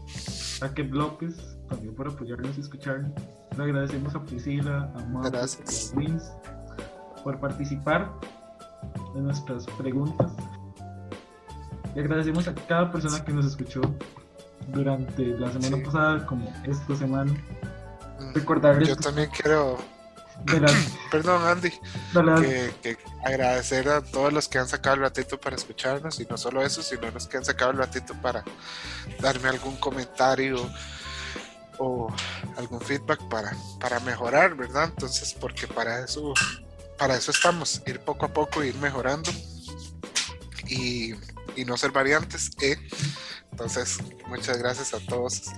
a 0.62 0.72
Kev 0.72 0.94
López 0.94 1.36
también 1.68 1.94
por 1.94 2.08
apoyarnos 2.08 2.56
y 2.56 2.62
escucharnos. 2.62 3.12
Le 3.58 3.62
agradecemos 3.62 4.14
a 4.14 4.24
Priscila, 4.24 4.90
a 4.94 5.28
y 5.28 5.36
a 5.36 5.96
Wins 5.96 6.32
por 7.22 7.38
participar 7.40 8.10
en 9.14 9.24
nuestras 9.24 9.66
preguntas. 9.78 10.32
Y 11.94 12.00
agradecemos 12.00 12.48
a 12.48 12.54
cada 12.54 12.90
persona 12.90 13.22
que 13.22 13.32
nos 13.34 13.44
escuchó 13.44 13.82
durante 14.68 15.24
la 15.24 15.52
semana 15.52 15.76
Sí. 15.76 15.82
pasada 15.84 16.26
como 16.26 16.52
esta 16.64 16.96
semana. 16.96 17.32
Mm, 18.20 18.34
Recordarles 18.34 18.88
Yo 18.88 18.96
que 18.96 19.02
también 19.02 19.30
quiero, 19.30 19.78
perdón 21.10 21.42
Andy, 21.46 21.70
que, 21.70 22.72
que 22.82 22.98
agradecer 23.24 23.88
a 23.88 24.00
todos 24.02 24.32
los 24.32 24.48
que 24.48 24.58
han 24.58 24.68
sacado 24.68 24.96
el 24.96 25.02
ratito 25.02 25.38
para 25.40 25.56
escucharnos 25.56 26.20
y 26.20 26.26
no 26.26 26.36
solo 26.36 26.62
eso, 26.62 26.82
sino 26.82 27.10
los 27.10 27.26
que 27.26 27.36
han 27.36 27.44
sacado 27.44 27.70
el 27.72 27.78
ratito 27.78 28.14
para 28.20 28.44
darme 29.20 29.48
algún 29.48 29.76
comentario 29.76 30.56
o 31.78 32.08
algún 32.56 32.80
feedback 32.80 33.20
para, 33.28 33.52
para 33.80 34.00
mejorar, 34.00 34.54
¿verdad? 34.56 34.84
Entonces, 34.84 35.34
porque 35.38 35.66
para 35.66 36.00
eso 36.04 36.32
para 36.98 37.14
eso 37.14 37.30
estamos, 37.30 37.82
ir 37.86 38.00
poco 38.00 38.24
a 38.24 38.28
poco, 38.28 38.64
ir 38.64 38.74
mejorando 38.76 39.30
y, 40.66 41.12
y 41.54 41.64
no 41.66 41.76
ser 41.76 41.90
variantes. 41.90 42.50
¿eh? 42.62 42.76
Entonces, 43.56 43.98
muchas 44.28 44.58
gracias 44.58 44.92
a 44.92 44.98
todos 45.08 45.50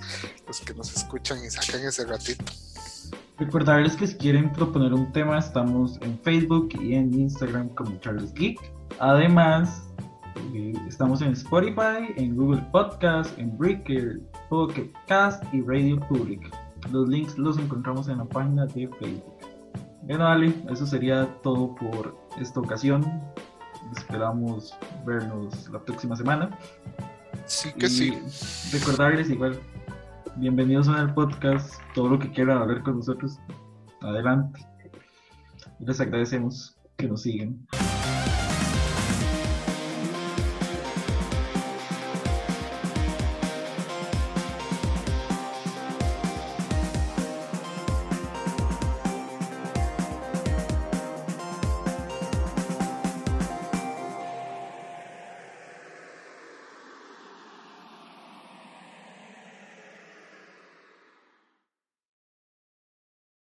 los 0.46 0.60
que 0.60 0.72
nos 0.72 0.96
escuchan 0.96 1.38
y 1.44 1.50
sacan 1.50 1.84
ese 1.84 2.06
ratito. 2.06 2.44
Recordarles 3.38 3.96
que 3.96 4.06
si 4.06 4.14
quieren 4.14 4.52
proponer 4.52 4.94
un 4.94 5.10
tema, 5.10 5.36
estamos 5.36 5.98
en 6.02 6.16
Facebook 6.20 6.68
y 6.80 6.94
en 6.94 7.12
Instagram 7.12 7.70
como 7.70 7.98
Charles 7.98 8.32
Geek. 8.34 8.60
Además, 9.00 9.82
eh, 10.54 10.74
estamos 10.88 11.22
en 11.22 11.32
Spotify, 11.32 12.14
en 12.14 12.36
Google 12.36 12.62
Podcast, 12.70 13.36
en 13.36 13.58
Breaker, 13.58 14.20
Pocket 14.48 14.92
Cast 15.08 15.42
y 15.52 15.60
Radio 15.62 15.98
Public. 16.08 16.54
Los 16.92 17.08
links 17.08 17.36
los 17.36 17.58
encontramos 17.58 18.06
en 18.06 18.18
la 18.18 18.26
página 18.26 18.64
de 18.66 18.86
Facebook. 18.86 19.24
Bueno, 20.02 20.22
dale, 20.22 20.54
eso 20.70 20.86
sería 20.86 21.26
todo 21.42 21.74
por 21.74 22.16
esta 22.40 22.60
ocasión. 22.60 23.04
Esperamos 23.96 24.72
vernos 25.04 25.68
la 25.70 25.80
próxima 25.80 26.14
semana. 26.14 26.56
Sí 27.48 27.72
que 27.72 27.88
sí. 27.88 28.12
Recordarles 28.72 29.30
igual, 29.30 29.58
bienvenidos 30.36 30.86
al 30.88 31.14
podcast, 31.14 31.80
todo 31.94 32.10
lo 32.10 32.18
que 32.18 32.30
quieran 32.30 32.58
hablar 32.58 32.82
con 32.82 32.96
nosotros, 32.96 33.38
adelante. 34.02 34.60
Les 35.80 35.98
agradecemos 35.98 36.76
que 36.98 37.08
nos 37.08 37.22
siguen. 37.22 37.66